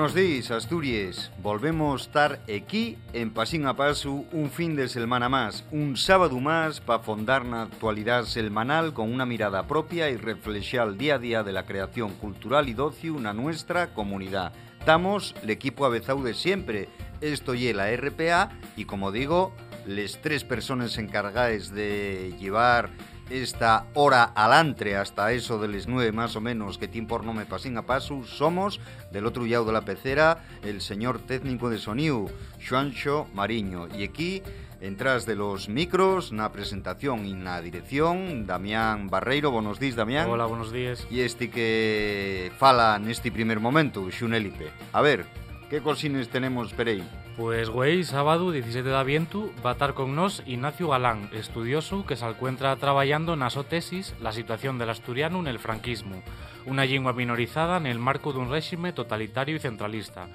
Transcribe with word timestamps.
buenos 0.00 0.14
días, 0.14 0.50
Asturias. 0.50 1.30
Volvemos 1.42 2.00
a 2.00 2.04
estar 2.06 2.40
aquí 2.44 2.96
en 3.12 3.30
Pasín 3.30 3.66
a 3.66 3.76
Paso 3.76 4.24
un 4.32 4.50
fin 4.50 4.74
de 4.74 4.88
semana 4.88 5.28
más, 5.28 5.62
un 5.72 5.94
sábado 5.98 6.40
más 6.40 6.80
para 6.80 7.02
fondar 7.02 7.44
la 7.44 7.64
actualidad 7.64 8.24
semanal 8.24 8.94
con 8.94 9.12
una 9.12 9.26
mirada 9.26 9.66
propia 9.66 10.08
y 10.08 10.16
reflexar 10.16 10.96
día 10.96 11.16
a 11.16 11.18
día 11.18 11.42
de 11.42 11.52
la 11.52 11.66
creación 11.66 12.14
cultural 12.14 12.70
y 12.70 12.72
docio 12.72 13.18
en 13.18 13.36
nuestra 13.36 13.92
comunidad. 13.92 14.54
Estamos 14.78 15.34
el 15.42 15.50
equipo 15.50 15.84
avezado 15.84 16.22
de 16.22 16.32
siempre, 16.32 16.88
esto 17.20 17.52
y 17.52 17.70
la 17.74 17.94
RPA 17.94 18.52
y 18.78 18.86
como 18.86 19.12
digo, 19.12 19.52
les 19.86 20.18
tres 20.22 20.44
personas 20.44 20.96
encargadas 20.96 21.74
de 21.74 22.34
llevar 22.40 22.88
esta 23.30 23.86
hora 23.94 24.24
alantre 24.24 24.96
hasta 24.96 25.32
eso 25.32 25.58
de 25.58 25.68
las 25.68 25.86
nueve 25.86 26.10
más 26.10 26.34
o 26.34 26.40
menos 26.40 26.78
que 26.78 26.88
tiempo 26.88 27.18
no 27.20 27.32
me 27.32 27.46
pasín 27.46 27.78
a 27.78 27.82
paso 27.82 28.24
somos 28.24 28.80
del 29.12 29.24
otro 29.26 29.46
lado 29.46 29.64
de 29.66 29.72
la 29.72 29.82
pecera 29.82 30.44
el 30.64 30.80
señor 30.80 31.20
técnico 31.20 31.70
de 31.70 31.78
sonido 31.78 32.26
Juancho 32.68 33.28
Mariño. 33.32 33.88
Y 33.96 34.04
aquí 34.04 34.42
entras 34.80 35.26
de 35.26 35.36
los 35.36 35.68
micros 35.68 36.32
na 36.32 36.50
presentación 36.50 37.26
y 37.26 37.34
na 37.34 37.60
dirección 37.62 38.46
Damián 38.46 39.08
Barreiro, 39.08 39.50
buenos 39.50 39.78
días 39.78 39.94
Damián. 39.94 40.28
Hola, 40.28 40.46
buenos 40.46 40.72
días. 40.72 41.06
Y 41.10 41.20
este 41.20 41.50
que 41.50 42.50
fala 42.58 43.00
este 43.06 43.30
primer 43.30 43.60
momento 43.60 44.10
Xunelipe. 44.10 44.72
A 44.92 45.00
ver, 45.02 45.24
¿qué 45.70 45.80
cosines 45.80 46.28
tenemos 46.28 46.72
Perey? 46.72 47.02
Pues, 47.36 47.70
güey, 47.70 48.02
sábado 48.02 48.50
17 48.50 48.88
de 48.88 48.96
aviento 48.96 49.52
va 49.64 49.70
a 49.70 49.72
estar 49.74 49.94
con 49.94 50.16
nos 50.16 50.42
Ignacio 50.44 50.88
Galán, 50.88 51.30
estudioso 51.32 52.04
que 52.04 52.16
se 52.16 52.26
encuentra 52.26 52.74
trabajando 52.76 53.34
en 53.34 53.50
su 53.50 53.62
tesis 53.62 54.14
La 54.20 54.32
situación 54.32 54.78
del 54.78 54.90
asturiano 54.90 55.38
en 55.38 55.46
el 55.46 55.60
franquismo, 55.60 56.22
una 56.66 56.84
lengua 56.84 57.12
minorizada 57.12 57.76
en 57.76 57.86
el 57.86 58.00
marco 58.00 58.32
de 58.32 58.40
un 58.40 58.50
régimen 58.50 58.92
totalitario 58.92 59.56
y 59.56 59.60
centralista. 59.60 60.26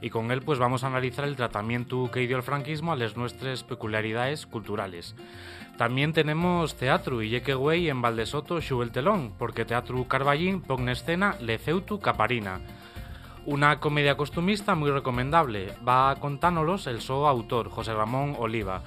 Y 0.00 0.10
con 0.10 0.30
él 0.30 0.42
pues 0.42 0.60
vamos 0.60 0.84
a 0.84 0.86
analizar 0.86 1.24
el 1.24 1.36
tratamiento 1.36 2.08
que 2.12 2.20
dio 2.20 2.36
el 2.36 2.44
franquismo 2.44 2.92
a 2.92 2.96
las 2.96 3.16
nuestras 3.16 3.64
peculiaridades 3.64 4.46
culturales. 4.46 5.16
También 5.76 6.12
tenemos 6.12 6.76
teatro 6.76 7.20
y 7.20 7.40
que 7.40 7.54
güey 7.54 7.88
en 7.88 8.00
Valdesoto 8.00 8.60
sube 8.60 8.84
el 8.84 8.92
telón, 8.92 9.34
porque 9.36 9.64
Teatro 9.64 10.06
Carballín 10.06 10.60
pone 10.62 10.92
escena 10.92 11.36
Leceutu 11.40 11.98
Caparina, 11.98 12.60
una 13.46 13.80
comedia 13.80 14.16
costumista 14.16 14.74
muy 14.74 14.90
recomendable. 14.90 15.72
Va 15.86 16.14
contándolos 16.16 16.86
el 16.86 17.00
so 17.00 17.28
autor, 17.28 17.68
José 17.68 17.94
Ramón 17.94 18.36
Oliva. 18.38 18.82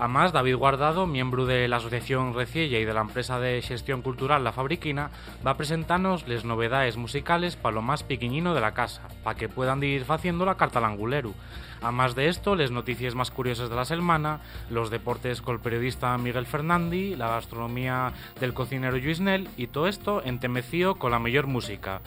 Además, 0.00 0.32
David 0.32 0.56
Guardado, 0.56 1.06
miembro 1.06 1.44
de 1.44 1.68
la 1.68 1.76
Asociación 1.76 2.32
Reciella 2.32 2.78
y 2.78 2.86
de 2.86 2.94
la 2.94 3.02
empresa 3.02 3.38
de 3.38 3.60
gestión 3.60 4.00
cultural 4.00 4.42
La 4.42 4.50
Fabriquina, 4.50 5.10
va 5.46 5.50
a 5.50 5.56
presentarnos 5.58 6.26
las 6.26 6.42
novedades 6.42 6.96
musicales 6.96 7.54
para 7.54 7.74
lo 7.74 7.82
más 7.82 8.02
pequeñino 8.02 8.54
de 8.54 8.62
la 8.62 8.72
casa, 8.72 9.02
para 9.22 9.36
que 9.36 9.50
puedan 9.50 9.82
ir 9.82 10.06
haciendo 10.08 10.46
la 10.46 10.54
carta 10.54 10.78
al 10.78 10.86
angulero. 10.86 11.34
Además 11.82 12.14
de 12.14 12.28
esto, 12.28 12.56
las 12.56 12.70
noticias 12.70 13.14
más 13.14 13.30
curiosas 13.30 13.68
de 13.68 13.76
la 13.76 13.84
semana, 13.84 14.40
los 14.70 14.90
deportes 14.90 15.40
con 15.42 15.56
el 15.56 15.60
periodista 15.60 16.16
Miguel 16.18 16.46
Fernandi, 16.46 17.16
la 17.16 17.28
gastronomía 17.28 18.12
del 18.38 18.54
cocinero 18.54 18.96
Luis 18.96 19.20
Nel 19.20 19.48
y 19.58 19.66
todo 19.66 19.86
esto 19.86 20.22
entemecido 20.24 20.96
con 20.96 21.10
la 21.10 21.18
mejor 21.18 21.46
música. 21.46 22.00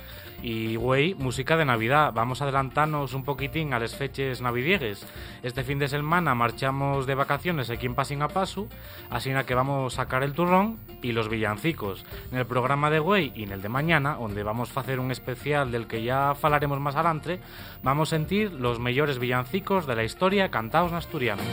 Y, 0.44 0.76
güey, 0.76 1.16
música 1.16 1.58
de 1.58 1.66
Navidad. 1.66 2.12
Vamos 2.14 2.42
a 2.42 2.44
adelantarnos 2.44 3.14
un 3.14 3.24
poquitín 3.24 3.74
a 3.74 3.80
las 3.80 3.96
fechas 3.96 4.42
navidiegues. 4.42 5.08
Este 5.42 5.64
fin 5.64 5.80
de 5.80 5.88
semana 5.88 6.36
marchamos 6.36 7.08
de 7.08 7.16
vacaciones 7.16 7.70
aquí 7.70 7.83
en 7.86 7.96
Pasing 7.96 8.22
a 8.22 8.28
Pasu, 8.28 8.68
así 9.10 9.32
que 9.46 9.56
vamos 9.56 9.94
a 9.94 9.96
sacar 9.96 10.24
el 10.24 10.34
turrón 10.34 10.78
y 11.02 11.12
los 11.12 11.30
villancicos. 11.30 12.06
En 12.32 12.38
el 12.38 12.46
programa 12.46 12.90
de 12.90 13.00
güey 13.00 13.32
y 13.36 13.44
en 13.44 13.52
el 13.52 13.62
de 13.62 13.70
mañana, 13.70 14.16
donde 14.16 14.44
vamos 14.44 14.76
a 14.76 14.80
hacer 14.80 15.00
un 15.00 15.12
especial 15.12 15.72
del 15.72 15.88
que 15.88 16.04
ya 16.04 16.36
falaremos 16.36 16.80
más 16.80 16.96
adelante, 16.96 17.40
vamos 17.84 18.10
a 18.10 18.18
sentir 18.18 18.52
los 18.52 18.80
mejores 18.80 19.20
villancicos 19.20 19.86
de 19.86 19.96
la 19.96 20.04
historia 20.04 20.50
cantados 20.50 20.92
en 20.92 20.98
asturiano. 20.98 21.44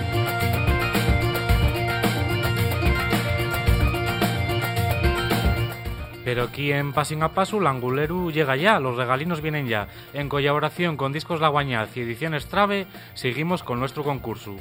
Pero 6.25 6.45
aquí 6.45 6.71
en 6.71 6.93
Passing 6.93 7.25
a 7.25 7.31
Paso, 7.31 7.59
Languleru 7.59 8.31
llega 8.31 8.55
ya, 8.55 8.79
los 8.79 8.97
regalinos 8.97 9.41
vienen 9.41 9.67
ya. 9.67 9.89
En 10.13 10.29
colaboración 10.29 10.97
con 10.97 11.13
Discos 11.13 11.41
La 11.41 11.49
Guañaz 11.49 11.97
y 11.97 12.03
Ediciones 12.03 12.47
Trave, 12.47 12.87
seguimos 13.15 13.65
con 13.65 13.81
nuestro 13.81 14.05
concurso. 14.05 14.55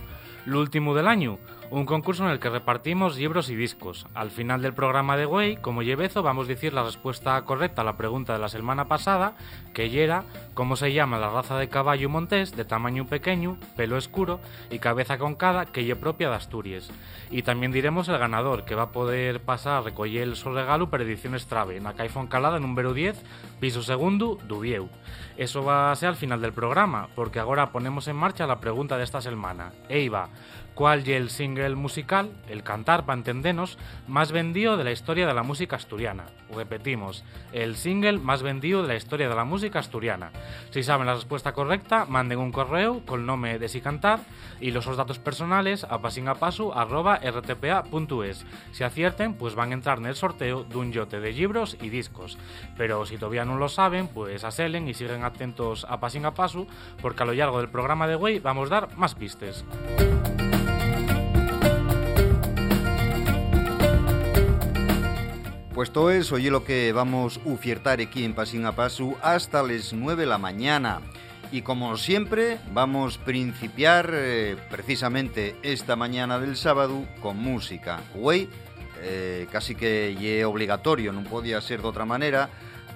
Lo 0.45 0.61
último 0.61 0.95
del 0.95 1.07
año, 1.07 1.37
un 1.71 1.85
concurso 1.85 2.25
en 2.25 2.31
el 2.31 2.39
que 2.39 2.49
repartimos 2.49 3.17
libros 3.17 3.49
y 3.49 3.55
discos. 3.55 4.07
Al 4.15 4.31
final 4.31 4.61
del 4.61 4.73
programa 4.73 5.17
de 5.17 5.25
Güey, 5.25 5.57
como 5.57 5.83
llevezo, 5.83 6.23
vamos 6.23 6.45
a 6.45 6.49
decir 6.49 6.73
la 6.73 6.83
respuesta 6.83 7.39
correcta 7.43 7.81
a 7.81 7.85
la 7.85 7.97
pregunta 7.97 8.33
de 8.33 8.39
la 8.39 8.49
semana 8.49 8.87
pasada, 8.87 9.35
que 9.73 10.03
era 10.03 10.23
cómo 10.55 10.75
se 10.75 10.93
llama 10.93 11.19
la 11.19 11.29
raza 11.29 11.57
de 11.57 11.69
caballo 11.69 12.09
montés 12.09 12.55
de 12.55 12.65
tamaño 12.65 13.05
pequeño, 13.05 13.57
pelo 13.75 13.97
escuro 13.97 14.39
y 14.71 14.79
cabeza 14.79 15.17
concada 15.17 15.65
que 15.65 15.83
lle 15.83 15.95
propia 15.95 16.29
de 16.29 16.35
Asturias. 16.35 16.89
Y 17.29 17.43
también 17.43 17.71
diremos 17.71 18.09
el 18.09 18.17
ganador, 18.17 18.65
que 18.65 18.75
va 18.75 18.83
a 18.83 18.91
poder 18.91 19.41
pasar 19.41 19.73
a 19.73 19.81
recoger 19.81 20.35
su 20.35 20.51
regalo 20.51 20.89
per 20.89 21.01
ediciones 21.01 21.45
Trave, 21.45 21.77
en 21.77 21.83
la 21.83 21.93
Caifón 21.93 22.27
Calada 22.27 22.59
número 22.59 22.93
10, 22.93 23.21
piso 23.59 23.83
segundo, 23.83 24.39
Dubieu. 24.47 24.89
Eso 25.37 25.63
va 25.63 25.91
a 25.91 25.95
ser 25.95 26.09
al 26.09 26.15
final 26.15 26.41
del 26.41 26.51
programa, 26.51 27.07
porque 27.15 27.39
ahora 27.39 27.71
ponemos 27.71 28.07
en 28.07 28.15
marcha 28.15 28.47
la 28.47 28.59
pregunta 28.59 28.97
de 28.97 29.03
esta 29.03 29.21
semana. 29.21 29.71
Eiva, 29.87 30.29
¿cuál 30.79 31.01
es 31.01 31.09
el 31.09 31.29
single 31.29 31.75
musical, 31.75 32.31
el 32.47 32.63
cantar 32.63 33.05
para 33.05 33.17
entendernos, 33.17 33.77
más 34.07 34.31
vendido 34.31 34.77
de 34.77 34.85
la 34.85 34.93
historia 34.93 35.27
de 35.27 35.33
la 35.33 35.43
música 35.43 35.75
asturiana? 35.75 36.27
Repetimos, 36.55 37.25
el 37.51 37.75
single 37.75 38.19
más 38.19 38.43
vendido 38.43 38.81
de 38.81 38.87
la 38.87 38.95
historia 38.95 39.27
de 39.27 39.35
la 39.35 39.43
música 39.43 39.79
asturiana. 39.79 40.31
Si 40.69 40.81
saben 40.81 41.07
la 41.07 41.15
respuesta 41.15 41.51
correcta, 41.51 42.05
manden 42.05 42.39
un 42.39 42.53
correo 42.53 43.05
con 43.05 43.19
el 43.19 43.25
nombre 43.25 43.59
de 43.59 43.67
si 43.67 43.81
cantar 43.81 44.21
y 44.61 44.71
los 44.71 44.85
datos 44.95 45.19
personales 45.19 45.83
a 45.83 46.01
pasingapasu.rtpa.es. 46.01 48.45
Si 48.71 48.83
acierten, 48.85 49.33
pues 49.33 49.55
van 49.55 49.71
a 49.71 49.73
entrar 49.73 49.97
en 49.97 50.05
el 50.05 50.15
sorteo 50.15 50.63
de 50.63 50.77
un 50.77 50.93
yote 50.93 51.19
de 51.19 51.33
libros 51.33 51.75
y 51.81 51.89
discos. 51.89 52.37
Pero 52.77 53.05
si 53.05 53.17
todavía 53.17 53.43
no 53.43 53.57
lo 53.57 53.67
saben, 53.67 54.07
pues 54.07 54.45
aselen 54.45 54.87
y 54.87 54.93
siguen 54.93 55.25
atentos 55.25 55.85
a 55.89 55.99
Paso, 55.99 56.67
porque 57.01 57.23
a 57.23 57.25
lo 57.25 57.33
largo 57.33 57.57
del 57.57 57.67
programa 57.67 58.07
de 58.07 58.15
Way 58.15 58.39
vamos 58.39 58.71
a 58.71 58.75
dar 58.75 58.95
más 58.95 59.13
pistes. 59.13 59.65
Todo 65.87 66.11
eso 66.11 66.37
y 66.37 66.49
lo 66.49 66.65
que 66.65 66.91
vamos 66.91 67.39
a 67.39 67.49
ofertar 67.49 68.01
aquí 68.01 68.25
en 68.25 68.33
Pasín 68.33 68.65
a 68.65 68.73
Paso 68.73 69.15
hasta 69.21 69.63
las 69.63 69.93
9 69.93 70.21
de 70.21 70.27
la 70.27 70.37
mañana. 70.37 70.99
Y 71.53 71.61
como 71.61 71.95
siempre, 71.95 72.59
vamos 72.73 73.17
a 73.17 73.23
principiar 73.23 74.11
eh, 74.13 74.57
precisamente 74.69 75.55
esta 75.63 75.95
mañana 75.95 76.37
del 76.37 76.57
sábado 76.57 77.05
con 77.21 77.37
música. 77.37 78.01
Güey, 78.13 78.49
eh, 79.01 79.47
casi 79.53 79.73
que 79.73 80.39
es 80.39 80.45
obligatorio, 80.45 81.13
no 81.13 81.23
podía 81.23 81.61
ser 81.61 81.81
de 81.81 81.87
otra 81.87 82.03
manera, 82.03 82.49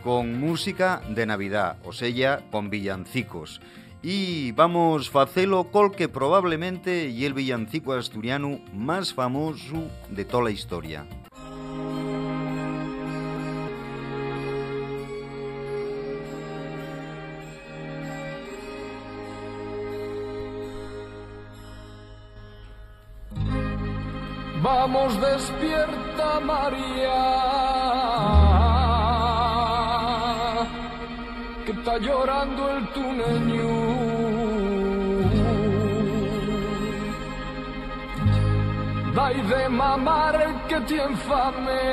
con 0.03 0.37
música 0.37 1.01
de 1.07 1.25
Navidad, 1.25 1.77
o 1.85 1.93
sea, 1.93 2.41
con 2.51 2.69
villancicos. 2.69 3.61
Y 4.01 4.51
vamos 4.51 5.09
a 5.15 5.21
hacerlo 5.21 5.71
col 5.71 5.95
que 5.95 6.09
probablemente 6.09 7.07
y 7.07 7.23
el 7.23 7.33
villancico 7.33 7.93
asturiano 7.93 8.59
más 8.73 9.13
famoso 9.13 9.87
de 10.09 10.25
toda 10.25 10.43
la 10.43 10.51
historia. 10.51 11.07
Vamos 24.85 25.13
despierta 25.21 26.41
María, 26.41 27.21
que 31.65 31.71
está 31.71 31.97
llorando 31.99 32.69
el 32.75 32.87
tuneño. 32.89 33.75
Dai 39.15 39.41
de 39.51 39.69
mamar 39.69 40.37
que 40.67 40.81
tiene 40.81 41.15
fame. 41.27 41.85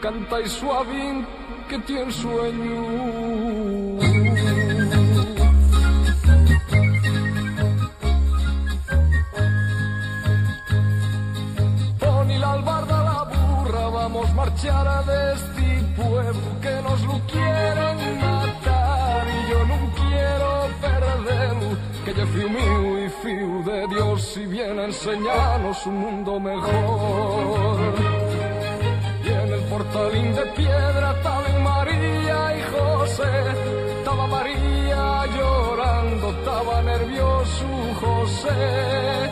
Canta 0.00 0.40
y 0.40 0.48
suavín 0.48 1.26
que 1.68 1.78
tiene 1.80 2.10
sueño. 2.10 3.89
Marchar 14.62 15.04
de 15.06 15.32
este 15.32 15.84
pueblo 15.96 16.60
que 16.60 16.82
nos 16.82 17.00
lo 17.02 17.20
quieren 17.26 18.20
matar 18.20 19.26
y 19.26 19.50
yo 19.50 19.66
no 19.66 19.78
quiero 19.94 20.68
perderlo, 20.80 21.76
que 22.04 22.14
yo 22.14 22.26
fui 22.26 22.44
mío 22.44 23.04
y 23.04 23.08
fui 23.08 23.72
de 23.72 23.86
Dios 23.88 24.36
y 24.36 24.46
viene 24.46 24.82
a 24.82 24.84
enseñarnos 24.86 25.86
un 25.86 25.98
mundo 25.98 26.40
mejor. 26.40 27.94
Y 29.24 29.28
en 29.28 29.52
el 29.52 29.60
portalín 29.70 30.34
de 30.34 30.42
piedra 30.56 31.14
María 31.22 31.58
María 31.62 32.56
y 32.58 32.62
José, 32.72 33.32
estaba 33.98 34.26
María 34.26 35.26
llorando, 35.36 36.30
estaba 36.30 36.82
nervioso 36.82 37.64
José. 38.00 39.30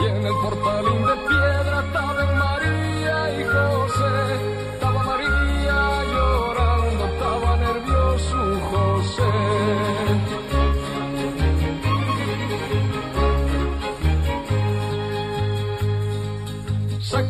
Y 0.00 0.06
en 0.06 0.26
el 0.26 0.34
portalín 0.42 1.02
de 1.04 1.16
piedra 1.28 1.84
estaba 1.86 2.37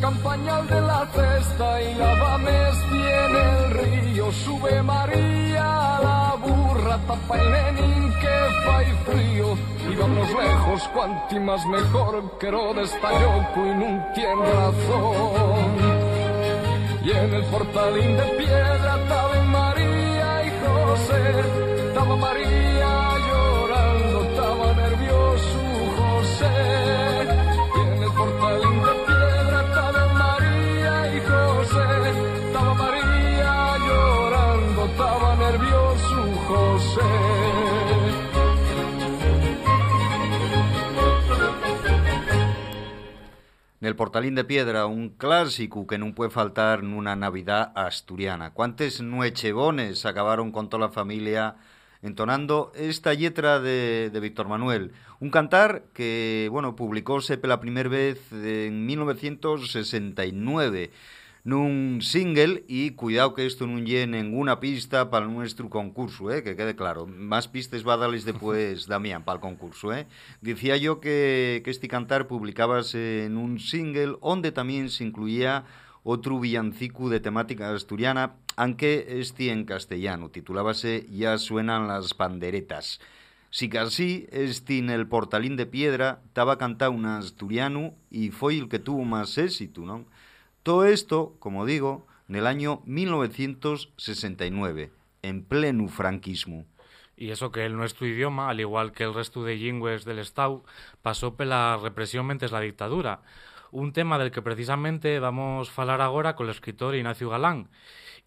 Sacan 0.08 0.22
pañal 0.22 0.66
de 0.68 0.80
la 0.80 1.06
cesta 1.12 1.82
y 1.82 1.94
la 1.96 2.38
tiene 2.88 3.40
el 3.58 3.70
río. 3.78 4.32
Sube 4.32 4.82
María 4.82 5.96
a 5.96 6.02
la 6.02 6.34
burra, 6.36 6.98
tapa 7.06 7.38
el 7.38 7.50
nenín 7.50 8.12
que 8.20 8.36
fa 8.64 8.82
y 8.84 8.92
frío. 9.04 9.46
Y 9.90 9.96
vamos 9.96 10.28
lejos, 10.30 10.88
cuanti 10.94 11.38
más 11.40 11.66
mejor, 11.66 12.38
que 12.38 12.48
Herodes 12.48 12.90
está 12.94 13.08
y 13.12 13.74
no 13.74 14.06
tiene 14.14 14.52
razón. 14.62 15.76
Y 17.04 17.10
en 17.10 17.34
el 17.34 17.44
portalín 17.44 18.16
de 18.16 18.24
piedra 18.38 18.96
estaba 19.02 19.42
María 19.42 20.44
y 20.46 20.50
José, 20.64 21.20
estaba 21.88 22.16
María 22.16 22.77
Nel 43.80 43.94
Portalín 43.94 44.34
de 44.34 44.42
Piedra, 44.42 44.86
un 44.86 45.10
clásico 45.10 45.86
que 45.86 46.02
non 46.02 46.10
puede 46.10 46.34
faltar 46.34 46.82
nunha 46.82 47.14
Navidad 47.14 47.70
asturiana. 47.78 48.50
Cuantes 48.50 48.98
nuechebones 48.98 50.02
acabaron 50.02 50.50
con 50.50 50.66
toda 50.66 50.90
a 50.90 50.92
familia 50.94 51.54
entonando 52.02 52.74
esta 52.74 53.14
letra 53.14 53.62
de, 53.62 54.10
de 54.10 54.18
Víctor 54.18 54.50
Manuel. 54.50 54.98
Un 55.22 55.30
cantar 55.30 55.86
que, 55.94 56.50
bueno, 56.50 56.74
publicóse 56.74 57.38
pela 57.38 57.62
primeira 57.62 57.86
vez 57.86 58.18
en 58.34 58.82
1969 58.82 60.90
nun 61.48 62.04
single 62.04 62.68
e 62.68 62.92
cuidado 62.92 63.32
que 63.32 63.48
isto 63.48 63.64
non 63.64 63.88
lle 63.88 64.04
ninguna 64.04 64.60
pista 64.60 65.08
para 65.08 65.24
nuestro 65.24 65.72
concurso, 65.72 66.28
eh, 66.28 66.44
que 66.44 66.52
quede 66.52 66.76
claro. 66.76 67.08
Más 67.08 67.48
pistas 67.48 67.88
va 67.88 67.96
a 67.96 68.02
darles 68.04 68.28
después 68.28 68.84
Damián 68.92 69.24
para 69.24 69.40
el 69.40 69.40
concurso, 69.40 69.96
eh. 69.96 70.04
Dicía 70.44 70.76
yo 70.76 71.00
que, 71.00 71.64
que 71.64 71.72
este 71.72 71.88
cantar 71.88 72.28
publicábase 72.28 73.24
en 73.24 73.40
un 73.40 73.56
single 73.64 74.20
onde 74.20 74.52
tamén 74.52 74.92
se 74.92 75.08
incluía 75.08 75.64
outro 76.04 76.36
villancico 76.36 77.08
de 77.08 77.24
temática 77.24 77.72
asturiana, 77.72 78.36
aunque 78.60 79.08
este 79.16 79.48
en 79.48 79.64
castellano, 79.64 80.28
titulábase 80.28 81.08
Ya 81.08 81.40
suenan 81.40 81.88
las 81.88 82.12
panderetas. 82.12 83.00
Si 83.48 83.72
así, 83.80 84.28
este 84.28 84.76
en 84.76 84.92
el 84.92 85.08
portalín 85.08 85.56
de 85.56 85.64
piedra 85.64 86.20
estaba 86.28 86.60
cantado 86.60 86.92
un 86.92 87.08
asturiano 87.08 87.96
e 88.12 88.28
foi 88.28 88.60
el 88.60 88.68
que 88.68 88.76
tuvo 88.76 89.08
máis 89.08 89.32
éxito, 89.40 89.88
non? 89.88 90.04
Todo 90.68 90.84
esto, 90.84 91.32
como 91.38 91.64
digo, 91.64 92.06
en 92.28 92.36
el 92.36 92.46
año 92.46 92.82
1969, 92.84 94.92
en 95.22 95.42
pleno 95.42 95.88
franquismo. 95.88 96.66
Y 97.16 97.30
eso 97.30 97.50
que 97.50 97.64
el 97.64 97.74
nuestro 97.74 98.06
idioma, 98.06 98.50
al 98.50 98.60
igual 98.60 98.92
que 98.92 99.04
el 99.04 99.14
resto 99.14 99.42
de 99.44 99.56
lingües 99.56 100.04
del 100.04 100.18
Estado, 100.18 100.62
pasó 101.00 101.36
pela 101.36 101.78
represión 101.82 102.26
mentes 102.26 102.52
la 102.52 102.60
dictadura. 102.60 103.22
Un 103.70 103.94
tema 103.94 104.18
del 104.18 104.30
que 104.30 104.42
precisamente 104.42 105.18
vamos 105.20 105.70
falar 105.70 106.02
agora 106.02 106.36
con 106.36 106.48
el 106.48 106.50
escritor 106.50 106.94
Ignacio 106.94 107.30
Galán. 107.30 107.70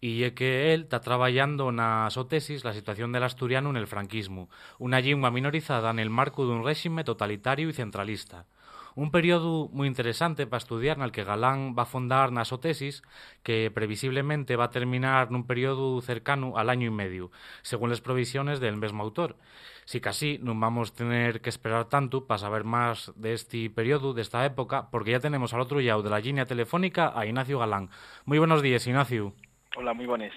Y 0.00 0.24
é 0.26 0.34
que 0.34 0.74
él 0.74 0.90
está 0.90 0.98
traballando 0.98 1.70
na 1.70 2.10
súa 2.10 2.26
tesis 2.26 2.66
la 2.66 2.74
situación 2.74 3.14
del 3.14 3.22
asturiano 3.22 3.70
en 3.70 3.78
el 3.78 3.86
franquismo, 3.86 4.50
unha 4.82 4.98
lingua 4.98 5.30
minorizada 5.30 5.94
en 5.94 6.02
el 6.02 6.10
marco 6.10 6.42
dun 6.42 6.66
réxime 6.66 7.06
totalitario 7.06 7.70
e 7.70 7.78
centralista. 7.78 8.50
Un 8.94 9.08
período 9.08 9.72
moi 9.72 9.88
interesante 9.88 10.44
para 10.44 10.60
estudiar 10.60 11.00
nal 11.00 11.16
que 11.16 11.24
Galán 11.24 11.72
va 11.72 11.88
a 11.88 11.92
fondar 11.92 12.28
na 12.28 12.44
súa 12.44 12.60
tesis 12.60 13.00
que 13.40 13.72
previsiblemente 13.72 14.52
va 14.52 14.68
a 14.68 14.74
terminar 14.74 15.32
nun 15.32 15.48
período 15.48 15.96
cercano 16.04 16.60
al 16.60 16.68
año 16.68 16.92
e 16.92 16.94
medio, 16.94 17.32
según 17.64 17.88
las 17.88 18.04
provisiones 18.04 18.60
del 18.60 18.76
mesmo 18.76 19.00
autor. 19.00 19.40
Si 19.88 19.96
así 20.04 20.36
non 20.44 20.60
vamos 20.60 20.92
tener 20.92 21.40
que 21.40 21.48
esperar 21.48 21.88
tanto 21.88 22.28
para 22.28 22.44
saber 22.44 22.68
máis 22.68 23.08
deste 23.16 23.72
período, 23.72 24.12
desta 24.12 24.44
época, 24.44 24.92
porque 24.92 25.16
ya 25.16 25.24
tenemos 25.24 25.56
al 25.56 25.64
outro 25.64 25.80
lado 25.80 26.04
de 26.04 26.12
la 26.12 26.20
línea 26.20 26.44
telefónica 26.44 27.16
a 27.16 27.24
Ignacio 27.24 27.64
Galán. 27.64 27.88
Moi 28.28 28.36
buenos 28.36 28.60
días, 28.60 28.84
Ignacio. 28.84 29.32
Hola, 29.72 29.96
muy 29.96 30.04
buenas. 30.04 30.36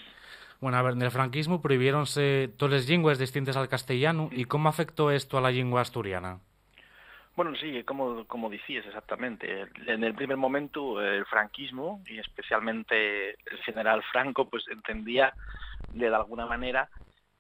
Bueno, 0.64 0.80
a 0.80 0.82
ver, 0.82 0.96
en 0.96 1.04
el 1.04 1.12
franquismo 1.12 1.60
prohibieronse 1.60 2.48
todas 2.56 2.80
las 2.80 2.88
lingües 2.88 3.20
distintas 3.20 3.60
al 3.60 3.68
castellano 3.68 4.32
y 4.32 4.48
cómo 4.48 4.72
afectó 4.72 5.12
esto 5.12 5.38
a 5.38 5.44
la 5.44 5.52
lengua 5.52 5.84
asturiana. 5.84 6.40
Bueno, 7.36 7.54
sí, 7.56 7.84
como, 7.84 8.26
como 8.28 8.50
decías 8.50 8.86
exactamente. 8.86 9.68
En 9.88 10.04
el 10.04 10.16
primer 10.16 10.38
momento 10.38 11.02
el 11.02 11.26
franquismo 11.26 12.02
y 12.08 12.20
especialmente 12.20 13.32
el 13.32 13.58
general 13.66 14.02
Franco 14.12 14.50
pues 14.50 14.66
entendía 14.70 15.34
de 15.92 16.08
alguna 16.08 16.46
manera 16.46 16.90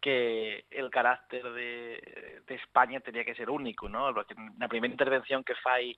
que 0.02 0.66
el 0.70 0.90
carácter 0.90 1.44
de, 1.44 2.42
de 2.46 2.56
España 2.56 3.00
tenía 3.00 3.24
que 3.24 3.36
ser 3.36 3.50
único, 3.50 3.88
¿no? 3.88 4.12
La 4.12 4.68
primera 4.68 4.92
intervención 4.92 5.44
que 5.44 5.56
fai 5.56 5.98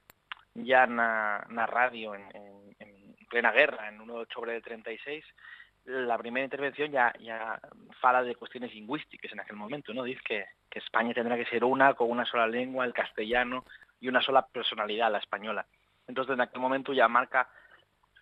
ya 0.53 0.87
na, 0.87 1.45
na 1.49 1.65
radio 1.65 2.15
en, 2.15 2.23
en, 2.33 2.75
en 2.79 3.15
plena 3.29 3.51
guerra, 3.51 3.89
en 3.89 3.99
1 3.99 4.13
de 4.13 4.21
octubre 4.21 4.53
del 4.53 4.63
36, 4.63 5.25
la 5.85 6.17
primera 6.17 6.43
intervención 6.43 6.91
ya, 6.91 7.13
ya 7.19 7.59
fala 7.99 8.23
de 8.23 8.35
cuestiones 8.35 8.73
lingüísticas 8.73 9.31
en 9.31 9.39
aquel 9.39 9.55
momento, 9.55 9.93
¿no? 9.93 10.03
Dice 10.03 10.21
que, 10.25 10.45
que 10.69 10.79
España 10.79 11.13
tendrá 11.13 11.37
que 11.37 11.45
ser 11.45 11.63
una, 11.63 11.93
con 11.93 12.09
una 12.09 12.25
sola 12.25 12.47
lengua, 12.47 12.85
el 12.85 12.93
castellano, 12.93 13.63
y 13.99 14.07
una 14.07 14.21
sola 14.21 14.45
personalidad, 14.47 15.11
la 15.11 15.17
española. 15.19 15.65
Entonces, 16.07 16.33
en 16.33 16.41
aquel 16.41 16.61
momento 16.61 16.93
ya 16.93 17.07
marca 17.07 17.49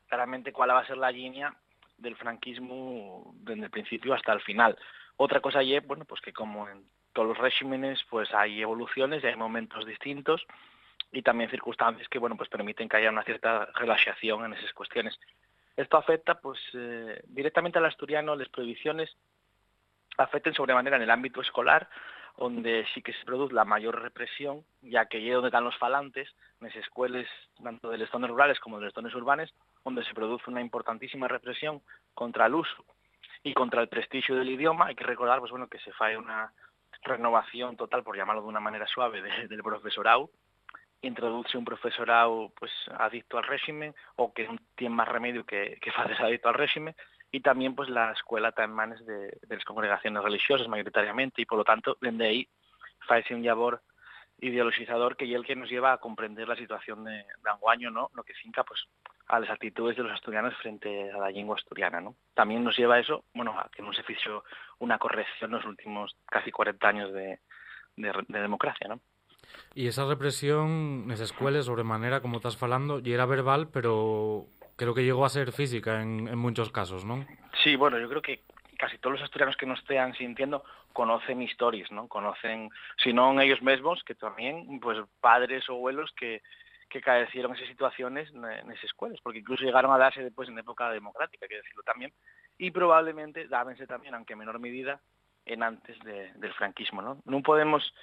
claramente 0.07 0.51
cuál 0.51 0.71
va 0.71 0.79
a 0.79 0.87
ser 0.87 0.97
la 0.97 1.11
línea 1.11 1.53
del 1.97 2.15
franquismo 2.15 3.33
desde 3.37 3.63
el 3.63 3.69
principio 3.69 4.13
hasta 4.13 4.33
el 4.33 4.41
final. 4.41 4.77
Otra 5.17 5.39
cosa 5.39 5.63
y 5.63 5.79
bueno, 5.79 6.05
pues 6.05 6.21
que 6.21 6.33
como 6.33 6.67
en 6.67 6.85
todos 7.13 7.27
los 7.29 7.37
regímenes, 7.37 8.03
pues 8.09 8.33
hay 8.33 8.61
evoluciones 8.61 9.23
y 9.23 9.27
hay 9.27 9.35
momentos 9.35 9.85
distintos 9.85 10.45
y 11.11 11.21
también 11.21 11.49
circunstancias 11.49 12.09
que, 12.09 12.19
bueno, 12.19 12.35
pues 12.35 12.49
permiten 12.49 12.89
que 12.89 12.97
haya 12.97 13.09
una 13.09 13.23
cierta 13.23 13.69
relajación 13.75 14.45
en 14.45 14.53
esas 14.53 14.73
cuestiones. 14.73 15.17
Esto 15.77 15.97
afecta, 15.97 16.39
pues, 16.39 16.59
eh, 16.73 17.21
directamente 17.27 17.79
al 17.79 17.85
asturiano, 17.85 18.35
las 18.35 18.49
prohibiciones 18.49 19.15
afecten 20.17 20.53
sobremanera 20.53 20.97
en 20.97 21.03
el 21.03 21.11
ámbito 21.11 21.41
escolar, 21.41 21.89
donde 22.37 22.85
sí 22.93 23.01
que 23.01 23.13
se 23.13 23.25
produce 23.25 23.53
la 23.53 23.65
mayor 23.65 24.01
represión, 24.01 24.63
ya 24.81 25.05
que 25.05 25.17
allí 25.17 25.29
donde 25.29 25.47
están 25.49 25.63
los 25.63 25.77
falantes, 25.77 26.27
en 26.61 26.67
las 26.67 26.75
escuelas 26.75 27.27
tanto 27.63 27.89
de 27.89 27.97
las 27.97 28.09
zonas 28.09 28.29
rurales 28.29 28.59
como 28.59 28.79
de 28.79 28.85
las 28.85 28.93
zonas 28.93 29.13
urbanas, 29.15 29.53
donde 29.83 30.03
se 30.03 30.13
produce 30.13 30.49
una 30.49 30.61
importantísima 30.61 31.27
represión 31.27 31.81
contra 32.13 32.47
el 32.47 32.55
uso 32.55 32.85
y 33.43 33.53
contra 33.53 33.81
el 33.81 33.87
prestigio 33.87 34.35
del 34.35 34.49
idioma. 34.49 34.87
Hay 34.87 34.95
que 34.95 35.03
recordar 35.03 35.39
pues 35.39 35.51
bueno 35.51 35.67
que 35.67 35.79
se 35.79 35.93
fae 35.93 36.17
una 36.17 36.51
renovación 37.03 37.77
total, 37.77 38.03
por 38.03 38.17
llamarlo 38.17 38.41
de 38.41 38.47
una 38.47 38.59
manera 38.59 38.87
suave, 38.87 39.21
de, 39.21 39.47
del 39.47 39.63
profesorado, 39.63 40.29
introduce 41.01 41.57
un 41.57 41.65
profesorado 41.65 42.51
pues 42.57 42.71
adicto 42.97 43.37
al 43.37 43.43
régimen 43.43 43.93
o 44.15 44.33
que 44.33 44.49
tiene 44.75 44.95
más 44.95 45.07
remedio 45.07 45.45
que, 45.45 45.77
que 45.81 45.91
adicto 46.19 46.49
al 46.49 46.55
régimen 46.55 46.95
y 47.35 47.41
también 47.41 47.75
pues 47.75 47.89
la 47.89 48.13
escuela 48.13 48.49
está 48.49 48.63
en 48.63 48.77
de, 49.05 49.37
las 49.49 49.65
congregaciones 49.65 50.23
religiosas 50.23 50.69
mayoritariamente 50.69 51.41
y 51.41 51.45
por 51.45 51.57
lo 51.57 51.65
tanto 51.65 51.97
desde 51.99 52.25
ahí 52.25 52.47
faese 53.05 53.35
un 53.35 53.43
labor 53.43 53.81
ideologizador 54.39 55.17
que 55.17 55.25
es 55.25 55.35
el 55.35 55.45
que 55.45 55.57
nos 55.57 55.69
lleva 55.69 55.91
a 55.91 55.97
comprender 55.97 56.47
la 56.47 56.55
situación 56.55 57.03
de, 57.03 57.11
de 57.11 57.49
Anguaño, 57.51 57.91
¿no? 57.91 58.09
Lo 58.13 58.23
que 58.23 58.33
finca 58.35 58.63
pues 58.63 58.79
a 59.27 59.41
las 59.41 59.49
actitudes 59.49 59.97
de 59.97 60.03
los 60.03 60.13
asturianos 60.13 60.55
frente 60.61 61.11
a 61.11 61.17
la 61.17 61.29
lengua 61.29 61.57
asturiana, 61.57 61.99
¿no? 61.99 62.15
También 62.33 62.63
nos 62.63 62.77
lleva 62.77 62.95
a 62.95 62.99
eso, 62.99 63.25
bueno, 63.33 63.51
a 63.59 63.69
que 63.69 63.81
no 63.81 63.91
se 63.91 64.03
fichó 64.03 64.45
una 64.79 64.97
corrección 64.97 65.51
en 65.51 65.57
los 65.57 65.65
últimos 65.65 66.15
casi 66.27 66.51
40 66.51 66.87
años 66.87 67.11
de, 67.11 67.39
de, 67.97 68.13
de 68.29 68.39
democracia, 68.39 68.87
¿no? 68.87 69.01
Y 69.73 69.87
esa 69.87 70.05
represión 70.05 71.05
las 71.09 71.19
escuelas, 71.19 71.65
sobremanera, 71.65 72.21
como 72.21 72.37
estás 72.37 72.55
falando, 72.55 72.99
y 72.99 73.11
era 73.11 73.25
verbal, 73.25 73.67
pero 73.73 74.47
creo 74.75 74.93
que 74.93 75.03
llegó 75.03 75.25
a 75.25 75.29
ser 75.29 75.51
física 75.51 76.01
en, 76.01 76.27
en 76.27 76.37
muchos 76.37 76.71
casos, 76.71 77.05
¿no? 77.05 77.25
Sí, 77.63 77.75
bueno, 77.75 77.99
yo 77.99 78.09
creo 78.09 78.21
que 78.21 78.43
casi 78.77 78.97
todos 78.97 79.13
los 79.13 79.23
asturianos 79.23 79.57
que 79.57 79.65
nos 79.65 79.79
estén 79.79 80.13
sintiendo 80.15 80.63
conocen 80.93 81.41
historias, 81.41 81.91
¿no? 81.91 82.07
Conocen, 82.07 82.69
si 82.97 83.13
no 83.13 83.39
ellos 83.41 83.61
mismos, 83.61 84.03
que 84.03 84.15
también, 84.15 84.79
pues 84.79 84.97
padres 85.19 85.67
o 85.69 85.73
abuelos 85.73 86.11
que, 86.15 86.41
que 86.89 87.01
padecieron 87.01 87.53
esas 87.55 87.67
situaciones 87.67 88.29
en 88.33 88.71
esas 88.71 88.83
escuelas, 88.85 89.19
porque 89.21 89.39
incluso 89.39 89.63
llegaron 89.63 89.91
a 89.91 89.97
darse 89.97 90.23
después 90.23 90.47
en 90.49 90.57
época 90.57 90.89
democrática, 90.89 91.45
hay 91.45 91.49
que 91.49 91.57
decirlo 91.57 91.83
también, 91.83 92.13
y 92.57 92.71
probablemente 92.71 93.47
dábense 93.47 93.87
también, 93.87 94.15
aunque 94.15 94.33
en 94.33 94.39
menor 94.39 94.59
medida, 94.59 95.01
en 95.45 95.63
antes 95.63 95.99
de, 95.99 96.31
del 96.35 96.53
franquismo. 96.53 97.01
¿no? 97.01 97.21
no 97.25 97.41
podemos 97.41 97.93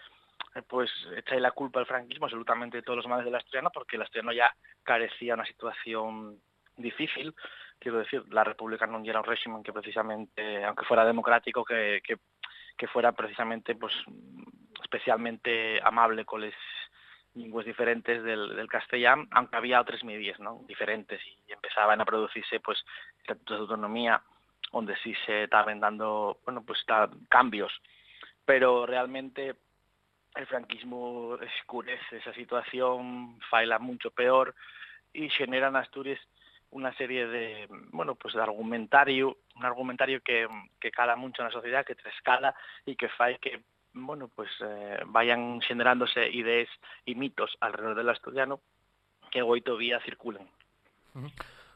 pues 0.69 0.91
echar 1.17 1.41
la 1.41 1.53
culpa 1.53 1.81
al 1.81 1.87
franquismo 1.87 2.27
absolutamente 2.27 2.77
de 2.77 2.83
todos 2.83 2.99
los 2.99 3.07
males 3.07 3.25
del 3.25 3.35
asturiano 3.35 3.71
porque 3.73 3.97
el 3.97 4.03
asturiano 4.03 4.33
ya 4.33 4.55
carecía 4.83 5.35
una 5.35 5.47
situación 5.47 6.41
difícil. 6.77 7.35
Quiero 7.79 7.99
decir, 7.99 8.23
la 8.31 8.45
República 8.45 8.87
no 8.87 9.03
era 9.05 9.21
un 9.21 9.27
régimen 9.27 9.63
que 9.63 9.73
precisamente, 9.73 10.65
aunque 10.65 10.85
fuera 10.85 11.05
democrático, 11.05 11.65
que, 11.65 12.03
que, 12.05 12.19
fuera 12.89 13.13
precisamente 13.13 13.77
pues 13.77 13.95
especialmente 14.83 15.81
amable 15.85 16.25
con 16.25 16.41
los 16.41 16.55
lenguas 17.35 17.65
diferentes 17.65 18.25
del, 18.25 18.67
castellán, 18.69 19.29
aunque 19.31 19.57
había 19.57 19.81
otras 19.81 20.03
medidas 20.03 20.41
¿no? 20.41 20.65
diferentes 20.67 21.21
y 21.47 21.53
empezaban 21.53 22.01
a 22.01 22.05
producirse 22.05 22.59
pues 22.59 22.85
estatutos 23.21 23.57
de 23.57 23.61
autonomía 23.61 24.21
donde 24.73 24.97
sí 24.97 25.15
se 25.25 25.45
estaban 25.45 25.79
dando 25.79 26.41
bueno 26.45 26.65
pues 26.65 26.85
cambios 27.29 27.73
pero 28.45 28.87
realmente 28.87 29.55
el 30.35 30.47
franquismo 30.47 31.39
escurece 31.41 32.17
esa 32.17 32.33
situación, 32.33 33.39
faila 33.51 33.79
mucho 33.79 34.11
peor 34.11 34.55
y 35.13 35.29
genera 35.31 35.69
en 35.69 35.77
Asturias 35.77 36.21
una 36.73 36.93
serie 36.95 37.27
de, 37.27 37.69
bueno, 37.93 38.15
pues 38.15 38.35
de 38.35 38.43
argumentario, 38.43 39.39
un 39.57 39.65
argumentario 39.65 40.21
que, 40.23 40.49
cala 40.93 41.17
mucho 41.17 41.43
en 41.43 41.49
la 41.49 41.53
sociedad, 41.53 41.85
que 41.85 41.97
escala 42.17 42.55
y 42.85 42.97
que 42.97 43.09
fae 43.11 43.39
que, 43.39 43.63
bueno, 43.93 44.29
pues 44.35 44.51
eh, 44.65 45.01
vayan 45.07 45.61
generándose 45.61 46.31
ideas 46.31 46.69
y 47.05 47.15
mitos 47.15 47.57
alrededor 47.61 47.97
del 47.97 48.09
asturiano 48.09 48.61
que 49.31 49.43
hoy 49.43 49.61
todavía 49.61 50.01
circulan. 50.01 50.49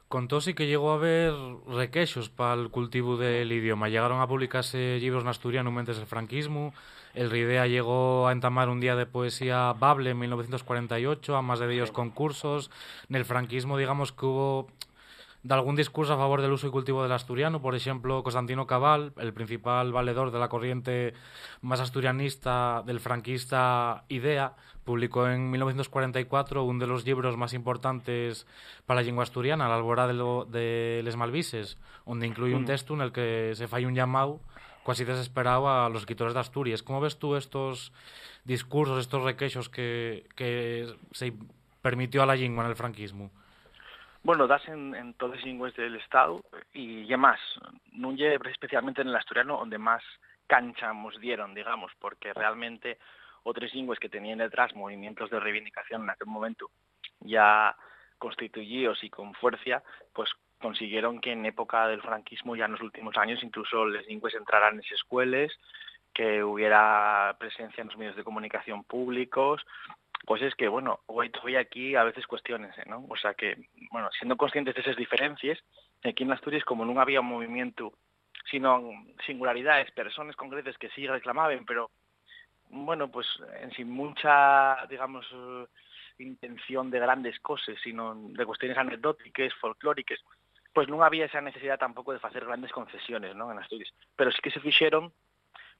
Contó 0.08 0.40
sí 0.40 0.54
que 0.54 0.68
llegó 0.68 0.92
a 0.92 0.94
haber 0.94 1.34
requexos 1.66 2.28
para 2.28 2.54
el 2.54 2.70
cultivo 2.70 3.16
del 3.16 3.50
idioma. 3.50 3.88
Llegaron 3.88 4.20
a 4.20 4.28
publicarse 4.28 4.98
libros 5.00 5.24
en 5.24 5.28
asturiano 5.28 5.72
mentes 5.72 5.96
del 5.96 6.06
franquismo. 6.06 6.72
El 7.12 7.28
Ridea 7.28 7.66
llegó 7.66 8.28
a 8.28 8.32
entamar 8.32 8.68
un 8.68 8.78
día 8.78 8.94
de 8.94 9.06
poesía 9.06 9.72
bable 9.72 10.10
en 10.10 10.18
1948, 10.20 11.36
a 11.36 11.42
más 11.42 11.58
de 11.58 11.74
ellos 11.74 11.90
concursos. 11.90 12.70
En 13.08 13.16
el 13.16 13.24
franquismo, 13.24 13.78
digamos 13.78 14.12
que 14.12 14.26
hubo 14.26 14.68
de 15.46 15.54
algún 15.54 15.76
discurso 15.76 16.12
a 16.12 16.16
favor 16.16 16.42
del 16.42 16.50
uso 16.50 16.66
y 16.66 16.70
cultivo 16.70 17.04
del 17.04 17.12
asturiano. 17.12 17.62
Por 17.62 17.76
ejemplo, 17.76 18.24
Constantino 18.24 18.66
Cabal, 18.66 19.12
el 19.16 19.32
principal 19.32 19.92
valedor 19.92 20.32
de 20.32 20.40
la 20.40 20.48
corriente 20.48 21.14
más 21.60 21.78
asturianista 21.78 22.82
del 22.84 22.98
franquista 22.98 24.04
Idea, 24.08 24.54
publicó 24.82 25.28
en 25.28 25.50
1944 25.52 26.64
uno 26.64 26.80
de 26.80 26.88
los 26.88 27.06
libros 27.06 27.36
más 27.36 27.52
importantes 27.52 28.44
para 28.86 29.00
la 29.00 29.06
lengua 29.06 29.22
asturiana, 29.22 29.68
La 29.68 29.76
Alborada 29.76 30.08
de, 30.08 30.14
lo, 30.14 30.46
de 30.46 31.02
Les 31.04 31.14
Malvises, 31.14 31.78
donde 32.04 32.26
incluye 32.26 32.56
un 32.56 32.64
texto 32.64 32.94
en 32.94 33.02
el 33.02 33.12
que 33.12 33.52
se 33.54 33.68
falla 33.68 33.86
un 33.86 33.94
llamado 33.94 34.40
casi 34.84 35.04
desesperado 35.04 35.68
a 35.68 35.88
los 35.88 36.02
escritores 36.02 36.34
de 36.34 36.40
Asturias. 36.40 36.82
¿Cómo 36.82 37.00
ves 37.00 37.18
tú 37.18 37.36
estos 37.36 37.92
discursos, 38.44 38.98
estos 38.98 39.22
requeixos 39.22 39.68
que, 39.68 40.26
que 40.34 40.92
se 41.12 41.34
permitió 41.82 42.24
a 42.24 42.26
la 42.26 42.34
lengua 42.34 42.64
en 42.64 42.70
el 42.70 42.76
franquismo? 42.76 43.30
Bueno, 44.26 44.48
das 44.48 44.66
en, 44.66 44.92
en 44.96 45.14
todas 45.14 45.36
las 45.36 45.76
del 45.76 45.94
Estado 45.94 46.42
y 46.72 47.06
ya 47.06 47.16
más, 47.16 47.38
lleve 48.16 48.50
especialmente 48.50 49.00
en 49.00 49.06
el 49.06 49.14
asturiano 49.14 49.58
donde 49.58 49.78
más 49.78 50.02
cancha 50.48 50.92
nos 50.92 51.20
dieron, 51.20 51.54
digamos, 51.54 51.92
porque 52.00 52.32
realmente 52.34 52.98
otras 53.44 53.72
lenguas 53.72 54.00
que 54.00 54.08
tenían 54.08 54.38
detrás 54.38 54.74
movimientos 54.74 55.30
de 55.30 55.38
reivindicación 55.38 56.02
en 56.02 56.10
aquel 56.10 56.26
momento 56.26 56.72
ya 57.20 57.76
constituidos 58.18 59.04
y 59.04 59.10
con 59.10 59.32
fuerza, 59.34 59.84
pues 60.12 60.28
consiguieron 60.58 61.20
que 61.20 61.30
en 61.30 61.46
época 61.46 61.86
del 61.86 62.02
franquismo, 62.02 62.56
ya 62.56 62.64
en 62.64 62.72
los 62.72 62.82
últimos 62.82 63.16
años, 63.16 63.44
incluso 63.44 63.86
las 63.86 64.04
lenguas 64.06 64.34
entraran 64.34 64.72
en 64.72 64.78
las 64.78 64.90
escuelas, 64.90 65.52
que 66.12 66.42
hubiera 66.42 67.36
presencia 67.38 67.80
en 67.80 67.88
los 67.88 67.96
medios 67.96 68.16
de 68.16 68.24
comunicación 68.24 68.82
públicos, 68.82 69.64
pues 70.24 70.42
es 70.42 70.54
que, 70.54 70.68
bueno, 70.68 71.00
hoy 71.06 71.30
todavía 71.30 71.60
aquí 71.60 71.94
a 71.94 72.04
veces 72.04 72.26
cuestiones, 72.26 72.74
¿no? 72.86 73.04
O 73.08 73.16
sea 73.16 73.34
que, 73.34 73.56
bueno, 73.90 74.08
siendo 74.18 74.36
conscientes 74.36 74.74
de 74.74 74.80
esas 74.80 74.96
diferencias, 74.96 75.62
aquí 76.02 76.22
en 76.24 76.32
Asturias, 76.32 76.64
como 76.64 76.84
no 76.84 77.00
había 77.00 77.20
un 77.20 77.26
movimiento, 77.26 77.92
sino 78.50 78.80
singularidades, 79.26 79.90
personas 79.92 80.36
concretas 80.36 80.78
que 80.78 80.90
sí 80.90 81.06
reclamaban, 81.06 81.64
pero, 81.66 81.90
bueno, 82.70 83.10
pues 83.10 83.26
en 83.60 83.70
sin 83.72 83.90
mucha, 83.90 84.86
digamos, 84.88 85.26
intención 86.18 86.90
de 86.90 86.98
grandes 86.98 87.38
cosas, 87.40 87.76
sino 87.82 88.14
de 88.14 88.46
cuestiones 88.46 88.78
anecdóticas, 88.78 89.52
folclóricas, 89.54 90.18
pues 90.72 90.88
no 90.88 91.02
había 91.02 91.26
esa 91.26 91.40
necesidad 91.40 91.78
tampoco 91.78 92.12
de 92.12 92.20
hacer 92.22 92.44
grandes 92.44 92.72
concesiones, 92.72 93.34
¿no?, 93.34 93.50
en 93.50 93.58
Asturias. 93.58 93.92
Pero 94.14 94.30
sí 94.30 94.38
que 94.42 94.50
se 94.50 94.60
fixeron 94.60 95.12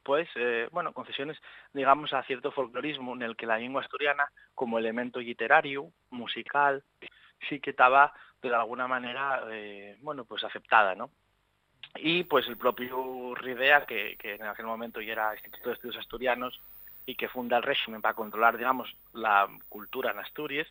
pues, 0.07 0.29
eh, 0.37 0.69
bueno, 0.71 0.93
concesiones, 0.93 1.37
digamos, 1.73 2.13
a 2.13 2.23
cierto 2.23 2.53
folclorismo 2.53 3.13
en 3.17 3.23
el 3.23 3.35
que 3.35 3.45
la 3.45 3.59
lengua 3.59 3.83
asturiana, 3.83 4.31
como 4.55 4.79
elemento 4.79 5.19
literario, 5.19 5.91
musical, 6.11 6.85
sí 7.49 7.59
que 7.59 7.71
estaba 7.71 8.13
de 8.41 8.55
alguna 8.55 8.87
manera, 8.87 9.43
eh, 9.51 9.97
bueno, 10.03 10.25
pues 10.25 10.45
aceptada, 10.45 10.95
¿no? 10.95 11.11
Y 11.97 12.23
pues 12.23 12.47
el 12.47 12.57
propio 12.57 13.35
Ridea, 13.35 13.85
que, 13.85 14.17
en 14.23 14.45
aquel 14.45 14.67
momento 14.67 15.01
ya 15.01 15.15
era 15.15 15.35
Instituto 15.35 15.71
de 15.71 15.75
Estudios 15.75 15.99
Asturianos 15.99 16.61
y 17.05 17.17
que 17.17 17.29
funda 17.29 17.57
el 17.57 17.65
régimen 17.65 18.01
para 18.01 18.15
controlar, 18.15 18.57
digamos, 18.57 18.95
la 19.13 19.49
cultura 19.69 20.13
en 20.13 20.21
Asturias, 20.21 20.69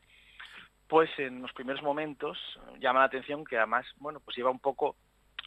pues 0.87 1.09
en 1.17 1.41
los 1.41 1.51
primeros 1.51 1.83
momentos 1.83 2.37
llama 2.79 2.99
la 2.99 3.07
atención 3.07 3.43
que 3.43 3.57
además, 3.57 3.85
bueno, 3.97 4.21
pues 4.21 4.37
lleva 4.37 4.49
un 4.49 4.59
poco 4.59 4.95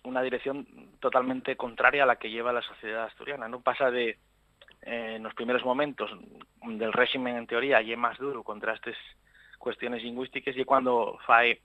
una 0.05 0.23
dirección 0.23 0.67
totalmente 1.01 1.57
contraria 1.57 2.05
a 2.05 2.07
la 2.07 2.17
que 2.17 2.31
lleva 2.31 2.53
la 2.53 2.63
sociedad 2.63 3.05
asturiana. 3.05 3.49
No 3.49 3.61
pasa 3.61 3.91
de, 3.91 4.19
eh, 4.83 5.15
en 5.17 5.23
los 5.23 5.35
primeros 5.35 5.65
momentos 5.65 6.11
del 6.63 6.93
régimen, 6.93 7.37
en 7.37 7.47
teoría, 7.47 7.83
y 7.83 7.95
más 7.97 8.19
duro 8.19 8.43
contra 8.43 8.75
estas 8.75 8.97
cuestiones 9.59 10.03
lingüísticas 10.03 10.57
y 10.57 10.65
cuando 10.65 11.19
fae 11.27 11.61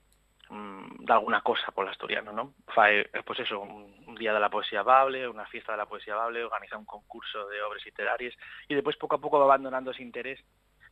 mmm, 0.50 1.06
de 1.06 1.14
alguna 1.14 1.42
cosa 1.42 1.72
por 1.72 1.86
el 1.86 1.92
asturiano, 1.92 2.32
¿no? 2.32 2.54
Fae, 2.74 3.06
pues 3.26 3.40
eso, 3.40 3.62
un, 3.62 3.94
día 4.16 4.34
de 4.34 4.40
la 4.40 4.50
poesía 4.50 4.84
bable, 4.84 5.28
una 5.28 5.46
fiesta 5.48 5.72
de 5.72 5.80
la 5.80 5.86
poesía 5.88 6.16
bable, 6.16 6.44
organiza 6.44 6.78
un 6.78 6.86
concurso 6.86 7.48
de 7.48 7.62
obras 7.64 7.84
literarias 7.84 8.36
y 8.68 8.76
después 8.76 8.96
poco 8.98 9.16
a 9.16 9.22
poco 9.22 9.40
va 9.40 9.46
abandonando 9.46 9.92
ese 9.92 10.04
interés, 10.04 10.40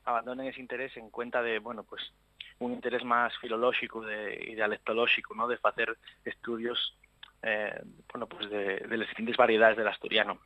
abandonen 0.06 0.48
ese 0.48 0.60
interés 0.60 0.96
en 0.98 1.12
cuenta 1.12 1.44
de, 1.44 1.60
bueno, 1.60 1.84
pues 1.84 2.02
un 2.60 2.74
interés 2.74 3.04
más 3.04 3.36
filológico 3.38 4.02
de, 4.02 4.44
y 4.50 4.56
dialectológico, 4.56 5.36
¿no? 5.36 5.48
De 5.48 5.60
hacer 5.64 5.98
estudios 6.26 6.98
eh, 7.44 7.82
bueno, 8.12 8.28
pues 8.28 8.50
de, 8.50 8.86
las 8.90 9.08
distintas 9.08 9.38
variedades 9.38 9.78
del 9.78 9.88
asturiano. 9.88 10.40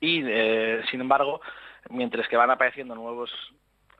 Y, 0.00 0.22
eh, 0.26 0.82
sin 0.90 1.00
embargo, 1.00 1.40
mientras 1.88 2.28
que 2.28 2.36
van 2.36 2.50
apareciendo 2.50 2.94
nuevos, 2.94 3.30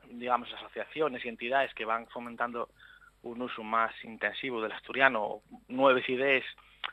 digamos, 0.09 0.53
asociaciones 0.53 1.25
y 1.25 1.29
entidades 1.29 1.73
que 1.73 1.85
van 1.85 2.05
fomentando 2.07 2.69
un 3.23 3.41
uso 3.41 3.63
más 3.63 3.91
intensivo 4.03 4.61
del 4.61 4.71
asturiano, 4.71 5.41
nuevas 5.67 6.07
ideas 6.09 6.43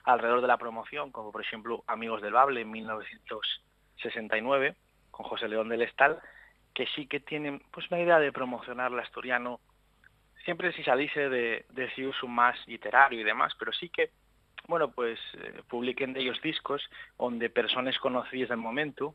alrededor 0.05 0.41
de 0.43 0.49
la 0.49 0.59
promoción, 0.59 1.11
como 1.11 1.33
por 1.33 1.41
ejemplo 1.41 1.83
Amigos 1.87 2.21
del 2.23 2.35
Bable 2.35 2.61
en 2.61 2.71
1969, 2.71 4.77
con 5.11 5.27
José 5.27 5.49
León 5.49 5.69
del 5.69 5.83
Estal, 5.83 6.21
que 6.75 6.87
sí 6.95 7.07
que 7.07 7.21
tienen 7.21 7.63
pues 7.73 7.91
una 7.91 8.01
idea 8.01 8.19
de 8.19 8.33
promocionar 8.33 8.93
el 8.93 9.01
asturiano, 9.01 9.61
siempre 10.45 10.73
si 10.73 10.85
salise 10.85 11.31
de, 11.31 11.65
de 11.71 11.85
ese 11.85 12.07
uso 12.07 12.27
más 12.27 12.59
literario 12.67 13.21
y 13.21 13.25
demás, 13.25 13.55
pero 13.59 13.73
sí 13.73 13.89
que 13.89 14.11
bueno, 14.69 14.91
pues 14.91 15.19
eh, 15.35 15.63
publiquen 15.69 16.13
de 16.13 16.21
ellos 16.21 16.41
discos 16.43 16.89
donde 17.19 17.51
personas 17.51 17.99
conocidas 17.99 18.51
del 18.51 18.59
momento 18.59 19.15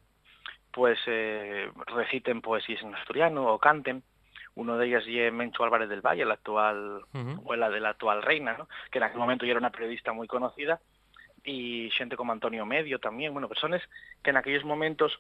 pues 0.72 1.00
eh, 1.06 1.72
reciten 1.86 2.42
poesías 2.42 2.82
en 2.82 2.96
asturiano 2.96 3.46
o 3.46 3.60
canten. 3.60 4.04
Uno 4.56 4.78
de 4.78 4.88
ellas 4.88 5.04
es 5.08 5.32
Mencho 5.32 5.64
Álvarez 5.64 5.88
del 5.88 6.02
Valle, 6.02 6.26
la 6.26 6.34
actual, 6.34 7.04
uh 7.14 7.18
-huh. 7.18 7.42
o 7.46 7.56
la 7.56 7.70
de 7.70 7.80
la 7.80 7.90
actual 7.90 8.24
reina, 8.24 8.58
¿no? 8.58 8.68
que 8.92 8.98
en 8.98 9.04
aquel 9.04 9.20
momento 9.20 9.46
ya 9.46 9.52
era 9.52 9.60
una 9.60 9.72
periodista 9.72 10.14
muy 10.14 10.28
conocida, 10.28 10.80
y 11.44 11.90
gente 11.92 12.16
como 12.16 12.32
Antonio 12.32 12.66
Medio 12.66 13.00
también, 13.00 13.34
bueno, 13.34 13.50
personas 13.50 13.82
que 14.24 14.30
en 14.30 14.38
aquellos 14.38 14.64
momentos 14.64 15.20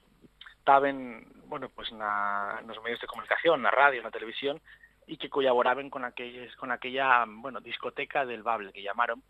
estaban, 0.57 1.25
bueno, 1.47 1.69
pues 1.69 1.91
na, 1.91 2.59
en 2.61 2.67
los 2.67 2.81
medios 2.81 3.01
de 3.01 3.07
comunicación, 3.07 3.59
en 3.59 3.63
la 3.63 3.71
radio, 3.71 3.99
en 3.99 4.05
la 4.05 4.11
televisión, 4.11 4.61
y 5.05 5.17
que 5.17 5.29
colaboraban 5.29 5.89
con, 5.89 6.05
aquellos, 6.05 6.55
con 6.55 6.71
aquella, 6.71 7.25
bueno, 7.27 7.59
discoteca 7.59 8.25
del 8.25 8.43
Bable, 8.43 8.71
que 8.71 8.81
llamaron, 8.81 9.21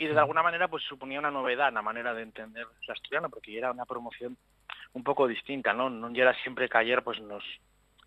y 0.00 0.06
de 0.06 0.18
alguna 0.18 0.42
manera 0.42 0.66
pues 0.66 0.82
suponía 0.84 1.18
una 1.18 1.30
novedad 1.30 1.68
en 1.68 1.74
la 1.74 1.82
manera 1.82 2.14
de 2.14 2.22
entender 2.22 2.66
el 2.82 2.90
asturiano 2.90 3.28
porque 3.28 3.58
era 3.58 3.70
una 3.70 3.84
promoción 3.84 4.34
un 4.94 5.04
poco 5.04 5.28
distinta, 5.28 5.74
¿no? 5.74 5.90
No 5.90 6.08
era 6.14 6.32
siempre 6.42 6.70
caer 6.70 7.04
pues 7.04 7.20
nos 7.20 7.44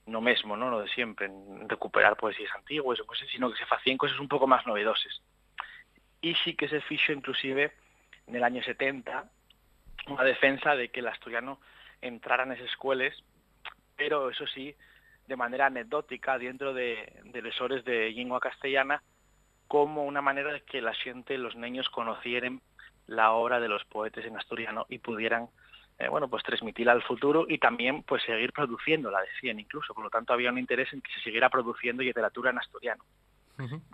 no 0.07 0.19
mesmo, 0.19 0.57
¿no? 0.57 0.71
Lo 0.71 0.81
de 0.81 0.87
siempre, 0.87 1.27
en 1.27 1.69
recuperar 1.69 2.17
poesías 2.17 2.49
antiguas 2.55 2.99
o 2.99 3.05
cosas, 3.05 3.27
sino 3.29 3.51
que 3.51 3.57
se 3.57 3.65
hacían 3.69 3.99
cosas 3.99 4.19
un 4.19 4.27
poco 4.27 4.47
más 4.47 4.65
novedosas. 4.65 5.21
Y 6.19 6.33
sí 6.33 6.55
que 6.55 6.67
se 6.67 6.81
fichó 6.81 7.13
inclusive 7.13 7.73
en 8.25 8.37
el 8.37 8.43
año 8.43 8.63
70 8.63 9.29
una 10.07 10.23
defensa 10.23 10.75
de 10.75 10.89
que 10.89 11.01
el 11.01 11.07
asturiano 11.07 11.59
entrara 12.01 12.41
en 12.41 12.53
esas 12.53 12.71
escuelas, 12.71 13.13
pero 13.95 14.31
eso 14.31 14.47
sí, 14.47 14.75
de 15.27 15.35
manera 15.35 15.67
anecdótica, 15.67 16.39
dentro 16.39 16.73
de, 16.73 17.21
de 17.23 17.41
lesores 17.43 17.85
de 17.85 18.09
lengua 18.09 18.39
castellana, 18.39 19.03
como 19.73 20.03
una 20.03 20.21
manera 20.21 20.53
de 20.53 20.61
que 20.61 20.83
la 20.83 20.93
gente, 20.93 21.35
los 21.35 21.55
niños 21.55 21.89
conocieran 21.89 22.61
la 23.07 23.31
obra 23.31 23.59
de 23.59 23.67
los 23.67 23.83
poetas 23.85 24.23
en 24.23 24.37
asturiano 24.37 24.85
y 24.87 24.99
pudieran 24.99 25.49
eh, 25.97 26.07
bueno, 26.09 26.27
pues 26.27 26.43
transmitirla 26.43 26.91
al 26.91 27.01
futuro 27.01 27.47
y 27.49 27.57
también 27.57 28.03
pues 28.03 28.21
seguir 28.21 28.53
produciéndola, 28.53 29.21
decían 29.21 29.59
incluso. 29.59 29.95
Por 29.95 30.03
lo 30.03 30.11
tanto, 30.11 30.31
había 30.31 30.51
un 30.51 30.59
interés 30.59 30.93
en 30.93 31.01
que 31.01 31.11
se 31.13 31.21
siguiera 31.21 31.49
produciendo 31.49 32.03
literatura 32.03 32.51
en 32.51 32.59
asturiano. 32.59 33.03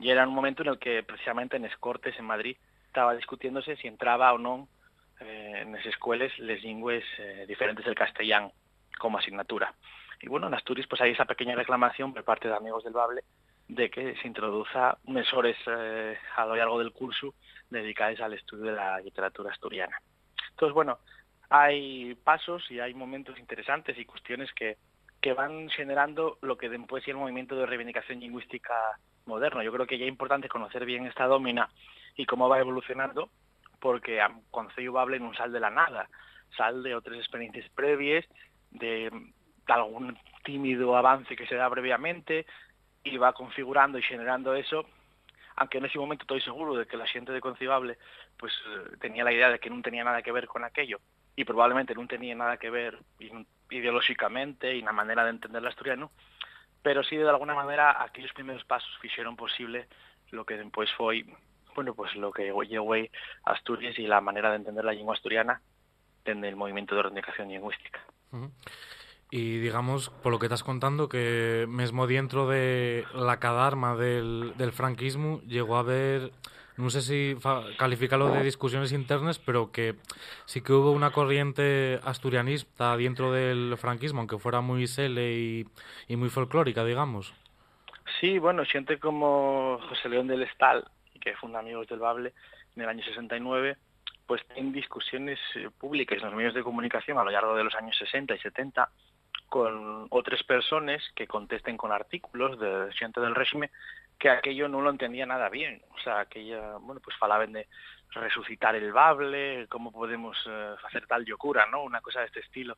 Y 0.01 0.09
era 0.09 0.27
un 0.27 0.35
momento 0.35 0.63
en 0.63 0.67
el 0.67 0.79
que 0.79 1.01
precisamente 1.01 1.55
en 1.55 1.63
Escortes, 1.63 2.19
en 2.19 2.25
Madrid, 2.25 2.57
estaba 2.87 3.15
discutiéndose 3.15 3.77
si 3.77 3.87
entraba 3.87 4.33
o 4.33 4.37
no 4.37 4.67
eh, 5.21 5.59
en 5.61 5.71
las 5.71 5.85
escuelas 5.85 6.37
les 6.39 6.61
lingües 6.61 7.05
eh, 7.19 7.45
diferentes 7.47 7.85
del 7.85 7.95
castellano 7.95 8.51
como 8.99 9.17
asignatura. 9.17 9.73
Y 10.21 10.27
bueno, 10.27 10.47
en 10.47 10.55
Asturias 10.55 10.87
pues 10.89 10.99
hay 10.99 11.11
esa 11.11 11.23
pequeña 11.23 11.55
reclamación 11.55 12.13
por 12.13 12.25
parte 12.25 12.49
de 12.49 12.55
amigos 12.57 12.83
del 12.83 12.91
Bable 12.91 13.23
de 13.69 13.89
que 13.89 14.15
se 14.15 14.27
introduza 14.27 14.97
mesores 15.05 15.55
eh, 15.67 16.17
a 16.35 16.45
lo 16.45 16.55
largo 16.55 16.79
del 16.79 16.91
curso 16.91 17.35
dedicados 17.69 18.19
al 18.19 18.33
estudio 18.33 18.65
de 18.65 18.73
la 18.73 18.99
literatura 18.99 19.51
asturiana. 19.51 19.95
Entonces, 20.49 20.73
bueno, 20.73 20.97
hay 21.49 22.15
pasos 22.15 22.69
y 22.69 22.79
hay 22.79 22.93
momentos 22.93 23.37
interesantes 23.39 23.97
y 23.97 24.05
cuestiones 24.05 24.51
que, 24.53 24.77
que 25.21 25.33
van 25.33 25.69
generando 25.69 26.39
lo 26.41 26.57
que 26.57 26.67
después 26.67 27.03
es 27.03 27.09
el 27.09 27.17
movimiento 27.17 27.55
de 27.55 27.67
reivindicación 27.67 28.19
lingüística 28.19 28.73
moderno. 29.25 29.61
Yo 29.61 29.71
creo 29.71 29.85
que 29.85 29.97
ya 29.97 30.05
es 30.05 30.11
importante 30.11 30.49
conocer 30.49 30.85
bien 30.85 31.05
esta 31.05 31.27
domina 31.27 31.69
y 32.15 32.25
cómo 32.25 32.49
va 32.49 32.59
evolucionando, 32.59 33.29
porque 33.79 34.19
a 34.19 34.31
Concello 34.51 34.93
Bable 34.93 35.19
no 35.19 35.33
sal 35.35 35.51
de 35.51 35.59
la 35.59 35.69
nada, 35.69 36.09
sal 36.57 36.83
de 36.83 36.95
otras 36.95 37.17
experiencias 37.17 37.69
previas, 37.69 38.25
de, 38.71 39.11
algún 39.67 40.17
tímido 40.43 40.97
avance 40.97 41.35
que 41.35 41.45
se 41.45 41.55
da 41.55 41.69
previamente, 41.69 42.45
y 43.03 43.17
va 43.17 43.33
configurando 43.33 43.97
y 43.97 44.03
generando 44.03 44.53
eso, 44.53 44.85
aunque 45.55 45.77
en 45.77 45.85
ese 45.85 45.99
momento 45.99 46.23
estoy 46.23 46.41
seguro 46.41 46.75
de 46.75 46.85
que 46.85 46.97
la 46.97 47.07
gente 47.07 47.31
de 47.31 47.41
Concibable 47.41 47.97
pues 48.37 48.53
eh, 48.53 48.97
tenía 48.99 49.23
la 49.23 49.33
idea 49.33 49.49
de 49.49 49.59
que 49.59 49.69
no 49.69 49.81
tenía 49.81 50.03
nada 50.03 50.21
que 50.21 50.31
ver 50.31 50.47
con 50.47 50.63
aquello, 50.63 50.99
y 51.35 51.45
probablemente 51.45 51.95
no 51.95 52.05
tenía 52.07 52.35
nada 52.35 52.57
que 52.57 52.69
ver 52.69 52.99
ideológicamente 53.69 54.75
y 54.75 54.81
la 54.81 54.91
manera 54.91 55.23
de 55.23 55.29
entender 55.29 55.61
la 55.61 55.69
asturiano, 55.69 56.11
pero 56.81 57.03
sí 57.03 57.15
de 57.15 57.29
alguna 57.29 57.53
manera 57.53 58.03
aquellos 58.03 58.33
primeros 58.33 58.65
pasos 58.65 58.89
hicieron 59.03 59.35
posible 59.35 59.87
lo 60.31 60.45
que 60.45 60.57
después 60.57 60.91
fue 60.97 61.25
bueno, 61.75 61.93
pues 61.93 62.13
lo 62.15 62.33
que 62.33 62.51
llegó 62.67 62.93
a 62.93 63.07
Asturias 63.51 63.97
y 63.99 64.07
la 64.07 64.19
manera 64.19 64.49
de 64.49 64.57
entender 64.57 64.83
la 64.83 64.91
lengua 64.91 65.15
asturiana 65.15 65.61
en 66.25 66.43
el 66.43 66.57
movimiento 66.57 66.93
de 66.93 67.03
reivindicación 67.03 67.47
lingüística. 67.47 68.01
Y 69.31 69.59
digamos, 69.59 70.09
por 70.09 70.31
lo 70.31 70.39
que 70.39 70.47
estás 70.47 70.63
contando, 70.63 71.07
que 71.07 71.65
mismo 71.69 72.07
dentro 72.07 72.47
de 72.47 73.05
la 73.13 73.39
cadarma 73.39 73.95
del, 73.95 74.53
franquismo 74.71 75.41
llegó 75.41 75.77
a 75.77 75.81
haber, 75.81 76.31
no 76.77 76.89
sé 76.89 77.01
si 77.01 77.35
calificarlo 77.77 78.29
de 78.29 78.43
discusiones 78.43 78.91
internas, 78.91 79.37
pero 79.37 79.71
que 79.71 79.95
sí 80.45 80.61
que 80.61 80.73
hubo 80.73 80.91
una 80.91 81.11
corriente 81.11 81.99
asturianista 82.03 82.97
dentro 82.97 83.31
del 83.31 83.77
franquismo, 83.77 84.19
aunque 84.19 84.39
fuera 84.39 84.61
muy 84.61 84.87
sele 84.87 85.33
y, 85.33 85.67
y 86.07 86.15
muy 86.15 86.29
folclórica, 86.29 86.83
digamos. 86.83 87.33
Sí, 88.19 88.39
bueno, 88.39 88.65
siente 88.65 88.97
como 88.97 89.79
José 89.87 90.09
León 90.09 90.27
del 90.27 90.41
Estal, 90.41 90.85
que 91.21 91.35
funda 91.35 91.59
Amigos 91.59 91.87
del 91.87 91.99
Bable 91.99 92.33
en 92.75 92.81
el 92.81 92.89
año 92.89 93.03
69, 93.03 93.77
pues 94.25 94.41
en 94.55 94.71
discusiones 94.71 95.39
eh, 95.55 95.69
públicas 95.77 96.17
en 96.17 96.25
los 96.25 96.33
medios 96.33 96.53
de 96.53 96.63
comunicación 96.63 97.17
a 97.17 97.23
lo 97.23 97.31
largo 97.31 97.55
de 97.55 97.63
los 97.63 97.75
años 97.75 97.97
60 97.97 98.35
y 98.35 98.39
70 98.39 98.89
con 99.49 100.07
otras 100.09 100.43
personas 100.43 101.03
que 101.15 101.27
contesten 101.27 101.75
con 101.77 101.91
artículos 101.91 102.59
de 102.59 102.91
gente 102.93 103.19
del 103.19 103.35
régimen 103.35 103.69
que 104.19 104.29
aquello 104.29 104.67
no 104.67 104.81
lo 104.81 104.89
entendía 104.89 105.25
nada 105.25 105.49
bien. 105.49 105.81
O 105.95 105.99
sea, 105.99 106.19
aquella, 106.19 106.77
bueno, 106.77 107.01
pues 107.01 107.15
falaban 107.17 107.53
de 107.53 107.67
resucitar 108.11 108.75
el 108.75 108.91
bable, 108.91 109.67
cómo 109.69 109.91
podemos 109.91 110.37
eh, 110.47 110.75
hacer 110.85 111.07
tal 111.07 111.23
locura, 111.25 111.65
¿no? 111.71 111.83
Una 111.83 112.01
cosa 112.01 112.19
de 112.19 112.25
este 112.27 112.41
estilo. 112.41 112.77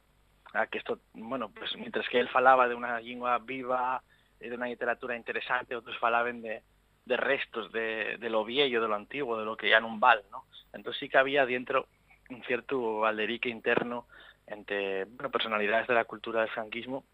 A 0.53 0.67
que 0.67 0.77
esto, 0.77 0.99
bueno, 1.13 1.49
pues 1.49 1.75
mientras 1.77 2.07
que 2.10 2.19
él 2.19 2.29
falaba 2.29 2.67
de 2.67 2.75
una 2.75 2.99
lengua 2.99 3.39
viva, 3.39 4.03
de 4.39 4.53
una 4.53 4.67
literatura 4.67 5.15
interesante, 5.15 5.75
otros 5.75 5.97
falaban 5.97 6.41
de, 6.41 6.62
de 7.05 7.17
restos 7.17 7.71
de, 7.71 8.17
de, 8.19 8.29
lo 8.29 8.45
viejo, 8.45 8.81
de 8.81 8.88
lo 8.88 8.95
antiguo, 8.95 9.38
de 9.38 9.45
lo 9.45 9.57
que 9.57 9.69
ya 9.69 9.79
no 9.79 9.97
val, 9.97 10.21
¿no? 10.31 10.45
Entonces 10.73 10.99
sí 10.99 11.10
que 11.10 11.17
había 11.17 11.45
dentro 11.45 11.88
un 12.29 12.43
cierto 12.43 13.05
alderique 13.05 13.49
interno 13.49 14.07
entre 14.51 15.05
bueno, 15.05 15.31
personalidades 15.31 15.87
de 15.87 15.93
la 15.93 16.05
cultura 16.05 16.41
del 16.41 16.49
franquismo 16.49 17.05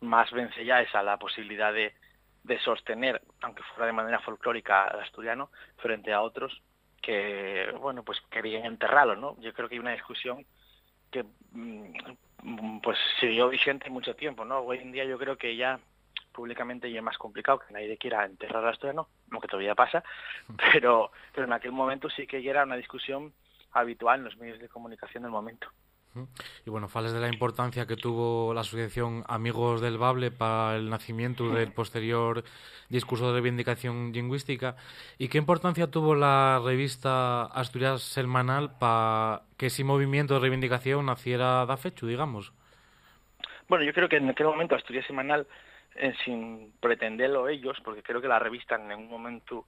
más 0.00 0.30
vencelladas 0.30 0.94
a 0.94 1.02
la 1.02 1.18
posibilidad 1.18 1.72
de, 1.72 1.94
de 2.44 2.58
sostener, 2.60 3.20
aunque 3.42 3.62
fuera 3.62 3.86
de 3.86 3.92
manera 3.92 4.20
folclórica, 4.20 4.84
al 4.84 5.00
asturiano 5.00 5.50
frente 5.76 6.12
a 6.12 6.22
otros 6.22 6.62
que, 7.02 7.72
bueno, 7.80 8.02
pues 8.02 8.20
querían 8.30 8.64
enterrarlo, 8.64 9.16
¿no? 9.16 9.36
Yo 9.40 9.52
creo 9.52 9.68
que 9.68 9.76
hay 9.76 9.80
una 9.80 9.92
discusión 9.92 10.44
que 11.10 11.24
mm, 11.52 12.80
pues 12.82 12.98
siguió 13.20 13.48
vigente 13.48 13.90
mucho 13.90 14.14
tiempo, 14.14 14.44
¿no? 14.44 14.60
Hoy 14.60 14.78
en 14.78 14.92
día 14.92 15.04
yo 15.04 15.18
creo 15.18 15.36
que 15.36 15.56
ya 15.56 15.80
públicamente 16.32 16.90
ya 16.90 16.98
es 16.98 17.04
más 17.04 17.18
complicado 17.18 17.60
que 17.60 17.72
nadie 17.72 17.96
quiera 17.98 18.24
enterrar 18.24 18.64
al 18.64 18.70
asturiano, 18.70 19.08
que 19.40 19.48
todavía 19.48 19.74
pasa, 19.74 20.04
pero, 20.72 21.10
pero 21.34 21.46
en 21.46 21.52
aquel 21.52 21.72
momento 21.72 22.08
sí 22.10 22.26
que 22.26 22.42
ya 22.42 22.50
era 22.50 22.64
una 22.64 22.76
discusión 22.76 23.32
habitual 23.72 24.20
en 24.20 24.24
los 24.24 24.36
medios 24.36 24.58
de 24.58 24.68
comunicación 24.68 25.22
del 25.22 25.32
momento. 25.32 25.68
Y 26.66 26.70
bueno, 26.70 26.88
fales 26.88 27.12
de 27.12 27.20
la 27.20 27.28
importancia 27.28 27.86
que 27.86 27.96
tuvo 27.96 28.52
la 28.54 28.62
asociación 28.62 29.24
Amigos 29.28 29.80
del 29.80 29.98
Bable 29.98 30.30
para 30.30 30.76
el 30.76 30.90
nacimiento 30.90 31.48
del 31.50 31.72
posterior 31.72 32.42
discurso 32.88 33.28
de 33.28 33.34
reivindicación 33.34 34.12
lingüística. 34.12 34.76
¿Y 35.18 35.28
qué 35.28 35.38
importancia 35.38 35.90
tuvo 35.90 36.14
la 36.14 36.60
revista 36.64 37.44
Asturias 37.44 38.02
Semanal 38.02 38.78
para 38.78 39.42
que 39.56 39.66
ese 39.66 39.84
movimiento 39.84 40.34
de 40.34 40.40
reivindicación 40.40 41.06
naciera 41.06 41.66
da 41.66 41.76
fecho, 41.76 42.06
digamos? 42.06 42.52
Bueno, 43.68 43.84
yo 43.84 43.92
creo 43.92 44.08
que 44.08 44.16
en 44.16 44.30
aquel 44.30 44.46
momento 44.46 44.74
Asturias 44.74 45.06
Semanal, 45.06 45.46
eh, 45.94 46.14
sin 46.24 46.72
pretenderlo 46.80 47.48
ellos, 47.48 47.76
porque 47.84 48.02
creo 48.02 48.20
que 48.20 48.28
la 48.28 48.38
revista 48.38 48.76
en 48.76 48.90
un 48.92 49.08
momento 49.08 49.66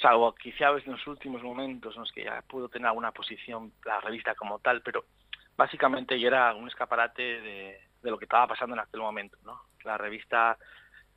salvo 0.00 0.34
quizá 0.34 0.70
en 0.70 0.92
los 0.92 1.06
últimos 1.06 1.42
momentos 1.42 1.94
en 1.94 2.00
los 2.00 2.12
que 2.12 2.24
ya 2.24 2.42
pudo 2.42 2.68
tener 2.68 2.88
alguna 2.88 3.12
posición 3.12 3.72
la 3.84 4.00
revista 4.00 4.34
como 4.34 4.58
tal, 4.58 4.82
pero 4.82 5.04
básicamente 5.60 6.16
y 6.16 6.24
era 6.24 6.54
un 6.54 6.68
escaparate 6.68 7.22
de, 7.22 7.80
lo 8.02 8.16
que 8.16 8.24
estaba 8.24 8.46
pasando 8.46 8.74
en 8.74 8.80
aquel 8.80 9.02
momento. 9.02 9.36
¿no? 9.44 9.60
La 9.84 9.98
revista 9.98 10.56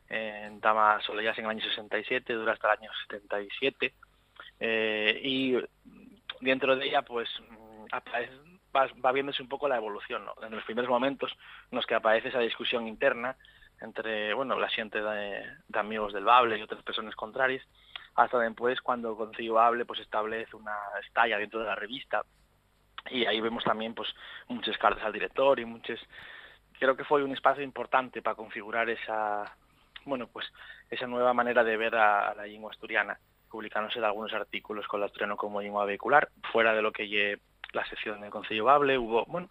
eh, 0.09 0.49
Dama 0.59 0.99
Soleillas 1.01 1.37
en 1.37 1.45
el 1.45 1.51
año 1.51 1.63
67, 1.63 2.33
dura 2.33 2.51
hasta 2.51 2.73
el 2.73 2.79
año 2.79 2.91
77, 3.07 3.93
eh, 4.59 5.21
y 5.23 5.55
dentro 6.41 6.75
de 6.75 6.85
ella 6.85 7.03
pues 7.03 7.29
va, 8.75 8.89
va, 9.05 9.11
viéndose 9.13 9.41
un 9.41 9.47
poco 9.47 9.69
la 9.69 9.77
evolución. 9.77 10.25
¿no? 10.25 10.33
En 10.45 10.53
los 10.53 10.65
primeros 10.65 10.89
momentos 10.89 11.31
en 11.71 11.77
los 11.77 11.85
que 11.85 11.95
aparece 11.95 12.27
esa 12.27 12.39
discusión 12.39 12.85
interna 12.85 13.37
entre 13.79 14.33
bueno 14.33 14.59
la 14.59 14.67
gente 14.67 15.01
de, 15.01 15.45
amigos 15.73 16.11
del 16.11 16.25
Bable 16.25 16.57
y 16.57 16.61
otras 16.61 16.83
personas 16.83 17.15
contrarias, 17.15 17.65
hasta 18.15 18.39
después 18.39 18.81
cuando 18.81 19.15
Concilio 19.15 19.53
Bable 19.53 19.85
pues 19.85 20.01
establece 20.01 20.53
una 20.57 20.75
estalla 21.01 21.37
dentro 21.37 21.61
de 21.61 21.65
la 21.65 21.75
revista 21.75 22.25
y 23.09 23.25
ahí 23.25 23.41
vemos 23.41 23.63
también 23.63 23.93
pues 23.93 24.09
muchas 24.47 24.77
cartas 24.77 25.03
al 25.03 25.13
director 25.13 25.59
y 25.59 25.65
muchas 25.65 25.99
creo 26.79 26.95
que 26.95 27.03
fue 27.03 27.23
un 27.23 27.33
espacio 27.33 27.63
importante 27.63 28.21
para 28.21 28.35
configurar 28.35 28.89
esa 28.89 29.55
bueno 30.05 30.27
pues 30.27 30.45
esa 30.89 31.07
nueva 31.07 31.33
manera 31.33 31.63
de 31.63 31.77
ver 31.77 31.95
a, 31.95 32.33
la 32.35 32.45
lengua 32.45 32.71
asturiana 32.71 33.17
publicándose 33.49 33.99
de 33.99 34.05
algunos 34.05 34.33
artículos 34.33 34.87
con 34.87 34.99
la 34.99 35.07
asturiano 35.07 35.37
como 35.37 35.61
lengua 35.61 35.85
vehicular 35.85 36.29
fuera 36.51 36.73
de 36.73 36.81
lo 36.81 36.91
que 36.91 37.07
lle 37.07 37.39
la 37.73 37.85
sección 37.85 38.21
del 38.21 38.31
Consejo 38.31 38.65
Bable 38.65 38.97
hubo 38.97 39.25
bueno 39.25 39.49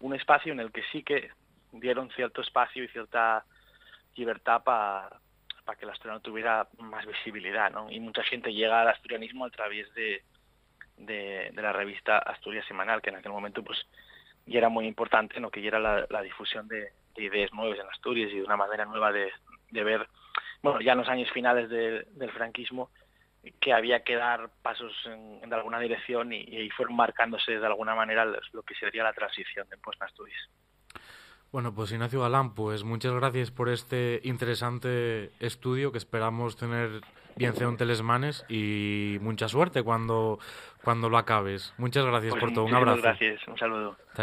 un 0.00 0.14
espacio 0.14 0.52
en 0.52 0.60
el 0.60 0.72
que 0.72 0.82
sí 0.92 1.02
que 1.02 1.30
dieron 1.72 2.10
cierto 2.10 2.42
espacio 2.42 2.84
y 2.84 2.88
cierta 2.88 3.44
libertad 4.16 4.62
para 4.62 5.08
para 5.64 5.78
que 5.78 5.84
el 5.84 5.92
asturiano 5.92 6.20
tuviera 6.20 6.68
más 6.78 7.06
visibilidad 7.06 7.70
¿no? 7.70 7.90
y 7.90 8.00
mucha 8.00 8.22
gente 8.24 8.52
llega 8.52 8.80
al 8.80 8.88
asturianismo 8.88 9.44
a 9.44 9.50
través 9.50 9.92
de 9.94 10.24
de, 11.06 11.52
la 11.54 11.72
revista 11.72 12.18
Asturias 12.18 12.66
Semanal, 12.66 13.00
que 13.02 13.10
en 13.10 13.16
aquel 13.16 13.32
momento 13.32 13.62
pues 13.62 13.78
ya 14.46 14.58
era 14.58 14.68
muy 14.68 14.86
importante, 14.86 15.40
¿no? 15.40 15.50
que 15.50 15.62
ya 15.62 15.68
era 15.68 16.06
la, 16.08 16.22
difusión 16.22 16.68
de, 16.68 16.92
ideas 17.16 17.52
nuevas 17.52 17.78
en 17.78 17.86
Asturias 17.86 18.30
y 18.32 18.36
de 18.36 18.44
una 18.44 18.56
manera 18.56 18.84
nueva 18.84 19.12
de, 19.12 19.30
ver, 19.70 20.08
bueno, 20.62 20.80
ya 20.80 20.92
en 20.92 20.98
los 20.98 21.08
años 21.08 21.30
finales 21.30 21.68
del 21.68 22.32
franquismo, 22.32 22.90
que 23.60 23.72
había 23.72 24.04
que 24.04 24.14
dar 24.14 24.50
pasos 24.62 24.92
en, 25.06 25.52
alguna 25.52 25.80
dirección 25.80 26.32
y, 26.32 26.40
y, 26.40 26.70
fueron 26.70 26.96
marcándose 26.96 27.58
de 27.58 27.66
alguna 27.66 27.94
manera 27.94 28.24
lo 28.24 28.62
que 28.62 28.74
sería 28.74 29.02
la 29.02 29.12
transición 29.12 29.66
después 29.68 29.96
en 30.00 30.06
Asturias. 30.06 30.48
Bueno, 31.50 31.74
pues 31.74 31.92
Ignacio 31.92 32.22
Galán, 32.22 32.54
pues 32.54 32.82
muchas 32.82 33.12
gracias 33.12 33.50
por 33.50 33.68
este 33.68 34.20
interesante 34.24 35.32
estudio 35.38 35.92
que 35.92 35.98
esperamos 35.98 36.56
tener 36.56 37.02
bien 37.36 37.54
un 37.66 37.76
Telesmanes 37.76 38.44
y 38.48 39.18
mucha 39.20 39.48
suerte 39.48 39.82
cuando, 39.82 40.38
cuando 40.82 41.08
lo 41.08 41.18
acabes. 41.18 41.74
Muchas 41.78 42.04
gracias 42.04 42.32
pues 42.32 42.40
por 42.40 42.52
todo. 42.52 42.64
Un 42.64 42.74
abrazo. 42.74 43.02
gracias. 43.02 43.46
Un 43.48 43.58
saludo. 43.58 43.96
Hasta 44.10 44.22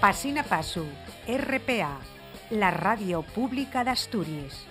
Pasina 0.00 0.44
Pasu, 0.44 0.86
RPA, 1.26 1.98
la 2.50 2.70
radio 2.70 3.22
pública 3.22 3.82
de 3.82 3.90
Asturias. 3.90 4.64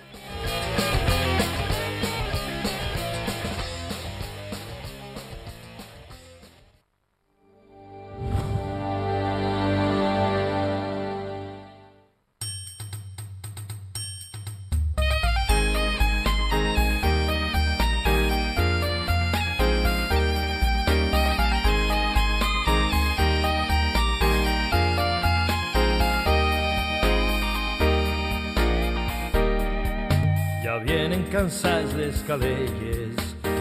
Escaleyes, 32.28 33.16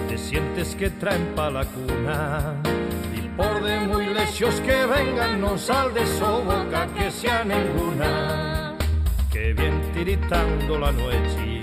te 0.10 0.18
sientes 0.18 0.76
que 0.76 0.90
traen 0.90 1.26
pa' 1.36 1.50
la 1.50 1.64
cuna. 1.64 2.62
Y 3.16 3.22
por 3.38 3.64
de 3.64 3.80
muy 3.88 4.08
lesios 4.08 4.56
que 4.60 4.86
vengan, 4.86 5.40
no 5.40 5.58
sal 5.58 5.94
de 5.94 6.06
su 6.06 6.26
boca 6.26 6.86
que 6.98 7.10
sea 7.10 7.46
ninguna. 7.46 8.76
Que 9.32 9.54
bien 9.54 9.82
tiritando 9.94 10.80
la 10.80 10.92
noche, 10.92 11.62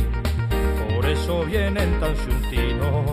por 0.95 1.05
eso 1.05 1.45
vienen 1.45 2.01
tan 2.01 2.17
xuntinos. 2.17 3.11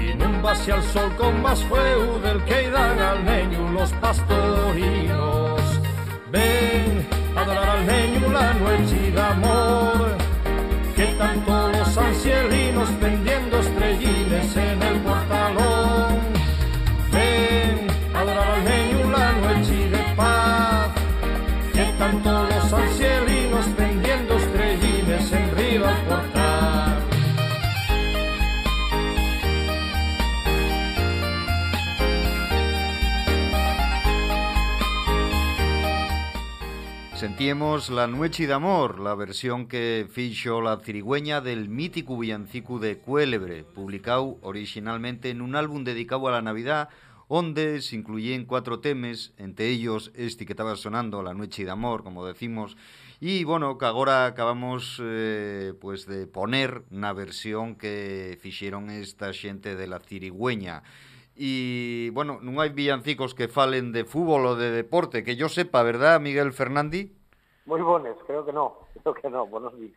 Y 0.00 0.14
no 0.16 0.42
base 0.42 0.72
al 0.72 0.82
sol 0.82 1.14
con 1.16 1.40
más 1.40 1.62
fuego 1.64 2.18
del 2.18 2.44
que 2.44 2.68
dan 2.70 2.98
al 2.98 3.24
niño 3.24 3.70
los 3.70 3.92
pastorinos. 3.92 5.60
Ven 6.32 7.06
a 7.36 7.44
dar 7.44 7.68
al 7.76 7.86
niño 7.86 8.32
la 8.32 8.54
noche 8.54 9.12
de 9.12 9.20
amor 9.20 9.93
los 11.72 11.98
ancielinos 11.98 12.90
pendiendo 13.00 13.58
estrellines 13.60 14.56
en 14.56 14.83
Sentíamos 37.34 37.90
La 37.90 38.06
Nueche 38.06 38.46
de 38.46 38.52
Amor, 38.52 39.00
la 39.00 39.16
versión 39.16 39.66
que 39.66 40.06
fixo 40.08 40.60
la 40.60 40.78
cirigüeña 40.78 41.40
del 41.40 41.68
mítico 41.68 42.16
villancico 42.16 42.78
de 42.78 42.98
Cuélebre, 42.98 43.64
publicado 43.64 44.38
originalmente 44.40 45.30
en 45.30 45.42
un 45.42 45.56
álbum 45.56 45.82
dedicado 45.82 46.28
a 46.28 46.30
la 46.30 46.42
Navidad, 46.42 46.90
donde 47.28 47.82
se 47.82 47.96
incluyen 47.96 48.44
cuatro 48.44 48.78
temas, 48.78 49.32
entre 49.36 49.66
ellos 49.66 50.12
este 50.14 50.46
que 50.46 50.52
estaba 50.52 50.76
sonando, 50.76 51.24
La 51.24 51.34
Noche 51.34 51.64
de 51.64 51.72
Amor, 51.72 52.04
como 52.04 52.24
decimos, 52.24 52.76
y 53.18 53.42
bueno, 53.42 53.78
que 53.78 53.86
ahora 53.86 54.26
acabamos 54.26 55.02
eh, 55.02 55.74
pues 55.80 56.06
de 56.06 56.28
poner 56.28 56.84
na 56.90 57.12
versión 57.12 57.74
que 57.74 58.38
fixeron 58.40 58.90
esta 58.90 59.32
xente 59.32 59.74
de 59.74 59.88
la 59.88 59.98
cirigüeña. 59.98 60.84
Y 61.34 62.10
bueno, 62.10 62.38
non 62.38 62.62
hai 62.62 62.70
villancicos 62.70 63.34
que 63.34 63.50
falen 63.50 63.90
de 63.90 64.06
fútbol 64.06 64.46
o 64.46 64.54
de 64.54 64.70
deporte, 64.70 65.26
que 65.26 65.34
yo 65.34 65.50
sepa, 65.50 65.82
¿verdad, 65.82 66.22
Miguel 66.22 66.54
Fernández? 66.54 67.10
Muy 67.66 67.80
buenos, 67.80 68.16
creo 68.26 68.44
que 68.44 68.52
no, 68.52 68.78
creo 69.02 69.14
que 69.14 69.30
no, 69.30 69.46
buenos 69.46 69.76
días. 69.78 69.92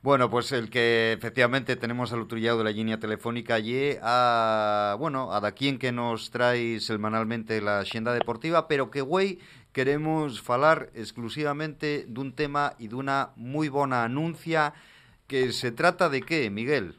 Bueno, 0.00 0.30
pues 0.30 0.52
el 0.52 0.70
que 0.70 1.12
efectivamente 1.12 1.74
tenemos 1.74 2.12
al 2.12 2.22
otro 2.22 2.38
lado 2.38 2.58
de 2.58 2.64
la 2.64 2.70
línea 2.70 3.00
telefónica 3.00 3.54
allí 3.54 3.96
a, 4.00 4.94
bueno, 4.96 5.32
a 5.32 5.40
da 5.40 5.50
quien 5.52 5.76
que 5.76 5.90
nos 5.90 6.30
trae 6.30 6.78
semanalmente 6.78 7.60
la 7.60 7.80
agenda 7.80 8.12
deportiva, 8.12 8.68
pero 8.68 8.92
que 8.92 9.00
güey 9.00 9.40
queremos 9.72 10.40
falar 10.40 10.90
exclusivamente 10.94 12.06
dun 12.06 12.30
tema 12.30 12.78
e 12.78 12.86
dunha 12.86 13.34
moi 13.34 13.66
bona 13.74 14.06
anuncia 14.06 14.70
que 15.26 15.50
se 15.50 15.74
trata 15.74 16.06
de 16.08 16.22
qué, 16.22 16.46
Miguel? 16.48 16.94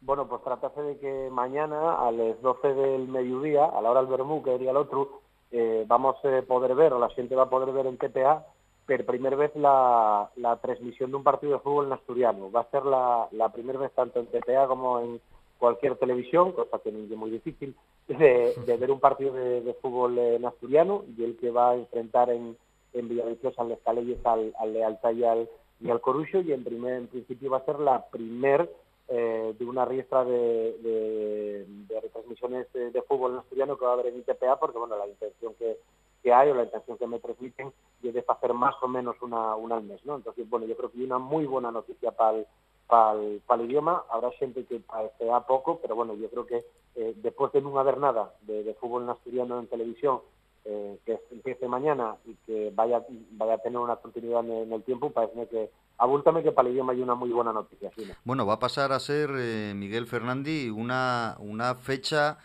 Bueno, 0.00 0.24
pues 0.26 0.40
tratase 0.42 0.80
de 0.80 0.98
que 0.98 1.28
mañana 1.30 2.00
a 2.00 2.10
las 2.10 2.40
12 2.40 2.72
del 2.72 3.08
mediodía, 3.08 3.68
a 3.68 3.82
la 3.84 3.90
hora 3.90 4.00
del 4.00 4.10
Bermú, 4.10 4.42
que 4.42 4.56
diría 4.56 4.72
el 4.72 4.80
otro, 4.80 5.20
eh, 5.52 5.84
vamos 5.86 6.16
a 6.24 6.42
poder 6.48 6.74
ver, 6.74 6.94
o 6.94 6.98
la 6.98 7.10
gente 7.10 7.36
va 7.36 7.44
a 7.44 7.50
poder 7.50 7.70
ver 7.72 7.86
en 7.86 7.98
TPA, 7.98 8.48
por 8.96 9.04
primera 9.04 9.36
vez 9.36 9.54
la, 9.54 10.30
la 10.36 10.56
transmisión 10.56 11.10
de 11.10 11.16
un 11.16 11.22
partido 11.22 11.52
de 11.52 11.58
fútbol 11.60 11.86
en 11.86 11.92
asturiano. 11.92 12.50
Va 12.50 12.62
a 12.62 12.70
ser 12.70 12.84
la, 12.84 13.28
la 13.30 13.48
primera 13.50 13.78
vez 13.78 13.92
tanto 13.92 14.18
en 14.18 14.26
TPA 14.26 14.66
como 14.66 14.98
en 15.00 15.20
cualquier 15.58 15.96
televisión, 15.96 16.52
cosa 16.52 16.78
que 16.82 16.88
es 16.88 16.94
muy 16.94 17.30
difícil, 17.30 17.76
de, 18.08 18.54
de 18.66 18.76
ver 18.76 18.90
un 18.90 18.98
partido 18.98 19.32
de, 19.32 19.74
fútbol 19.80 20.18
en 20.18 20.44
asturiano 20.44 21.04
y 21.16 21.22
el 21.22 21.36
que 21.36 21.50
va 21.50 21.70
a 21.70 21.76
enfrentar 21.76 22.30
en, 22.30 22.56
en 22.94 23.08
Villaviciosa, 23.08 23.62
en 23.62 23.68
las 23.68 23.78
al, 24.24 24.54
al 24.58 24.72
Lealtad 24.72 25.12
y 25.12 25.24
al, 25.24 25.48
y 25.80 25.90
al 25.90 26.00
Corucho, 26.00 26.40
y 26.40 26.52
en, 26.52 26.64
primer, 26.64 26.94
en 26.94 27.06
principio 27.06 27.50
va 27.50 27.58
a 27.58 27.64
ser 27.64 27.78
la 27.78 28.06
primer 28.06 28.68
eh, 29.08 29.54
de 29.56 29.64
una 29.64 29.84
riestra 29.84 30.24
de, 30.24 30.76
de, 30.82 32.00
retransmisiones 32.00 32.72
de, 32.72 32.90
de, 32.90 33.02
fútbol 33.02 33.32
en 33.32 33.38
asturiano 33.38 33.76
que 33.76 33.84
va 33.84 33.92
a 33.92 33.94
haber 33.94 34.06
en 34.06 34.18
ITPA, 34.18 34.58
porque 34.58 34.78
bueno, 34.78 34.96
la 34.96 35.06
intención 35.06 35.54
que, 35.54 35.76
que 36.22 36.32
hay 36.32 36.50
o 36.50 36.54
la 36.54 36.64
intención 36.64 36.98
que 36.98 37.06
me 37.06 37.18
transmiten 37.18 37.72
es 38.02 38.14
de 38.14 38.24
hacer 38.26 38.54
más 38.54 38.74
o 38.82 38.88
menos 38.88 39.16
una, 39.22 39.54
una 39.56 39.76
al 39.76 39.84
mes, 39.84 40.04
¿no? 40.04 40.16
Entonces, 40.16 40.48
bueno, 40.48 40.66
yo 40.66 40.76
creo 40.76 40.90
que 40.90 40.98
hay 40.98 41.04
una 41.04 41.18
muy 41.18 41.46
buena 41.46 41.70
noticia 41.70 42.10
para 42.12 42.38
el, 42.38 42.46
para 42.86 43.20
para 43.46 43.62
el 43.62 43.70
idioma, 43.70 44.04
habrá 44.10 44.30
gente 44.32 44.64
que 44.64 44.80
parecerá 44.80 45.46
poco, 45.46 45.78
pero 45.80 45.94
bueno, 45.94 46.14
yo 46.14 46.28
creo 46.28 46.46
que 46.46 46.64
eh, 46.96 47.14
después 47.16 47.52
de 47.52 47.62
no 47.62 47.78
haber 47.78 47.98
nada 47.98 48.34
de, 48.42 48.74
fútbol 48.80 49.08
asturiano 49.08 49.60
en 49.60 49.66
televisión, 49.68 50.20
eh, 50.64 50.98
que 51.06 51.20
empiece 51.30 51.68
mañana 51.68 52.16
y 52.26 52.34
que 52.46 52.70
vaya 52.74 53.02
vaya 53.32 53.54
a 53.54 53.58
tener 53.58 53.78
una 53.78 53.96
continuidad 53.96 54.44
en, 54.44 54.72
el 54.72 54.82
tiempo, 54.82 55.10
parece 55.10 55.48
que 55.48 55.70
abúltame 55.98 56.42
que 56.42 56.52
para 56.52 56.68
el 56.68 56.74
idioma 56.74 56.92
hay 56.92 57.00
una 57.00 57.14
muy 57.14 57.30
buena 57.30 57.52
noticia. 57.52 57.90
Bueno, 58.24 58.44
va 58.44 58.54
a 58.54 58.58
pasar 58.58 58.92
a 58.92 59.00
ser, 59.00 59.30
eh, 59.36 59.72
Miguel 59.74 60.06
Fernández, 60.06 60.70
una, 60.70 61.36
una 61.38 61.76
fecha 61.76 62.38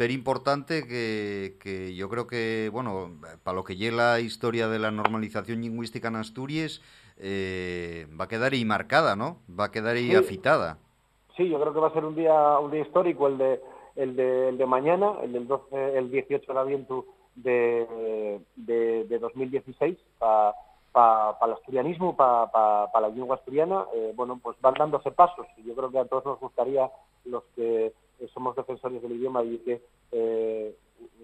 pero 0.00 0.14
importante 0.14 0.88
que, 0.88 1.58
que 1.60 1.94
yo 1.94 2.08
creo 2.08 2.26
que, 2.26 2.70
bueno, 2.72 3.10
para 3.44 3.54
lo 3.54 3.64
que 3.64 3.76
lleva 3.76 4.12
la 4.14 4.20
historia 4.20 4.66
de 4.66 4.78
la 4.78 4.90
normalización 4.90 5.60
lingüística 5.60 6.08
en 6.08 6.16
Asturias, 6.16 6.80
eh, 7.18 8.06
va 8.18 8.24
a 8.24 8.28
quedar 8.28 8.54
ahí 8.54 8.64
marcada, 8.64 9.14
¿no? 9.14 9.36
Va 9.50 9.64
a 9.64 9.70
quedar 9.70 9.96
ahí 9.96 10.08
Sí. 10.08 10.14
afitada. 10.14 10.78
Sí, 11.36 11.50
yo 11.50 11.60
creo 11.60 11.74
que 11.74 11.80
va 11.80 11.88
a 11.88 11.92
ser 11.92 12.06
un 12.06 12.14
día 12.14 12.58
un 12.60 12.70
día 12.70 12.80
histórico 12.80 13.26
el 13.26 13.36
de 13.36 13.60
el 13.96 14.16
de, 14.16 14.48
el 14.48 14.56
de 14.56 14.64
mañana, 14.64 15.16
el 15.22 15.34
del 15.34 15.46
12, 15.46 15.98
el 15.98 16.10
18 16.10 16.50
de 16.50 16.58
aviento 16.58 17.04
de, 17.34 18.40
de, 18.56 19.04
de 19.04 19.18
2016 19.18 19.98
para 20.18 20.54
pa, 20.92 21.38
pa 21.38 21.44
el 21.44 21.52
asturianismo, 21.52 22.16
para 22.16 22.50
pa, 22.50 23.00
la 23.02 23.08
lengua 23.10 23.36
asturiana, 23.36 23.84
eh, 23.94 24.14
bueno, 24.16 24.40
pues 24.42 24.56
van 24.62 24.72
dándose 24.78 25.10
pasos. 25.10 25.46
Y 25.58 25.64
yo 25.64 25.74
creo 25.74 25.90
que 25.90 25.98
a 25.98 26.06
todos 26.06 26.24
nos 26.24 26.40
gustaría, 26.40 26.90
los 27.26 27.44
que 27.54 27.92
somos 28.28 28.56
defensores 28.56 29.02
del 29.02 29.12
idioma, 29.12 29.42
y 29.44 29.58
que 29.58 29.82
eh, 30.12 30.74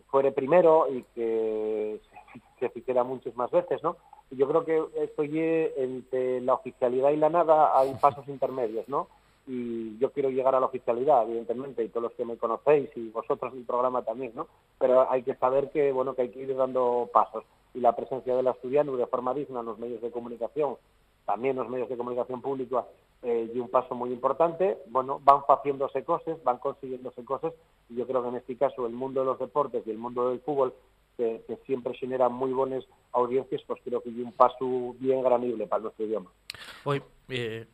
fuere 0.09 0.33
primero 0.33 0.87
y 0.91 1.03
que 1.15 2.01
se, 2.61 2.73
hiciera 2.75 3.05
muchas 3.05 3.35
más 3.37 3.51
veces, 3.51 3.83
¿no? 3.83 3.97
Y 4.31 4.37
yo 4.37 4.49
creo 4.49 4.65
que 4.65 4.83
esto 5.03 5.25
ye, 5.25 5.73
entre 5.77 6.41
la 6.41 6.55
oficialidad 6.55 7.11
y 7.11 7.17
la 7.17 7.31
nada 7.31 7.79
hay 7.79 7.95
pasos 7.95 8.27
intermedios, 8.29 8.89
¿no? 8.89 9.09
y 9.47 9.97
yo 9.99 10.11
quiero 10.11 10.31
llegar 10.31 10.55
a 10.55 10.61
la 10.61 10.67
oficialidad, 10.67 11.23
evidentemente, 11.23 11.85
y 11.85 11.89
todos 11.89 12.05
los 12.05 12.13
que 12.15 12.25
me 12.25 12.37
conocéis 12.37 12.91
y 12.97 13.09
vosotros 13.11 13.53
en 13.53 13.61
el 13.61 13.65
programa 13.65 14.03
también, 14.03 14.33
¿no? 14.35 14.49
Pero 14.79 15.09
hay 15.11 15.23
que 15.23 15.37
saber 15.37 15.71
que, 15.71 15.93
bueno, 15.93 16.15
que 16.15 16.23
hay 16.23 16.31
que 16.31 16.41
ir 16.41 16.57
dando 16.57 17.09
pasos 17.13 17.45
y 17.73 17.81
la 17.81 17.95
presencia 17.95 18.35
del 18.35 18.49
asturiano 18.49 18.97
de 18.97 19.07
forma 19.07 19.35
digna 19.35 19.61
en 19.61 19.67
los 19.67 19.79
medios 19.79 20.03
de 20.03 20.11
comunicación, 20.11 20.77
también 21.27 21.57
los 21.57 21.69
medios 21.69 21.89
de 21.89 21.97
comunicación 21.97 22.41
pública, 22.41 22.87
eh, 23.23 23.51
y 23.53 23.59
un 23.59 23.69
paso 23.69 23.95
muy 23.95 24.11
importante, 24.13 24.79
bueno, 24.89 25.21
van 25.25 25.41
haciéndose 25.49 26.05
cosas, 26.05 26.43
van 26.45 26.59
consiguiéndose 26.59 27.25
cosas, 27.25 27.53
y 27.89 27.97
yo 27.97 28.07
creo 28.07 28.23
que 28.23 28.29
en 28.29 28.37
este 28.37 28.57
caso 28.57 28.87
el 28.87 28.93
mundo 28.93 29.21
de 29.21 29.27
los 29.27 29.39
deportes 29.39 29.87
y 29.87 29.91
el 29.91 29.99
mundo 29.99 30.31
del 30.31 30.41
fútbol, 30.41 30.75
que, 31.17 31.43
siempre 31.65 31.95
genera 31.95 32.29
muy 32.29 32.53
buenas 32.53 32.85
audiencias, 33.13 33.63
pues 33.67 33.81
creo 33.83 34.03
que 34.03 34.11
hay 34.11 34.21
un 34.21 34.33
paso 34.33 34.95
bien 35.01 35.23
granible 35.23 35.67
para 35.67 35.83
nuestro 35.83 36.05
idioma. 36.05 36.31
Eh, 37.29 37.67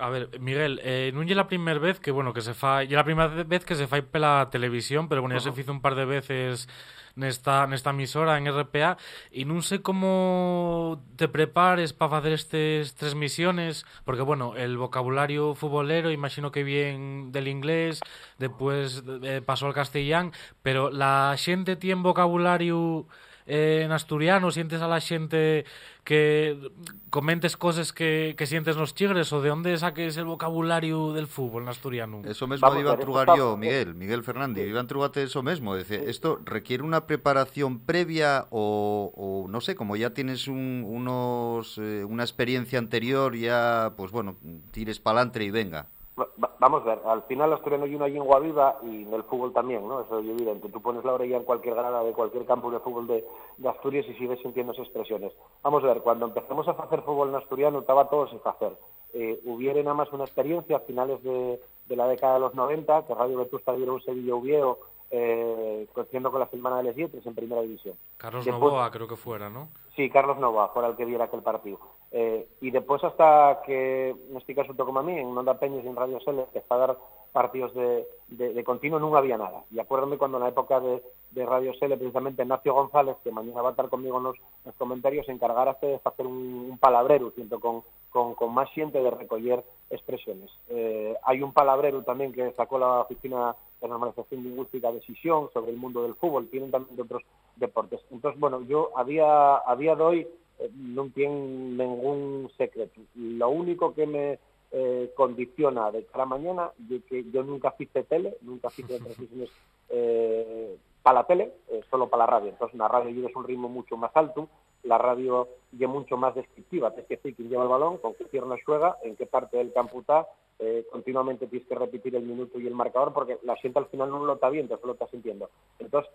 A 0.00 0.08
ver, 0.08 0.40
Miguel, 0.40 0.80
eh, 0.82 1.12
non 1.12 1.28
lle 1.28 1.36
la 1.36 1.44
primer 1.44 1.76
vez 1.76 2.00
que, 2.00 2.08
bueno, 2.08 2.32
que 2.32 2.40
se 2.40 2.56
fai, 2.56 2.88
lle 2.88 2.96
la 2.96 3.04
primeira 3.04 3.44
vez 3.44 3.68
que 3.68 3.76
se 3.76 3.84
fai 3.84 4.00
pela 4.00 4.48
televisión, 4.48 5.12
pero 5.12 5.20
bueno, 5.20 5.36
ya 5.36 5.44
se 5.44 5.52
fizo 5.52 5.76
un 5.76 5.84
par 5.84 5.92
de 5.92 6.08
veces 6.08 6.72
nesta, 7.20 7.66
nesta 7.66 7.90
emisora 7.90 8.40
en 8.40 8.48
RPA 8.48 8.96
e 9.28 9.44
non 9.44 9.60
sei 9.60 9.84
como 9.84 11.04
te 11.20 11.28
prepares 11.28 11.92
para 11.92 12.16
facer 12.16 12.32
estes 12.32 12.96
tres 12.96 13.12
misiones, 13.12 13.84
porque, 14.08 14.24
bueno, 14.24 14.56
el 14.56 14.80
vocabulario 14.80 15.52
futbolero, 15.52 16.08
imagino 16.08 16.48
que 16.48 16.64
bien 16.64 17.28
del 17.28 17.52
inglés, 17.52 18.00
después 18.40 19.04
eh, 19.04 19.44
pasó 19.44 19.68
al 19.68 19.76
castellán, 19.76 20.32
pero 20.64 20.88
la 20.88 21.36
xente 21.36 21.76
tiene 21.76 22.00
vocabulario 22.00 23.04
eh, 23.50 23.82
en 23.84 23.90
asturiano, 23.90 24.52
sientes 24.52 24.80
a 24.80 24.86
la 24.86 25.00
xente 25.00 25.66
que 26.04 26.70
comentes 27.10 27.56
cosas 27.56 27.92
que, 27.92 28.34
que 28.38 28.46
sientes 28.46 28.76
nos 28.76 28.94
chigres 28.94 29.32
o 29.32 29.42
de 29.42 29.50
onde 29.50 29.76
saques 29.76 30.16
el 30.16 30.24
vocabulario 30.24 31.12
del 31.12 31.26
fútbol 31.26 31.64
en 31.64 31.68
asturiano? 31.68 32.22
Eso 32.24 32.46
mesmo 32.46 32.68
Vamos 32.68 32.80
iba 32.80 32.92
a 32.92 32.96
ver, 32.96 33.04
trugar 33.04 33.28
yo, 33.36 33.56
Miguel, 33.56 33.94
Miguel 33.94 34.22
Fernández, 34.22 34.68
iba 34.68 34.80
a 34.80 34.86
trugarte 34.86 35.22
eso 35.22 35.42
mesmo, 35.42 35.74
dice, 35.74 36.08
esto 36.08 36.40
requiere 36.44 36.84
una 36.84 37.06
preparación 37.06 37.80
previa 37.80 38.46
o, 38.50 39.10
o, 39.16 39.48
no 39.48 39.60
sé, 39.60 39.74
como 39.74 39.96
ya 39.96 40.10
tienes 40.10 40.46
un, 40.46 40.84
unos, 40.86 41.76
eh, 41.78 42.04
una 42.04 42.22
experiencia 42.22 42.78
anterior, 42.78 43.34
ya, 43.34 43.94
pues 43.96 44.12
bueno, 44.12 44.36
tires 44.70 45.00
pa'lante 45.00 45.42
y 45.42 45.50
venga. 45.50 45.88
Va- 46.20 46.28
va- 46.42 46.50
Vamos 46.58 46.82
a 46.82 46.94
ver, 46.94 46.98
al 47.06 47.22
final 47.22 47.52
asturiano 47.52 47.84
hay 47.86 47.94
una 47.94 48.06
lengua 48.08 48.38
viva 48.38 48.78
y 48.82 49.02
en 49.04 49.14
el 49.14 49.22
fútbol 49.22 49.52
también, 49.52 49.86
¿no? 49.88 50.02
Eso 50.02 50.18
es 50.18 50.26
evidente. 50.28 50.68
Tú 50.68 50.80
pones 50.82 51.04
la 51.04 51.14
orella 51.14 51.38
en 51.38 51.44
cualquier 51.44 51.74
grada 51.74 52.02
de 52.04 52.12
cualquier 52.12 52.44
campo 52.44 52.70
de 52.70 52.78
fútbol 52.80 53.06
de, 53.06 53.24
Asturias 53.66 54.06
y 54.08 54.14
sigues 54.14 54.40
sintiendo 54.40 54.72
esas 54.72 54.86
expresiones. 54.86 55.32
Vamos 55.62 55.82
a 55.84 55.88
ver, 55.88 56.00
cuando 56.02 56.26
empezamos 56.26 56.66
a 56.68 56.72
hacer 56.72 57.02
fútbol 57.02 57.30
en 57.30 57.36
asturiano 57.36 57.78
estaba 57.78 58.08
todo 58.10 58.26
sin 58.28 58.40
hacer. 58.44 58.72
Eh, 59.14 59.40
hubiera 59.46 59.80
nada 59.82 59.94
más 59.94 60.12
una 60.12 60.24
experiencia 60.24 60.76
a 60.76 60.80
finales 60.80 61.22
de, 61.22 61.58
la 61.88 62.06
década 62.06 62.34
de 62.34 62.40
los 62.40 62.54
90, 62.54 63.06
que 63.06 63.14
Radio 63.14 63.38
Vetusta 63.38 63.72
dieron 63.72 63.96
un 63.96 64.02
Sevilla 64.02 64.34
Uvieo, 64.34 64.78
eh, 65.10 65.86
coincidiendo 65.92 66.30
con 66.30 66.40
la 66.40 66.46
Semana 66.48 66.76
de 66.78 66.84
les 66.84 66.96
Yetres 66.96 67.26
en 67.26 67.34
Primera 67.34 67.62
División. 67.62 67.94
Carlos 68.16 68.44
Después- 68.44 68.72
Novoa 68.72 68.90
creo 68.90 69.08
que 69.08 69.16
fuera, 69.16 69.50
¿no? 69.50 69.68
Sí, 69.96 70.08
Carlos 70.08 70.38
Nova, 70.38 70.68
fuera 70.68 70.88
el 70.88 70.96
que 70.96 71.04
viera 71.04 71.24
aquel 71.24 71.42
partido. 71.42 71.78
Eh, 72.12 72.48
y 72.60 72.70
después 72.70 73.02
hasta 73.04 73.60
que, 73.66 74.10
en 74.10 74.36
este 74.36 74.54
caso 74.54 74.72
tocó 74.74 74.96
a 74.98 75.02
mí, 75.02 75.18
en 75.18 75.36
Onda 75.36 75.58
Peñas 75.58 75.84
y 75.84 75.88
en 75.88 75.96
Radio 75.96 76.20
Sele, 76.20 76.46
que 76.52 76.60
está 76.60 76.76
a 76.76 76.78
dar 76.78 76.96
partidos 77.32 77.74
de, 77.74 78.06
de, 78.28 78.54
de 78.54 78.64
continuo, 78.64 78.98
nunca 78.98 79.18
había 79.18 79.36
nada. 79.36 79.62
Y 79.70 79.78
acuérdame 79.78 80.16
cuando 80.16 80.38
en 80.38 80.44
la 80.44 80.50
época 80.50 80.80
de, 80.80 81.02
de 81.32 81.46
Radio 81.46 81.74
Sele, 81.74 81.96
precisamente 81.96 82.42
Ignacio 82.42 82.72
González, 82.72 83.16
que 83.22 83.30
mañana 83.30 83.62
va 83.62 83.68
a 83.68 83.70
estar 83.72 83.88
conmigo 83.88 84.18
en 84.18 84.24
los, 84.24 84.36
los 84.64 84.74
comentarios, 84.76 85.26
se 85.26 85.32
encargarase 85.32 85.86
de 85.86 86.00
hacer 86.02 86.26
un, 86.26 86.68
un 86.70 86.78
palabrero 86.78 87.32
junto 87.36 87.60
con, 87.60 87.82
con, 88.10 88.34
con 88.34 88.54
más 88.54 88.70
gente 88.70 89.00
de 89.02 89.10
recoger 89.10 89.62
expresiones. 89.90 90.50
Eh, 90.68 91.14
hay 91.24 91.42
un 91.42 91.52
palabrero 91.52 92.02
también 92.02 92.32
que 92.32 92.52
sacó 92.52 92.78
la 92.78 93.00
Oficina 93.00 93.54
de 93.80 93.88
Normalización 93.88 94.42
Lingüística 94.42 94.92
de 94.92 95.00
Sisión 95.02 95.48
sobre 95.52 95.70
el 95.70 95.76
mundo 95.76 96.02
del 96.02 96.14
fútbol, 96.14 96.48
tienen 96.48 96.70
también 96.70 96.96
de 96.96 97.02
otros 97.02 97.22
deportes. 97.56 98.00
Entonces, 98.10 98.38
bueno, 98.40 98.62
yo 98.62 98.90
a 98.96 99.04
día, 99.04 99.56
a 99.66 99.76
día 99.76 99.94
de 99.96 100.02
hoy 100.02 100.28
eh, 100.58 100.70
no 100.74 101.08
tengo 101.14 101.34
ningún 101.34 102.50
secreto. 102.56 103.00
Lo 103.14 103.48
único 103.48 103.94
que 103.94 104.06
me 104.06 104.38
eh, 104.72 105.12
condiciona 105.16 105.90
de 105.90 106.04
cara 106.04 106.24
a 106.24 106.26
mañana 106.26 106.70
es 106.90 107.02
que 107.04 107.24
yo 107.30 107.42
nunca 107.42 107.74
hice 107.78 108.02
tele, 108.04 108.36
nunca 108.42 108.68
hice 108.76 108.98
transmisiones 108.98 109.50
eh, 109.88 110.76
para 111.02 111.20
la 111.20 111.26
tele, 111.26 111.52
solo 111.90 112.08
para 112.08 112.24
la 112.24 112.32
radio. 112.32 112.50
Entonces, 112.50 112.78
la 112.78 112.88
radio 112.88 113.10
lleva 113.10 113.30
un 113.34 113.46
ritmo 113.46 113.68
mucho 113.68 113.96
más 113.96 114.10
alto, 114.14 114.48
la 114.84 114.98
radio 114.98 115.48
es 115.78 115.88
mucho 115.88 116.16
más 116.16 116.34
descriptiva, 116.34 116.90
tienes 116.90 117.08
que 117.08 117.16
decir 117.16 117.36
quién 117.36 117.48
lleva 117.48 117.64
el 117.64 117.68
balón, 117.68 117.98
con 117.98 118.14
qué 118.14 118.24
pierna 118.24 118.56
juega, 118.64 118.96
en 119.02 119.16
qué 119.16 119.26
parte 119.26 119.56
del 119.58 119.72
campo 119.72 120.00
está, 120.00 120.26
eh, 120.58 120.84
continuamente 120.90 121.46
tienes 121.46 121.68
que 121.68 121.74
repetir 121.74 122.16
el 122.16 122.22
minuto 122.22 122.58
y 122.60 122.66
el 122.66 122.74
marcador 122.74 123.12
porque 123.12 123.38
la 123.42 123.56
gente 123.56 123.78
al 123.78 123.86
final 123.86 124.10
no 124.10 124.24
lo 124.24 124.34
está 124.34 124.50
viendo, 124.50 124.76
solo 124.76 124.88
lo 124.88 124.92
está 124.94 125.06
sintiendo. 125.08 125.48
Entonces, 125.78 126.10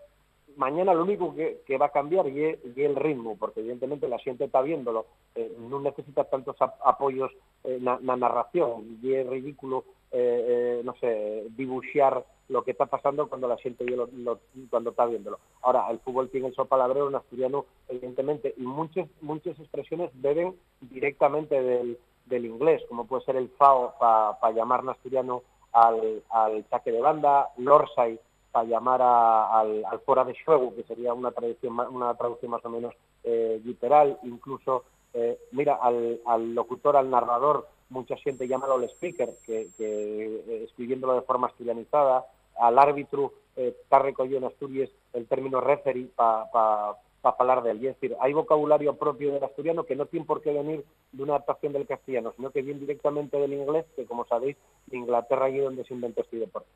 mañana 0.56 0.94
lo 0.94 1.02
único 1.02 1.34
que, 1.34 1.78
va 1.78 1.86
a 1.86 1.92
cambiar 1.92 2.26
es 2.28 2.58
el 2.76 2.96
ritmo, 2.96 3.36
porque 3.38 3.60
evidentemente 3.60 4.08
la 4.08 4.18
gente 4.18 4.44
está 4.44 4.62
viéndolo, 4.62 5.06
eh, 5.34 5.54
no 5.58 5.80
necesita 5.80 6.24
tantos 6.24 6.56
ap- 6.60 6.80
apoyos 6.84 7.30
en 7.64 7.84
la 7.84 8.16
narración, 8.16 8.98
y 9.02 9.14
es 9.14 9.26
ridículo, 9.28 9.84
eh, 10.12 10.44
eh, 10.48 10.82
no 10.84 10.94
sé, 11.00 11.44
dibujar 11.56 12.24
lo 12.48 12.62
que 12.62 12.70
está 12.70 12.86
pasando 12.86 13.28
cuando 13.28 13.48
la 13.48 13.56
gente 13.56 13.84
lo- 13.84 14.08
lo- 14.12 14.38
cuando 14.70 14.90
está 14.90 15.04
viéndolo. 15.06 15.38
Ahora, 15.62 15.90
el 15.90 15.98
fútbol 15.98 16.30
tiene 16.30 16.46
el 16.48 16.54
sopalabrero 16.54 17.08
en 17.08 17.16
asturiano, 17.16 17.64
evidentemente, 17.88 18.54
y 18.56 18.62
muchas 18.62 19.08
muchas 19.20 19.58
expresiones 19.58 20.10
beben 20.14 20.54
directamente 20.80 21.60
del, 21.60 21.98
del 22.26 22.44
inglés, 22.46 22.82
como 22.88 23.06
puede 23.06 23.24
ser 23.24 23.36
el 23.36 23.48
FAO 23.50 23.94
para 23.98 24.54
llamar 24.54 24.80
en 24.80 24.90
asturiano 24.90 25.42
al, 25.72 26.22
al 26.30 26.64
saque 26.70 26.92
de 26.92 27.00
banda, 27.00 27.50
l'orsay 27.58 28.18
para 28.52 28.66
llamar 28.68 29.02
a- 29.02 29.58
al, 29.60 29.84
fuera 30.06 30.24
de 30.24 30.36
juego, 30.44 30.74
que 30.74 30.84
sería 30.84 31.12
una 31.14 31.32
traducción, 31.32 31.78
una 31.90 32.14
traducción 32.14 32.52
más 32.52 32.64
o 32.64 32.70
menos 32.70 32.94
eh, 33.24 33.60
literal, 33.64 34.18
incluso, 34.22 34.84
eh, 35.14 35.36
mira, 35.50 35.74
al, 35.82 36.20
al 36.26 36.54
locutor, 36.54 36.96
al 36.96 37.10
narrador, 37.10 37.66
mucha 37.88 38.16
gente 38.16 38.48
llama 38.48 38.66
al 38.66 38.84
speaker, 38.84 39.36
que, 39.44 39.68
que 39.76 40.42
eh, 40.48 40.64
escribiéndolo 40.64 41.14
de 41.14 41.22
forma 41.22 41.46
asturianizada, 41.46 42.26
al 42.58 42.78
árbitro 42.78 43.32
eh, 43.56 43.74
está 43.82 43.98
recogido 43.98 44.38
en 44.38 44.44
Asturias 44.44 44.90
el 45.12 45.26
término 45.26 45.60
referee 45.60 46.08
para 46.14 46.50
pa, 46.50 46.98
pa 47.20 47.36
hablar 47.38 47.62
de 47.62 47.72
él. 47.72 47.86
Es 47.86 47.94
decir, 48.00 48.16
hay 48.20 48.32
vocabulario 48.32 48.96
propio 48.96 49.32
del 49.32 49.44
asturiano 49.44 49.84
que 49.84 49.96
no 49.96 50.06
tiene 50.06 50.26
por 50.26 50.42
qué 50.42 50.52
venir 50.52 50.84
de 51.12 51.22
una 51.22 51.34
adaptación 51.34 51.72
del 51.72 51.86
castellano, 51.86 52.32
sino 52.36 52.50
que 52.50 52.62
viene 52.62 52.80
directamente 52.80 53.36
del 53.36 53.52
inglés, 53.52 53.86
que 53.94 54.04
como 54.06 54.26
sabéis, 54.26 54.56
Inglaterra 54.90 55.46
allí 55.46 55.58
donde 55.58 55.84
se 55.84 55.94
inventó 55.94 56.22
este 56.22 56.38
deporte. 56.38 56.68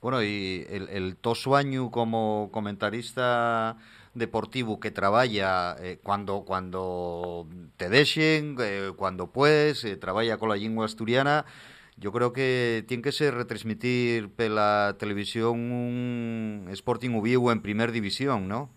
Bueno, 0.00 0.22
y 0.22 0.66
el, 0.68 0.88
el 0.90 1.16
to 1.16 1.34
sueño 1.34 1.90
como 1.90 2.50
comentarista 2.52 3.76
deportivo 4.16 4.80
que 4.80 4.90
traballa 4.90 5.76
eh, 5.80 5.98
cuando 6.02 6.44
cuando 6.44 7.48
te 7.76 7.88
dejen, 7.88 8.56
eh, 8.60 8.92
cuando 8.96 9.30
puedes, 9.32 9.84
eh, 9.84 9.98
con 10.38 10.48
la 10.48 10.56
lengua 10.56 10.86
asturiana, 10.86 11.44
yo 11.96 12.12
creo 12.12 12.32
que 12.32 12.84
tiene 12.88 13.02
que 13.02 13.12
ser 13.12 13.34
retransmitir 13.34 14.30
pela 14.30 14.96
televisión 14.98 15.70
un 15.72 16.68
Sporting 16.72 17.10
Uviu 17.10 17.50
en 17.50 17.62
primer 17.62 17.92
división, 17.92 18.48
¿no? 18.48 18.70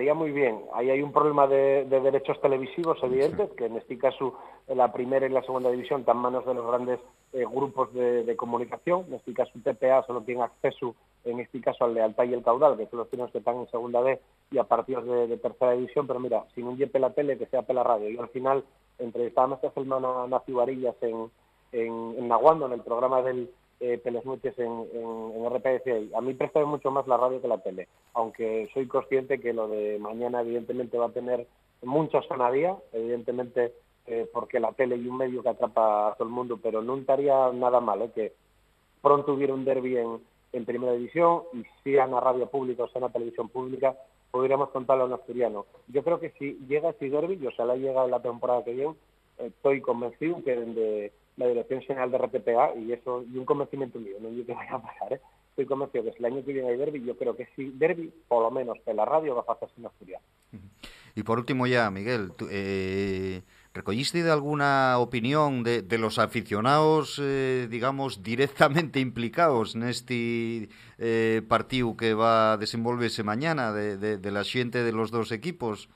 Ta- 0.00 0.12
Estaría 0.12 0.14
muy 0.14 0.30
bien. 0.32 0.60
Ahí 0.74 0.88
hay 0.90 1.02
un 1.02 1.12
problema 1.12 1.46
de, 1.46 1.84
de 1.84 2.00
derechos 2.00 2.40
televisivos 2.40 2.98
evidentes, 3.02 3.50
que 3.52 3.66
en 3.66 3.76
este 3.76 3.98
caso 3.98 4.34
la 4.68 4.92
primera 4.92 5.26
y 5.26 5.30
la 5.30 5.42
segunda 5.42 5.70
división 5.70 6.00
están 6.00 6.16
en 6.16 6.22
manos 6.22 6.46
de 6.46 6.54
los 6.54 6.66
grandes 6.66 7.00
eh, 7.32 7.44
grupos 7.44 7.92
de, 7.92 8.24
de 8.24 8.36
comunicación. 8.36 9.04
En 9.08 9.14
este 9.14 9.34
caso 9.34 9.52
TPA 9.62 10.02
solo 10.06 10.22
tiene 10.22 10.42
acceso, 10.42 10.94
en 11.24 11.40
este 11.40 11.60
caso 11.60 11.84
al 11.84 11.94
Lealtad 11.94 12.24
y 12.24 12.32
el 12.34 12.42
Caudal, 12.42 12.76
que 12.78 12.86
son 12.86 13.00
los 13.00 13.30
que 13.30 13.38
están 13.38 13.56
en 13.56 13.68
segunda 13.70 14.00
B 14.00 14.18
y 14.50 14.58
a 14.58 14.64
partidos 14.64 15.04
de, 15.04 15.26
de 15.26 15.36
tercera 15.36 15.72
división. 15.72 16.06
Pero 16.06 16.18
mira, 16.20 16.44
sin 16.54 16.66
un 16.66 16.76
yepe 16.78 16.98
la 16.98 17.10
tele, 17.10 17.36
que 17.36 17.46
sea 17.46 17.62
pela 17.62 17.82
radio. 17.82 18.08
Y 18.08 18.16
al 18.16 18.28
final 18.28 18.64
entrevistábamos 18.98 19.62
esta 19.62 19.78
semana 19.80 20.22
a 20.22 20.26
Nacio 20.26 20.56
Varillas 20.56 20.96
en, 21.02 21.30
en, 21.72 22.14
en 22.18 22.28
Naguando, 22.28 22.66
en 22.66 22.72
el 22.72 22.80
programa 22.80 23.22
del 23.22 23.50
eh, 23.80 23.98
Peles 23.98 24.24
Noches 24.24 24.58
en, 24.58 24.86
en, 24.92 25.32
en 25.34 25.50
RPC. 25.50 26.14
A 26.14 26.20
mí 26.20 26.34
presta 26.34 26.64
mucho 26.64 26.90
más 26.90 27.06
la 27.06 27.16
radio 27.16 27.40
que 27.40 27.48
la 27.48 27.58
tele, 27.58 27.88
aunque 28.14 28.68
soy 28.74 28.86
consciente 28.86 29.40
que 29.40 29.52
lo 29.52 29.68
de 29.68 29.98
mañana 29.98 30.42
evidentemente 30.42 30.98
va 30.98 31.06
a 31.06 31.12
tener 31.12 31.46
mucha 31.82 32.20
sonadía, 32.22 32.76
evidentemente 32.92 33.72
eh, 34.06 34.28
porque 34.32 34.60
la 34.60 34.72
tele 34.72 34.96
y 34.96 35.06
un 35.06 35.16
medio 35.16 35.42
que 35.42 35.48
atrapa 35.48 36.08
a 36.08 36.14
todo 36.14 36.28
el 36.28 36.34
mundo, 36.34 36.58
pero 36.62 36.82
no 36.82 36.96
estaría 36.96 37.50
nada 37.52 37.80
mal 37.80 38.02
eh, 38.02 38.10
que 38.14 38.32
pronto 39.00 39.32
hubiera 39.32 39.54
un 39.54 39.64
derby 39.64 39.96
en, 39.96 40.20
en 40.52 40.64
primera 40.64 40.92
división 40.92 41.42
y 41.52 41.64
sea 41.82 42.04
en 42.04 42.10
la 42.12 42.20
radio 42.20 42.46
pública 42.46 42.84
o 42.84 42.88
sea 42.88 42.98
en 42.98 43.04
la 43.04 43.12
televisión 43.12 43.48
pública, 43.48 43.96
podríamos 44.30 44.70
contarlo 44.70 45.06
en 45.06 45.12
asturiano. 45.12 45.66
Yo 45.88 46.02
creo 46.02 46.20
que 46.20 46.30
si 46.38 46.58
llega 46.68 46.90
ese 46.90 47.08
derby, 47.08 47.38
y 47.40 47.46
ojalá 47.46 47.76
llega 47.76 48.06
la 48.06 48.20
temporada 48.20 48.64
que 48.64 48.74
viene, 48.74 48.94
estoy 49.38 49.80
convencido 49.80 50.42
que 50.44 50.54
de 50.56 51.12
la 51.40 51.48
Dirección 51.48 51.80
General 51.82 52.10
de 52.10 52.18
RTPA, 52.18 52.74
y 52.76 52.92
eso 52.92 53.24
y 53.32 53.36
un 53.36 53.44
convencimiento 53.44 53.98
mío, 53.98 54.16
no 54.20 54.30
digo 54.30 54.46
que 54.46 54.54
vaya 54.54 54.74
a 54.74 54.82
pasar, 54.82 55.14
¿eh? 55.14 55.20
estoy 55.50 55.66
convencido 55.66 56.04
que 56.04 56.12
si 56.12 56.18
el 56.18 56.24
año 56.26 56.44
que 56.44 56.52
viene 56.52 56.68
hay 56.68 56.76
derby, 56.76 57.02
yo 57.04 57.16
creo 57.16 57.36
que 57.36 57.48
si 57.56 57.70
derby, 57.70 58.12
por 58.28 58.42
lo 58.42 58.50
menos 58.50 58.78
en 58.86 58.96
la 58.96 59.04
radio 59.04 59.34
va 59.34 59.42
a 59.42 59.46
pasarse 59.46 59.74
en 59.78 59.86
asturiano. 59.86 60.24
Y 61.14 61.22
por 61.22 61.38
último 61.38 61.66
ya, 61.66 61.90
Miguel, 61.90 62.32
tú, 62.36 62.46
eh, 62.50 63.42
¿recolliste 63.74 64.22
de 64.22 64.30
alguna 64.30 64.98
opinión 64.98 65.64
de, 65.64 65.98
los 65.98 66.18
aficionados, 66.18 67.20
eh, 67.20 67.66
digamos, 67.68 68.22
directamente 68.22 69.00
implicados 69.08 69.74
neste 69.74 70.68
eh, 70.98 71.42
partido 71.48 71.96
que 71.96 72.14
va 72.14 72.52
a 72.52 72.56
desenvolverse 72.56 73.22
mañana 73.24 73.72
de 73.72 74.30
la 74.30 74.44
xente 74.44 74.84
de 74.84 74.92
los 74.92 75.10
dos 75.10 75.32
equipos? 75.32 75.88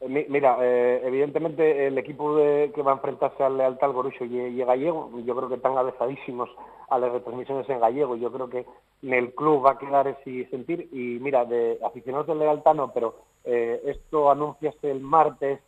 Eh, 0.00 0.08
mi- 0.08 0.24
Mira, 0.28 0.56
eh, 0.60 1.02
evidentemente 1.04 1.86
el 1.86 1.98
equipo 1.98 2.36
de- 2.36 2.72
que 2.74 2.82
va 2.82 2.92
a 2.92 2.94
enfrentarse 2.94 3.42
al 3.42 3.56
Lealtad, 3.58 3.92
Gorucho 3.92 4.24
y, 4.24 4.36
y 4.38 4.64
Gallego, 4.64 5.10
yo 5.24 5.36
creo 5.36 5.48
que 5.48 5.56
están 5.56 5.76
avezadísimos 5.76 6.48
a 6.88 6.98
las 6.98 7.12
retransmisiones 7.12 7.68
en 7.68 7.80
gallego. 7.80 8.16
Yo 8.16 8.32
creo 8.32 8.48
que 8.48 8.66
en 9.02 9.14
el 9.14 9.34
club 9.34 9.64
va 9.64 9.72
a 9.72 9.78
quedar 9.78 10.08
ese 10.08 10.48
sentir. 10.50 10.88
Y 10.92 11.18
mira, 11.20 11.44
de 11.44 11.78
aficionados 11.84 12.26
del 12.26 12.38
Lealtad 12.40 12.74
no, 12.74 12.92
pero 12.92 13.14
eh, 13.44 13.80
esto 13.86 14.30
anunciase 14.30 14.90
el 14.90 15.00
martes 15.00 15.60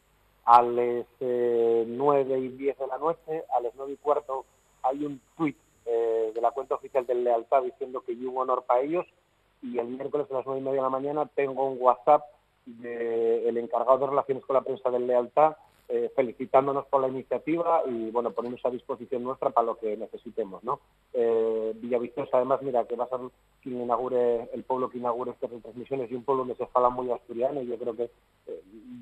a 0.44 0.62
las 0.62 1.06
eh, 1.20 1.84
9 1.86 2.38
y 2.38 2.48
10 2.48 2.76
de 2.78 2.86
la 2.88 2.98
noche, 2.98 3.44
a 3.54 3.60
las 3.60 3.72
9 3.76 3.92
y 3.92 3.96
cuarto 3.96 4.44
hay 4.82 5.04
un 5.04 5.20
tuit 5.36 5.56
eh, 5.86 6.32
de 6.34 6.40
la 6.40 6.50
cuenta 6.50 6.74
oficial 6.74 7.06
del 7.06 7.22
Lealtad 7.22 7.62
diciendo 7.62 8.00
que 8.00 8.12
hay 8.12 8.24
un 8.26 8.36
honor 8.36 8.64
para 8.64 8.80
ellos 8.80 9.06
y 9.62 9.78
el 9.78 9.86
miércoles 9.86 10.26
a 10.30 10.34
las 10.34 10.46
9 10.46 10.60
y 10.60 10.64
media 10.64 10.76
de 10.78 10.82
la 10.82 10.88
mañana 10.90 11.30
tengo 11.36 11.68
un 11.68 11.76
WhatsApp 11.80 12.22
del 12.66 13.56
encargado 13.56 13.98
de 13.98 14.06
relaciones 14.06 14.44
con 14.44 14.54
la 14.54 14.62
prensa 14.62 14.90
del 14.90 15.06
Lealtad 15.06 15.56
eh, 15.94 16.10
felicitándonos 16.16 16.86
por 16.86 17.02
la 17.02 17.08
iniciativa 17.08 17.82
y 17.86 18.10
bueno, 18.10 18.30
poniéndose 18.30 18.66
a 18.66 18.70
disposición 18.70 19.24
nuestra 19.24 19.50
para 19.50 19.66
lo 19.66 19.76
que 19.76 19.94
necesitemos, 19.94 20.64
¿no? 20.64 20.80
Eh, 21.12 21.72
Villaviciosa, 21.74 22.38
además, 22.38 22.62
mira, 22.62 22.86
que 22.86 22.96
va 22.96 23.04
a 23.04 23.08
ser 23.08 23.18
quien 23.62 23.82
inaugure, 23.82 24.48
el 24.54 24.62
pueblo 24.62 24.88
que 24.88 24.96
inaugure 24.96 25.32
estas 25.32 25.50
retransmisiones 25.50 26.10
y 26.10 26.14
un 26.14 26.24
pueblo 26.24 26.44
donde 26.44 26.56
se 26.56 26.66
fala 26.68 26.88
muy 26.88 27.10
asturiano 27.10 27.60
y 27.60 27.66
yo 27.66 27.76
creo 27.76 27.94
que 27.94 28.10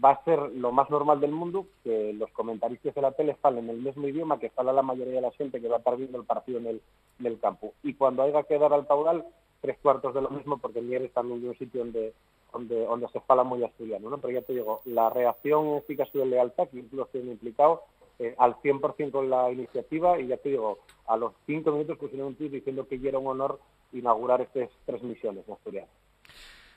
va 0.05 0.11
a 0.11 0.25
ser 0.25 0.39
lo 0.53 0.73
más 0.73 0.91
normal 0.91 1.21
del 1.21 1.33
mundo 1.33 1.67
que 1.83 2.13
los 2.13 2.31
comentaristas 2.33 2.95
de 2.95 3.03
la 3.03 3.13
tele 3.13 3.37
falen 3.41 3.69
el 3.69 3.79
mismo 3.79 4.07
idioma 4.07 4.39
que 4.39 4.51
fala 4.51 4.73
la 4.73 4.83
mayoría 4.83 5.15
de 5.15 5.21
la 5.23 5.33
gente 5.33 5.61
que 5.61 5.69
va 5.69 5.77
a 5.77 5.79
estar 5.79 5.95
el 5.95 6.25
partido 6.25 6.59
en 6.59 6.81
el, 7.25 7.41
campo. 7.41 7.75
Y 7.83 7.95
cuando 7.95 8.23
haya 8.23 8.43
que 8.45 8.59
dar 8.59 8.73
al 8.73 8.87
caudal, 8.87 9.25
tres 9.61 9.79
cuartos 9.83 10.15
de 10.15 10.23
lo 10.23 10.31
mismo, 10.31 10.59
porque 10.59 10.81
Mieres 10.81 11.13
también 11.13 11.41
es 11.41 11.49
un 11.49 11.59
sitio 11.59 11.81
donde 11.85 12.13
donde, 12.53 12.85
donde 12.85 13.09
se 13.09 13.21
fala 13.21 13.45
muy 13.45 13.63
asturiano, 13.63 14.11
¿no? 14.11 14.19
Pero 14.19 14.35
ya 14.35 14.43
te 14.43 14.53
digo, 14.53 14.81
la 14.85 15.09
reacción 15.09 15.69
en 15.69 15.75
este 15.77 15.97
caso 15.97 16.19
de 16.19 16.27
lealtad, 16.27 16.69
que 16.69 16.81
incluso 16.81 17.05
estoy 17.05 17.21
implicado, 17.31 17.85
eh, 18.19 18.35
al 18.39 18.57
100% 18.57 19.13
con 19.13 19.31
la 19.31 19.51
iniciativa 19.51 20.19
y 20.19 20.27
ya 20.27 20.37
te 20.37 20.51
digo, 20.51 20.81
a 21.07 21.17
los 21.17 21.33
cinco 21.47 21.73
minutos 21.73 21.97
pusieron 21.97 22.29
un 22.29 22.35
tweet 22.35 22.51
diciendo 22.51 22.87
que 22.87 22.99
ya 22.99 23.11
era 23.11 23.19
un 23.19 23.29
honor 23.29 23.61
inaugurar 23.93 24.41
estas 24.41 24.69
tres 24.85 25.03
misiones 25.03 25.47
en 25.47 25.55
Asturias. 25.55 25.89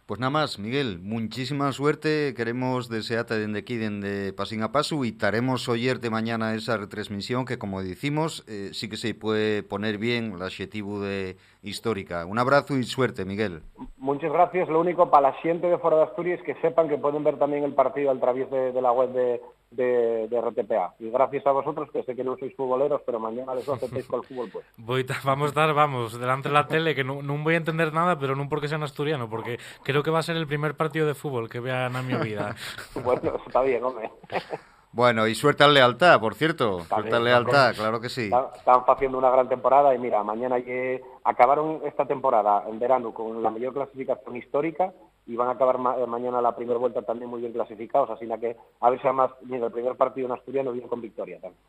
Pues 0.06 0.20
nada 0.20 0.32
más, 0.32 0.60
Miguel, 0.60 1.00
muchísima 1.00 1.72
suerte. 1.72 2.34
Queremos 2.36 2.90
desearte 2.90 3.40
desde 3.40 3.58
aquí, 3.58 3.78
desde 3.78 4.34
Pasín 4.34 4.62
a 4.62 4.74
Paso, 4.74 5.06
y 5.06 5.10
estaremos 5.10 5.70
oyerte 5.70 6.10
mañana 6.10 6.56
esa 6.56 6.76
retransmisión 6.76 7.46
que, 7.46 7.58
como 7.58 7.82
decimos, 7.82 8.44
eh, 8.48 8.72
sí 8.74 8.90
que 8.90 8.98
se 8.98 9.14
puede 9.16 9.64
poner 9.64 9.98
bien 9.98 10.34
el 10.34 10.42
adjetivo 10.42 11.02
de 11.02 11.38
histórica. 11.64 12.26
Un 12.26 12.38
abrazo 12.38 12.78
y 12.78 12.84
suerte, 12.84 13.26
Miguel. 13.26 13.62
Muchas 13.98 14.32
gracias. 14.32 14.68
Lo 14.70 14.82
único, 14.82 15.10
para 15.10 15.30
la 15.30 15.34
gente 15.36 15.68
de 15.68 15.78
fuera 15.78 15.98
de 15.98 16.04
Asturias, 16.04 16.42
que 16.46 16.56
sepan 16.56 16.90
que 16.90 16.98
pueden 16.98 17.24
ver 17.24 17.40
también 17.40 17.64
el 17.64 17.74
partido 17.74 18.12
a 18.12 18.20
través 18.20 18.52
de, 18.52 18.74
de 18.74 18.82
la 18.82 18.92
web 18.92 19.12
de, 19.14 19.42
de, 19.72 20.28
de, 20.28 20.42
RTPA. 20.42 20.96
Y 21.00 21.10
gracias 21.10 21.48
a 21.48 21.52
vosotros, 21.52 21.90
que 21.92 22.04
sé 22.04 22.16
que 22.16 22.24
no 22.24 22.38
sois 22.38 22.54
futboleros, 22.56 23.02
pero 23.06 23.20
mañana 23.20 23.56
les 23.56 23.68
aceptéis 23.68 24.06
con 24.08 24.20
el 24.20 24.26
fútbol, 24.26 24.50
pues. 24.52 24.66
Voy 24.78 25.06
vamos 25.24 25.46
a 25.46 25.50
estar, 25.50 25.74
vamos, 25.74 26.20
delante 26.20 26.50
de 26.50 26.54
la 26.54 26.68
tele, 26.68 26.94
que 26.94 27.04
no, 27.04 27.22
no 27.22 27.38
voy 27.38 27.54
a 27.54 27.58
entender 27.58 27.94
nada, 27.94 28.20
pero 28.20 28.36
no 28.36 28.50
porque 28.50 28.68
sean 28.68 28.84
asturiano, 28.84 29.30
porque 29.30 29.58
creo 29.84 30.04
que 30.04 30.12
va 30.12 30.20
a 30.20 30.24
ser 30.24 30.36
el 30.36 30.48
primer 30.48 30.76
partido 30.76 31.08
de 31.08 31.14
fútbol 31.14 31.50
que 31.50 31.62
vean 31.62 31.96
a 31.96 32.02
mi 32.02 32.16
vida. 32.16 32.56
bueno, 33.04 33.38
está 33.46 33.62
bien, 33.62 33.84
hombre. 33.84 34.12
Bueno, 34.94 35.28
y 35.28 35.34
suerte 35.34 35.64
al 35.64 35.74
lealtad, 35.74 36.20
por 36.20 36.36
cierto. 36.36 36.82
Suerte 36.82 37.16
al 37.16 37.24
lealtad, 37.24 37.74
claro 37.76 38.00
que 38.00 38.10
sí. 38.10 38.30
Están 38.56 38.84
haciendo 38.88 39.18
una 39.18 39.32
gran 39.32 39.50
temporada 39.50 39.94
y 39.94 39.98
mira, 39.98 40.24
mañana 40.24 40.62
que 40.62 41.02
acabaron 41.24 41.82
esta 41.84 42.06
temporada 42.06 42.64
en 42.70 42.80
verano 42.80 43.12
con 43.12 43.42
la 43.42 43.50
mayor 43.50 43.74
clasificación 43.74 44.36
histórica 44.36 44.94
y 45.26 45.36
van 45.36 45.48
a 45.48 45.52
acabar 45.52 45.80
ma 45.80 45.96
mañana 46.06 46.42
la 46.42 46.56
primera 46.56 46.78
vuelta 46.78 47.02
también 47.02 47.30
muy 47.30 47.42
bien 47.42 47.54
clasificados, 47.54 48.10
así 48.12 48.28
que 48.40 48.56
a 48.82 48.90
ver 48.90 49.02
si 49.02 49.08
además 49.08 49.32
mira, 49.42 49.66
el 49.66 49.72
primer 49.72 49.96
partido 49.96 50.28
en 50.28 50.34
asturiano 50.34 50.72
viene 50.72 50.88
con 50.88 51.02
victoria 51.02 51.40
también. 51.40 51.62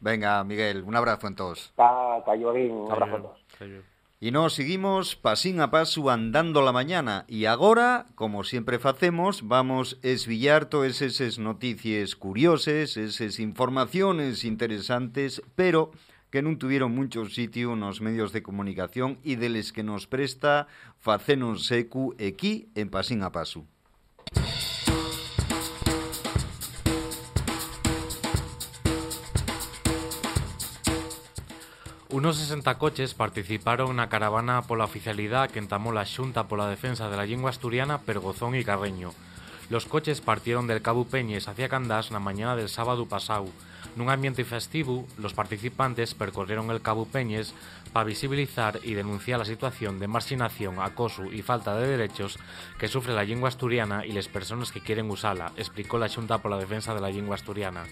Venga, 0.00 0.44
Miguel, 0.44 0.82
un 0.84 0.94
abrazo 0.94 1.26
en 1.26 1.36
todos. 1.36 1.70
Está, 1.70 2.18
está 2.18 2.32
un 2.32 2.90
abrazo 2.90 3.16
en 3.16 3.22
todos. 3.22 3.38
Y 4.20 4.32
nos 4.32 4.54
seguimos 4.54 5.14
pasín 5.14 5.60
a 5.60 5.70
paso 5.70 6.10
andando 6.10 6.60
la 6.60 6.72
mañana 6.72 7.24
y 7.28 7.44
agora, 7.44 8.06
como 8.16 8.42
siempre 8.42 8.80
facemos, 8.80 9.46
vamos 9.46 9.96
esvillar 10.02 10.66
todas 10.66 11.02
esas 11.02 11.38
noticias 11.38 12.16
curiosas, 12.16 12.96
esas 12.96 13.38
informaciones 13.38 14.42
interesantes, 14.42 15.40
pero 15.54 15.92
que 16.34 16.42
non 16.42 16.58
tuvieron 16.58 16.98
mucho 16.98 17.30
sitio 17.30 17.78
nos 17.78 18.02
medios 18.02 18.34
de 18.34 18.42
comunicación 18.42 19.22
e 19.22 19.38
deles 19.38 19.70
que 19.70 19.86
nos 19.86 20.10
presta 20.10 20.66
facenos 20.98 21.70
secu 21.70 22.18
aquí 22.18 22.74
en 22.74 22.90
Pasín 22.90 23.22
a 23.22 23.30
Paso. 23.30 23.70
Unos 32.18 32.36
60 32.38 32.82
coches 32.82 33.14
participaron 33.14 33.94
na 33.94 34.10
caravana 34.10 34.66
pola 34.66 34.90
oficialidade 34.90 35.54
que 35.54 35.62
entamou 35.62 35.94
a 35.94 36.02
Xunta 36.02 36.50
pola 36.50 36.66
defensa 36.66 37.06
de 37.06 37.14
la 37.14 37.22
lingua 37.22 37.54
asturiana 37.54 38.02
Pergozón 38.02 38.58
e 38.58 38.66
Carreño. 38.66 39.14
Los 39.70 39.86
coches 39.86 40.18
partieron 40.18 40.66
del 40.66 40.82
Cabo 40.82 41.06
Peñes 41.06 41.46
hacia 41.46 41.70
Candás 41.70 42.10
na 42.10 42.18
mañana 42.18 42.58
del 42.58 42.66
sábado 42.66 43.06
pasau. 43.06 43.46
Nun 43.96 44.10
ambiente 44.10 44.44
festivo, 44.44 45.06
los 45.18 45.34
participantes 45.34 46.14
percorrieron 46.14 46.70
el 46.70 46.82
Cabo 46.82 47.06
Peñes 47.06 47.54
para 47.92 48.06
visibilizar 48.06 48.78
y 48.82 48.94
denunciar 48.94 49.38
la 49.38 49.44
situación 49.44 49.98
de 49.98 50.06
marginación, 50.06 50.78
acoso 50.78 51.24
y 51.26 51.42
falta 51.42 51.74
de 51.74 51.88
derechos 51.88 52.38
que 52.78 52.86
sufre 52.86 53.14
la 53.14 53.24
lengua 53.24 53.48
asturiana 53.48 54.06
y 54.06 54.12
las 54.12 54.28
personas 54.28 54.70
que 54.70 54.80
quieren 54.80 55.10
usarla, 55.10 55.52
explicó 55.56 55.98
la 55.98 56.08
Xunta 56.08 56.38
por 56.38 56.50
la 56.50 56.58
defensa 56.58 56.94
de 56.94 57.00
la 57.00 57.10
lengua 57.10 57.34
asturiana. 57.34 57.84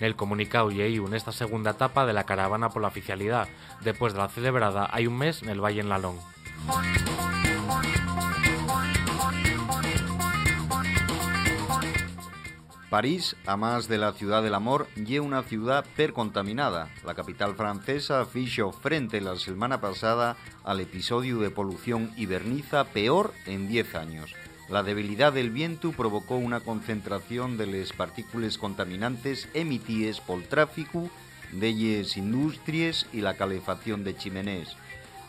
Nel 0.00 0.14
comunicado 0.14 0.70
en 0.70 1.14
esta 1.14 1.32
segunda 1.32 1.72
etapa 1.72 2.06
de 2.06 2.12
la 2.12 2.24
caravana 2.24 2.70
por 2.70 2.82
la 2.82 2.88
oficialidad, 2.88 3.48
después 3.80 4.12
de 4.12 4.20
la 4.20 4.28
celebrada 4.28 4.88
hay 4.92 5.06
un 5.06 5.18
mes 5.18 5.42
en 5.42 5.48
el 5.48 5.60
Valle 5.60 5.80
en 5.80 5.88
Lalón. 5.88 6.18
París, 12.90 13.36
a 13.46 13.56
más 13.56 13.86
de 13.88 13.98
la 13.98 14.12
ciudad 14.12 14.42
del 14.42 14.54
amor, 14.54 14.88
y 14.96 15.18
una 15.18 15.42
ciudad 15.42 15.84
percontaminada. 15.96 16.88
La 17.04 17.14
capital 17.14 17.54
francesa 17.54 18.24
fichó 18.24 18.72
frente 18.72 19.20
la 19.20 19.36
semana 19.36 19.80
pasada 19.80 20.36
al 20.64 20.80
episodio 20.80 21.38
de 21.38 21.50
polución 21.50 22.12
hiberniza 22.16 22.84
peor 22.84 23.34
en 23.46 23.68
10 23.68 23.94
años. 23.94 24.34
La 24.68 24.82
debilidad 24.82 25.32
del 25.32 25.50
viento 25.50 25.92
provocó 25.92 26.36
una 26.36 26.60
concentración 26.60 27.56
de 27.56 27.66
las 27.66 27.92
partículas 27.92 28.58
contaminantes 28.58 29.48
emitidas 29.54 30.20
por 30.20 30.38
el 30.38 30.48
tráfico 30.48 31.10
las 31.52 32.16
industrias 32.16 33.06
y 33.12 33.20
la 33.20 33.34
calefacción 33.34 34.04
de 34.04 34.16
chimenés. 34.16 34.76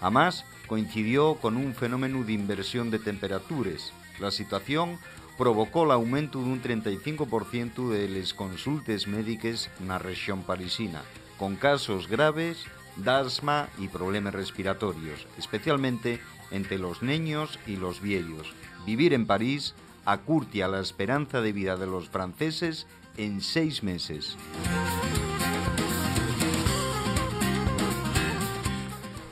Además, 0.01 0.45
coincidió 0.67 1.35
con 1.35 1.57
un 1.57 1.73
fenómeno 1.73 2.23
de 2.23 2.33
inversión 2.33 2.91
de 2.91 2.99
temperaturas. 2.99 3.93
La 4.19 4.31
situación 4.31 4.99
provocó 5.39 5.85
el 5.85 5.91
aumento 5.91 6.43
d'un 6.43 6.59
35% 6.59 7.87
de 7.87 8.11
les 8.11 8.35
consultes 8.35 9.07
médiques 9.07 9.71
na 9.79 9.95
región 9.95 10.43
parisina, 10.43 10.99
con 11.39 11.55
casos 11.55 12.11
graves 12.11 12.67
d'asma 12.99 13.71
y 13.79 13.87
problemas 13.87 14.35
respiratorios, 14.35 15.31
especialmente 15.39 16.19
entre 16.51 16.75
los 16.77 16.99
niños 17.01 17.55
y 17.65 17.79
los 17.79 18.03
viejos. 18.03 18.51
Vivir 18.85 19.15
en 19.15 19.25
París 19.25 19.75
acurtia 20.03 20.67
la 20.67 20.83
esperanza 20.83 21.39
de 21.39 21.55
vida 21.55 21.77
de 21.77 21.87
los 21.87 22.09
franceses 22.09 22.85
en 23.15 23.39
seis 23.39 23.81
meses. 23.81 24.35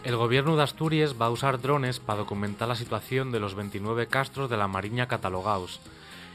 El 0.08 0.15
gobierno 0.15 0.56
de 0.56 0.63
Asturias 0.63 1.20
va 1.20 1.26
a 1.26 1.32
usar 1.32 1.60
drones 1.60 2.00
para 2.00 2.20
documentar 2.20 2.70
la 2.70 2.80
situación 2.80 3.34
de 3.34 3.41
los 3.41 3.56
29 3.56 4.08
castros 4.08 4.50
de 4.50 4.56
la 4.56 4.70
Mariña 4.70 5.10
catalogados. 5.10 5.82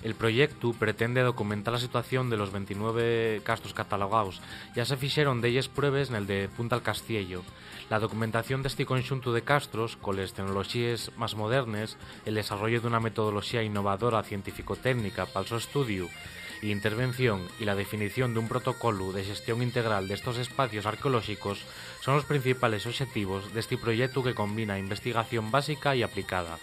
El 0.03 0.17
proyecto 0.17 0.73
pretende 0.73 1.23
documentar 1.23 1.73
la 1.73 1.79
situación 1.79 2.29
de 2.29 2.37
los 2.37 2.51
29 2.51 3.41
castros 3.45 3.73
catalogados. 3.73 4.43
Ya 4.75 4.85
se 4.85 4.97
fixeron 4.97 5.45
ellas 5.45 5.69
pruebas 5.69 6.11
en 6.11 6.17
el 6.17 6.27
de 6.27 6.49
Punta 6.49 6.75
al 6.75 6.83
Castillo. 6.83 7.43
La 7.89 8.01
documentación 8.01 8.63
de 8.63 8.69
este 8.69 8.85
conjunto 8.85 9.33
de 9.33 9.43
castros, 9.43 9.97
con 9.97 10.17
las 10.17 10.33
tecnologías 10.33 11.13
más 11.17 11.37
modernas, 11.37 11.97
el 12.27 12.35
desarrollo 12.35 12.81
de 12.81 12.89
una 12.89 12.99
metodología 12.99 13.63
innovadora 13.63 14.25
científico-técnica 14.25 15.27
para 15.27 15.47
su 15.47 15.57
estudio 15.57 16.09
y 16.63 16.71
intervención 16.71 17.47
y 17.61 17.65
la 17.65 17.75
definición 17.75 18.33
de 18.33 18.41
un 18.41 18.49
protocolo 18.49 19.13
de 19.13 19.25
gestión 19.25 19.63
integral 19.63 20.09
de 20.09 20.15
estos 20.15 20.39
espacios 20.39 20.87
arqueológicos 20.87 21.61
son 22.01 22.15
los 22.15 22.25
principales 22.25 22.87
objetivos 22.87 23.53
de 23.53 23.61
este 23.61 23.77
proyecto 23.77 24.23
que 24.23 24.35
combina 24.35 24.79
investigación 24.79 25.51
básica 25.51 25.95
y 25.95 26.03
aplicada. 26.03 26.59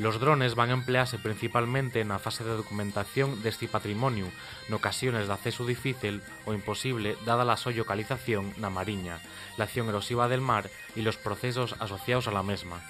Los 0.00 0.18
drones 0.18 0.54
van 0.54 0.70
a 0.70 0.72
emplearse 0.72 1.18
principalmente 1.18 2.00
en 2.00 2.08
la 2.08 2.18
fase 2.18 2.42
de 2.42 2.56
documentación 2.56 3.42
de 3.42 3.50
este 3.50 3.68
patrimonio, 3.68 4.24
en 4.66 4.72
ocasiones 4.72 5.26
de 5.26 5.34
acceso 5.34 5.66
difícil 5.66 6.22
o 6.46 6.54
imposible 6.54 7.18
dada 7.26 7.44
la 7.44 7.58
su 7.60 7.68
localización 7.68 8.56
na 8.56 8.72
mariña, 8.72 9.20
la 9.60 9.68
acción 9.68 9.92
erosiva 9.92 10.24
del 10.32 10.40
mar 10.40 10.72
y 10.96 11.04
los 11.04 11.20
procesos 11.20 11.76
asociados 11.84 12.28
a 12.28 12.32
la 12.32 12.42
misma. 12.42 12.80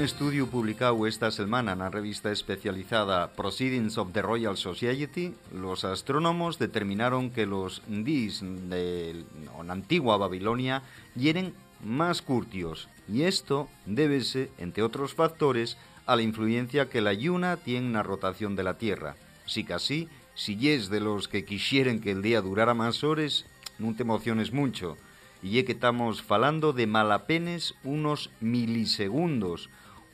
Nun 0.00 0.08
estudio 0.08 0.48
publicado 0.48 1.04
esta 1.04 1.28
semana 1.28 1.76
na 1.76 1.92
revista 1.92 2.32
especializada 2.32 3.36
Proceedings 3.36 4.00
of 4.00 4.16
the 4.16 4.24
Royal 4.24 4.56
Society, 4.56 5.36
los 5.52 5.84
astrónomos 5.84 6.56
determinaron 6.56 7.28
que 7.28 7.44
los 7.44 7.84
dis 7.84 8.40
de 8.40 9.28
la 9.60 9.76
antigua 9.76 10.16
Babilonia 10.16 10.80
hieren 11.12 11.52
más 11.84 12.24
curtios, 12.24 12.88
y 13.12 13.28
esto 13.28 13.68
débese, 13.84 14.48
entre 14.56 14.80
otros 14.82 15.12
factores, 15.12 15.76
a 16.08 16.16
la 16.16 16.24
influencia 16.24 16.88
que 16.88 17.04
la 17.04 17.12
Luna 17.12 17.58
tiene 17.58 17.88
en 17.88 17.92
la 17.92 18.02
rotación 18.02 18.56
de 18.56 18.64
la 18.64 18.80
Tierra. 18.80 19.16
Si 19.44 19.64
casi, 19.64 20.08
si 20.32 20.56
es 20.70 20.88
de 20.88 21.00
los 21.00 21.28
que 21.28 21.44
quisieren 21.44 22.00
que 22.00 22.12
el 22.12 22.22
día 22.22 22.40
durara 22.40 22.72
más 22.72 23.04
horas, 23.04 23.44
no 23.78 23.94
te 23.94 24.08
emociones 24.08 24.50
mucho, 24.50 24.96
y 25.42 25.58
é 25.58 25.64
que 25.64 25.72
estamos 25.72 26.20
falando 26.20 26.72
de 26.72 26.86
malapenes 26.86 27.74
unos 27.84 28.28
milisegundos, 28.40 29.68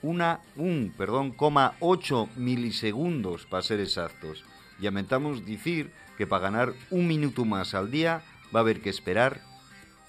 una, 0.07 0.41
un, 0.57 0.95
perdón, 0.97 1.33
coma 1.33 1.75
8 1.81 2.29
milisegundos 2.37 3.47
para 3.47 3.63
ser 3.63 3.81
exactos. 3.81 4.45
Lamentamos 4.79 5.45
dicir 5.45 5.91
que 6.17 6.27
para 6.27 6.43
ganar 6.43 6.75
un 6.91 7.07
minuto 7.07 7.45
más 7.45 7.75
al 7.75 7.91
día 7.91 8.23
va 8.55 8.61
a 8.61 8.63
haber 8.63 8.81
que 8.81 8.91
esperar 8.91 9.41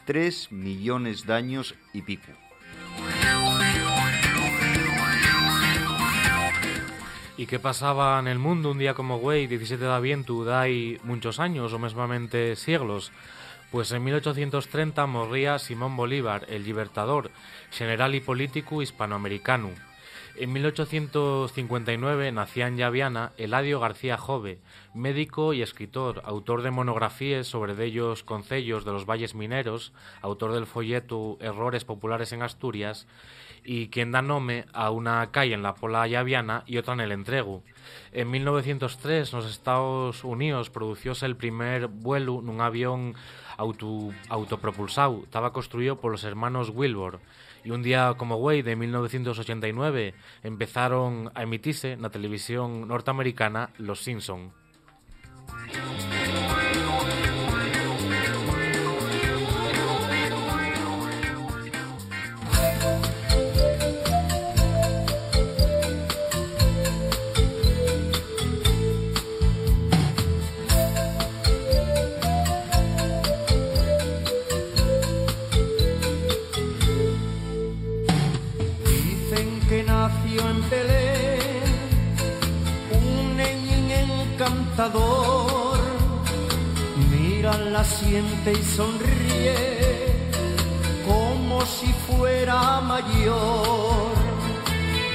3 0.05 0.51
millones 0.51 1.25
de 1.25 1.33
años 1.33 1.75
y 1.93 2.03
pico. 2.03 2.31
¿Y 7.37 7.45
qué 7.45 7.59
pasaba 7.59 8.19
en 8.19 8.27
el 8.27 8.39
mundo 8.39 8.71
un 8.71 8.79
día 8.79 8.93
como 8.93 9.19
güey, 9.19 9.47
17 9.47 9.83
de 9.83 9.91
aviento, 9.91 10.43
dai 10.43 10.99
muchos 11.03 11.39
años 11.39 11.73
o 11.73 11.77
mesmamente 11.77 12.55
siglos? 12.55 13.11
Pues 13.69 13.91
en 13.91 14.03
1830 14.03 15.05
morría 15.05 15.59
Simón 15.59 15.95
Bolívar, 15.95 16.45
el 16.49 16.63
libertador, 16.63 17.29
general 17.69 18.15
y 18.15 18.21
político 18.21 18.81
hispanoamericano. 18.81 19.69
En 20.39 20.53
1859 20.53 22.31
nacía 22.31 22.67
en 22.67 22.77
Llaviana 22.77 23.31
Eladio 23.37 23.79
García 23.79 24.17
Jove, 24.17 24.59
médico 24.93 25.53
y 25.53 25.63
escritor, 25.63 26.21
autor 26.25 26.61
de 26.61 26.69
monografías 26.69 27.47
sobre 27.47 27.73
dellos 27.73 28.23
concellos 28.23 28.85
de 28.85 28.91
los 28.91 29.07
valles 29.07 29.33
mineros, 29.33 29.93
autor 30.21 30.53
del 30.53 30.67
folleto 30.67 31.39
Errores 31.41 31.85
populares 31.85 32.33
en 32.33 32.43
Asturias, 32.43 33.07
y 33.63 33.87
quien 33.87 34.11
da 34.11 34.21
nombre 34.21 34.65
a 34.73 34.91
una 34.91 35.31
calle 35.31 35.55
en 35.55 35.63
la 35.63 35.73
Pola 35.73 36.05
Llaviana 36.05 36.63
y 36.67 36.77
otra 36.77 36.93
en 36.93 36.99
el 36.99 37.13
Entrego. 37.13 37.63
En 38.11 38.29
1903, 38.29 39.33
en 39.33 39.39
los 39.39 39.49
Estados 39.49 40.23
Unidos, 40.23 40.69
producióse 40.69 41.25
el 41.25 41.35
primer 41.35 41.87
vuelo 41.87 42.41
en 42.41 42.49
un 42.49 42.61
avión 42.61 43.15
auto, 43.57 44.11
autopropulsado. 44.29 45.21
Estaba 45.23 45.51
construido 45.51 45.99
por 45.99 46.11
los 46.11 46.23
hermanos 46.23 46.69
Wilbur. 46.69 47.21
Y 47.67 47.71
un 47.71 47.83
día 47.83 48.13
como 48.17 48.37
güey 48.37 48.61
de 48.61 48.77
1989 48.77 50.13
empezaron 50.41 51.29
a 51.35 51.43
emitirse 51.43 51.91
en 51.91 52.01
la 52.01 52.09
televisión 52.09 52.87
norteamericana 52.87 53.71
Los 53.77 53.99
Simpson. 54.05 54.53
Siente 87.87 88.51
y 88.51 88.63
sonríe 88.63 89.55
como 91.05 91.65
si 91.65 91.87
fuera 92.07 92.81
mayor. 92.81 94.11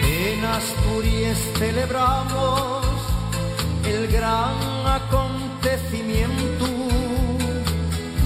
En 0.03 0.45
Asturias 0.45 1.39
celebramos 1.59 2.85
el 3.85 4.09
gran 4.09 4.57
acontecimiento 4.87 6.67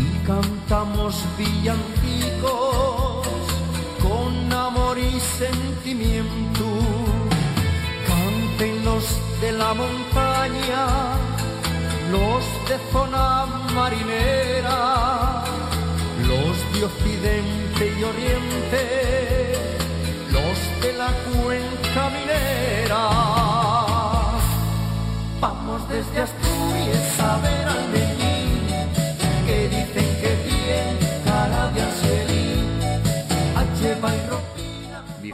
y 0.01 0.27
cantamos 0.27 1.25
villancicos 1.39 3.27
con 4.03 4.53
amor 4.53 4.99
y 4.99 5.21
sentimiento. 5.21 6.67
Canten 8.07 8.85
los 8.85 9.05
de 9.41 9.53
la 9.53 9.75
montaña, 9.75 10.87
los 12.11 12.45
de 12.69 12.79
zona 12.93 13.47
marinera, 13.75 15.45
los 16.27 16.57
de 16.73 16.85
occidente 16.85 17.95
y 17.99 18.03
oriente, 18.03 19.53
los 20.31 20.83
de 20.83 20.93
la 20.93 21.11
cuenca 21.33 22.11
minera. 22.11 22.56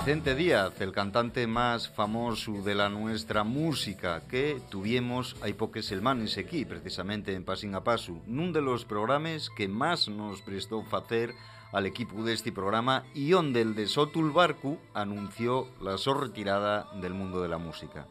Vicente 0.04 0.34
Díaz, 0.34 0.80
el 0.80 0.90
cantante 0.90 1.46
más 1.46 1.88
famoso 1.88 2.60
de 2.64 2.74
la 2.74 2.88
nuestra 2.88 3.44
música 3.44 4.20
que 4.26 4.58
tuvimos 4.68 5.38
hai 5.46 5.54
poques 5.54 5.86
semanas 5.86 6.34
aquí, 6.42 6.66
precisamente 6.66 7.38
en 7.38 7.46
Pasín 7.46 7.78
a 7.78 7.86
Paso, 7.86 8.18
nun 8.26 8.50
de 8.50 8.58
los 8.58 8.82
programas 8.82 9.46
que 9.54 9.70
más 9.70 10.10
nos 10.10 10.42
prestó 10.42 10.82
facer 10.82 11.38
al 11.70 11.86
equipo 11.86 12.26
de 12.26 12.34
este 12.34 12.50
programa 12.50 13.06
y 13.14 13.30
onde 13.38 13.62
el 13.62 13.78
de 13.78 13.86
Sotul 13.86 14.34
Barcu 14.34 14.82
anunció 14.90 15.70
la 15.78 15.94
so 15.94 16.18
retirada 16.18 16.90
del 16.98 17.14
mundo 17.14 17.38
de 17.38 17.54
la 17.54 17.62
música. 17.62 18.10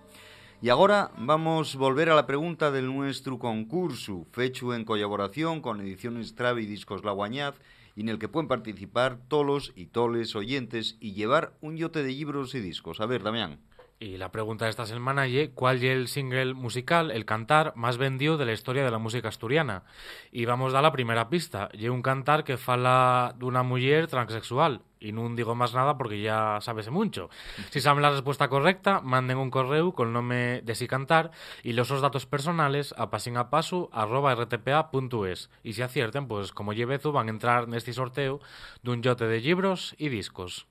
Y 0.64 0.72
ahora 0.72 1.12
vamos 1.20 1.76
a 1.76 1.78
volver 1.78 2.08
a 2.08 2.16
la 2.16 2.24
pregunta 2.24 2.72
del 2.72 2.88
nuestro 2.88 3.36
concurso, 3.36 4.24
fecho 4.32 4.72
en 4.72 4.88
colaboración 4.88 5.60
con 5.60 5.84
Ediciones 5.84 6.40
Trave 6.40 6.64
y 6.64 6.72
Discos 6.72 7.04
La 7.04 7.12
Guañaz, 7.12 7.60
y 7.96 8.02
en 8.02 8.10
el 8.10 8.20
que 8.20 8.28
pueden 8.28 8.48
participar 8.48 9.18
tolos 9.28 9.74
y 9.76 9.88
toles 9.88 10.36
oyentes 10.36 10.98
y 11.00 11.14
llevar 11.14 11.54
un 11.62 11.78
yote 11.78 12.04
de 12.04 12.12
libros 12.12 12.56
y 12.56 12.60
discos. 12.60 13.02
A 13.02 13.06
ver, 13.06 13.24
Damián. 13.24 13.60
Y 14.00 14.18
la 14.18 14.32
pregunta 14.32 14.66
de 14.66 14.72
esta 14.72 14.88
semana 14.88 15.28
es 15.28 15.50
¿cuál 15.54 15.78
es 15.78 15.84
el 15.84 16.08
single 16.08 16.56
musical, 16.56 17.12
el 17.12 17.24
cantar 17.24 17.74
más 17.76 17.98
vendido 17.98 18.36
de 18.36 18.48
la 18.48 18.54
historia 18.54 18.84
de 18.84 18.90
la 18.90 18.98
música 18.98 19.28
asturiana? 19.28 19.84
Y 20.32 20.46
vamos 20.46 20.72
a 20.72 20.74
dar 20.74 20.84
la 20.84 20.92
primera 20.92 21.30
pista. 21.30 21.70
Y 21.74 21.88
un 21.88 22.02
cantar 22.02 22.44
que 22.44 22.58
fala 22.58 23.36
de 23.38 23.46
una 23.46 23.62
mujer 23.62 24.08
transexual. 24.08 24.82
Y 25.02 25.12
no 25.12 25.28
digo 25.36 25.54
más 25.56 25.74
nada 25.74 25.98
porque 25.98 26.22
ya 26.22 26.60
sabes 26.62 26.90
mucho. 26.90 27.30
Si 27.72 27.82
saben 27.82 28.04
la 28.04 28.12
respuesta 28.12 28.48
correcta, 28.48 29.02
manden 29.02 29.40
un 29.40 29.50
correo 29.50 29.94
con 29.94 30.10
el 30.10 30.14
nombre 30.14 30.62
de 30.62 30.76
si 30.76 30.88
cantar 30.88 31.32
y 31.64 31.74
los 31.74 31.90
otros 31.90 32.04
datos 32.04 32.28
personales 32.28 32.94
a 32.98 33.10
pasinapasu.rtpa.es. 33.10 35.50
Y 35.64 35.74
si 35.74 35.82
acierten, 35.82 36.28
pues 36.28 36.52
como 36.54 36.74
llevezu 36.74 37.12
van 37.12 37.26
a 37.28 37.32
entrar 37.32 37.64
en 37.64 37.74
este 37.74 37.94
sorteo 37.94 38.40
de 38.84 38.92
un 38.92 39.02
yote 39.02 39.26
de 39.26 39.42
libros 39.42 39.96
y 39.98 40.10
discos. 40.10 40.68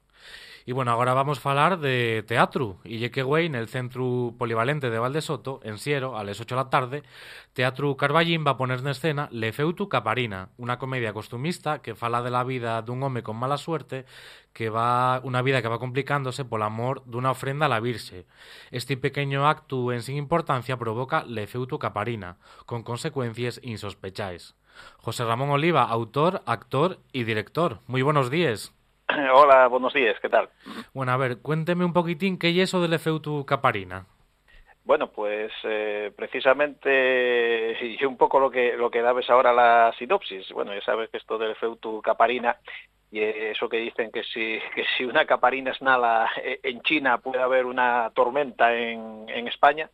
Y 0.70 0.72
bueno, 0.72 0.92
agora 0.92 1.14
vamos 1.14 1.40
falar 1.40 1.80
de 1.80 2.22
teatro. 2.28 2.78
Y 2.84 2.98
ye 2.98 3.10
que 3.10 3.24
güey, 3.24 3.46
en 3.46 3.56
el 3.56 3.66
Centro 3.66 4.36
Polivalente 4.38 4.88
de 4.88 5.00
Valdesoto, 5.00 5.58
en 5.64 5.78
Siero, 5.78 6.16
a 6.16 6.22
las 6.22 6.40
8 6.40 6.54
de 6.54 6.62
la 6.62 6.70
tarde, 6.70 7.02
Teatro 7.54 7.96
Carballín 7.96 8.46
va 8.46 8.52
a 8.52 8.56
poner 8.56 8.78
en 8.78 8.86
escena 8.86 9.28
Le 9.32 9.52
Feutu 9.52 9.88
Caparina, 9.88 10.50
una 10.58 10.78
comedia 10.78 11.12
costumista 11.12 11.82
que 11.82 11.96
fala 11.96 12.22
de 12.22 12.30
la 12.30 12.44
vida 12.44 12.80
dun 12.82 13.02
home 13.02 13.24
con 13.24 13.36
mala 13.36 13.58
suerte 13.58 14.04
que 14.52 14.70
va 14.70 15.20
una 15.24 15.42
vida 15.42 15.60
que 15.60 15.66
va 15.66 15.80
complicándose 15.80 16.44
por 16.44 16.62
amor 16.62 17.02
dunha 17.04 17.32
ofrenda 17.32 17.66
a 17.66 17.68
la 17.68 17.80
Virxe. 17.80 18.26
Este 18.70 18.96
pequeño 18.96 19.48
acto 19.48 19.90
en 19.90 20.02
sin 20.02 20.18
importancia 20.18 20.78
provoca 20.78 21.24
Le 21.24 21.48
Feutu 21.48 21.80
Caparina, 21.80 22.36
con 22.64 22.84
consecuencias 22.84 23.58
insospechadas. 23.64 24.54
José 24.98 25.24
Ramón 25.24 25.50
Oliva, 25.50 25.82
autor, 25.82 26.42
actor 26.46 27.00
y 27.10 27.24
director. 27.24 27.80
Muy 27.88 28.02
buenos 28.02 28.30
días. 28.30 28.72
Hola, 29.34 29.68
buenos 29.68 29.92
días, 29.92 30.16
¿qué 30.20 30.28
tal? 30.28 30.48
Bueno, 30.92 31.12
a 31.12 31.16
ver, 31.16 31.38
cuénteme 31.38 31.84
un 31.84 31.92
poquitín 31.92 32.38
qué 32.38 32.50
es 32.50 32.58
eso 32.58 32.80
del 32.80 32.92
efeutu 32.92 33.44
caparina. 33.44 34.06
Bueno, 34.84 35.11
pues 35.11 35.52
eh, 35.64 36.12
precisamente 36.16 37.76
y 38.00 38.04
un 38.04 38.16
poco 38.16 38.40
lo 38.40 38.50
que 38.50 38.76
lo 38.76 38.90
que 38.90 39.02
dabes 39.02 39.28
ahora 39.30 39.52
la 39.52 39.92
sinopsis. 39.98 40.50
Bueno, 40.52 40.74
ya 40.74 40.82
sabes 40.82 41.11
que 41.11 41.18
esto 41.18 41.38
del 41.38 41.52
efeutu 41.52 42.00
caparina 42.02 42.56
y 43.12 43.20
eso 43.20 43.68
que 43.68 43.78
dicen 43.78 44.11
que 44.11 44.22
si 44.24 44.58
que 44.74 44.84
si 44.96 45.04
una 45.04 45.24
caparina 45.24 45.70
es 45.70 45.82
nada 45.82 46.30
eh, 46.42 46.61
en 46.62 46.80
China 46.82 47.18
puede 47.18 47.42
haber 47.42 47.66
una 47.66 48.11
tormenta 48.14 48.74
en, 48.74 49.26
en 49.28 49.48
España. 49.48 49.90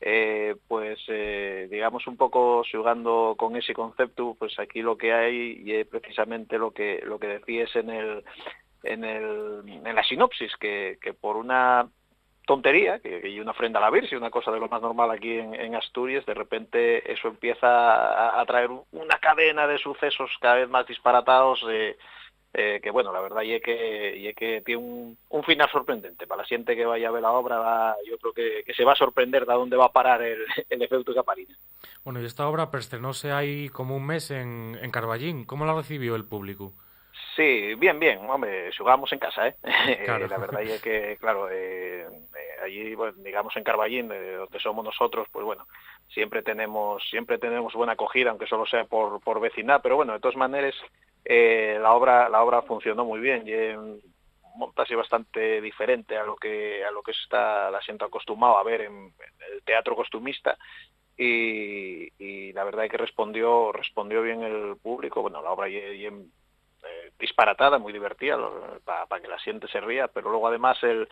Eh, 0.00 0.56
pues 0.68 0.98
eh, 1.08 1.68
digamos 1.70 2.06
un 2.06 2.16
poco 2.16 2.62
jugando 2.70 3.34
con 3.38 3.56
ese 3.56 3.72
concepto, 3.72 4.36
pues 4.38 4.58
aquí 4.58 4.82
lo 4.82 4.98
que 4.98 5.12
hay 5.12 5.62
y 5.64 5.72
es 5.72 5.86
precisamente 5.86 6.58
lo 6.58 6.72
que 6.72 7.00
lo 7.04 7.18
que 7.18 7.28
decías 7.28 7.74
en 7.76 7.90
el 7.90 8.24
en 8.82 9.04
el 9.04 9.62
en 9.66 9.94
la 9.94 10.04
sinopsis 10.04 10.56
que, 10.56 10.98
que 11.00 11.14
por 11.14 11.36
una 11.36 11.88
tontería, 12.44 12.98
que, 12.98 13.40
una 13.40 13.52
ofrenda 13.52 13.78
a 13.78 13.82
la 13.82 13.90
Virgen, 13.90 14.18
una 14.18 14.30
cosa 14.30 14.50
de 14.50 14.60
lo 14.60 14.68
más 14.68 14.82
normal 14.82 15.10
aquí 15.10 15.38
en, 15.38 15.74
Asturias, 15.74 16.26
de 16.26 16.34
repente 16.34 17.10
eso 17.10 17.28
empieza 17.28 17.66
a, 17.66 18.40
a, 18.40 18.44
traer 18.44 18.68
una 18.92 19.18
cadena 19.18 19.66
de 19.66 19.78
sucesos 19.78 20.30
cada 20.40 20.56
vez 20.56 20.68
más 20.68 20.86
disparatados 20.86 21.64
eh, 21.70 21.96
eh, 22.54 22.80
que 22.80 22.90
bueno, 22.90 23.12
la 23.12 23.20
verdad 23.20 23.42
y 23.42 23.52
es 23.52 23.62
que, 23.62 24.16
y 24.16 24.28
es 24.28 24.36
que 24.36 24.62
tiene 24.62 24.80
un, 24.80 25.18
un, 25.28 25.42
final 25.42 25.68
sorprendente. 25.70 26.26
Para 26.26 26.42
la 26.42 26.48
gente 26.48 26.76
que 26.76 26.86
vaya 26.86 27.08
a 27.08 27.10
ver 27.10 27.22
la 27.22 27.32
obra, 27.32 27.58
va, 27.58 27.96
yo 28.06 28.16
creo 28.18 28.32
que, 28.32 28.62
que, 28.64 28.72
se 28.74 28.84
va 28.84 28.92
a 28.92 28.96
sorprender 28.96 29.44
de 29.44 29.52
a 29.52 29.56
dónde 29.56 29.76
va 29.76 29.86
a 29.86 29.92
parar 29.92 30.22
el, 30.22 30.38
el 30.70 30.82
efecto 30.82 31.12
Caparina. 31.12 31.56
Bueno, 32.04 32.20
y 32.20 32.24
esta 32.26 32.48
obra 32.48 32.70
estrenóse 32.72 33.32
ahí 33.32 33.68
como 33.70 33.96
un 33.96 34.06
mes 34.06 34.30
en, 34.30 34.78
en 34.80 34.90
Carballín. 34.92 35.44
¿Cómo 35.44 35.66
la 35.66 35.74
recibió 35.74 36.14
el 36.14 36.24
público? 36.24 36.72
Sí, 37.34 37.74
bien, 37.74 37.98
bien, 37.98 38.18
hombre, 38.30 38.70
xogamos 38.72 39.12
en 39.12 39.18
casa, 39.18 39.48
eh? 39.48 39.54
Claro. 40.04 40.28
la 40.28 40.38
verdad 40.38 40.62
é 40.62 40.78
que, 40.78 41.16
claro, 41.18 41.50
eh, 41.50 42.06
eh, 42.06 42.62
allí, 42.62 42.94
bueno, 42.94 43.14
digamos 43.18 43.56
en 43.56 43.64
Carballín, 43.64 44.08
de 44.08 44.36
donde 44.36 44.60
somos 44.60 44.84
nosotros, 44.84 45.26
pues 45.32 45.44
bueno, 45.44 45.66
siempre 46.08 46.42
tenemos 46.42 47.02
siempre 47.10 47.38
tenemos 47.38 47.74
buena 47.74 47.94
acogida, 47.94 48.30
aunque 48.30 48.46
solo 48.46 48.66
sea 48.66 48.84
por, 48.84 49.20
por 49.20 49.40
vecindad, 49.40 49.80
pero 49.82 49.96
bueno, 49.96 50.12
de 50.12 50.20
todas 50.20 50.36
maneras, 50.36 50.74
eh, 51.24 51.78
la 51.80 51.94
obra 51.94 52.28
la 52.28 52.42
obra 52.42 52.62
funcionó 52.62 53.04
muy 53.04 53.20
bien, 53.20 53.44
y 53.46 53.52
montaje 54.56 54.94
bastante 54.94 55.60
diferente 55.60 56.16
a 56.16 56.24
lo 56.24 56.36
que 56.36 56.84
a 56.84 56.90
lo 56.90 57.02
que 57.02 57.10
está 57.12 57.70
la 57.70 57.82
gente 57.82 58.04
acostumbrado 58.04 58.58
a 58.58 58.62
ver 58.62 58.82
en, 58.82 59.12
el 59.52 59.62
teatro 59.64 59.96
costumista, 59.96 60.56
y, 61.16 62.08
y 62.18 62.52
la 62.52 62.64
verdad 62.64 62.84
es 62.84 62.90
que 62.90 62.98
respondió 62.98 63.72
respondió 63.72 64.22
bien 64.22 64.42
el 64.42 64.76
público, 64.76 65.22
bueno, 65.22 65.42
la 65.42 65.50
obra 65.50 65.68
y, 65.68 65.76
y 65.76 66.06
en 66.06 66.30
eh, 66.86 67.12
disparatada, 67.18 67.78
muy 67.78 67.92
divertida, 67.92 68.38
para 68.84 69.20
que 69.20 69.28
la 69.28 69.38
gente 69.38 69.68
se 69.68 69.80
ría, 69.80 70.08
pero 70.08 70.30
luego 70.30 70.48
además 70.48 70.78
el, 70.82 71.08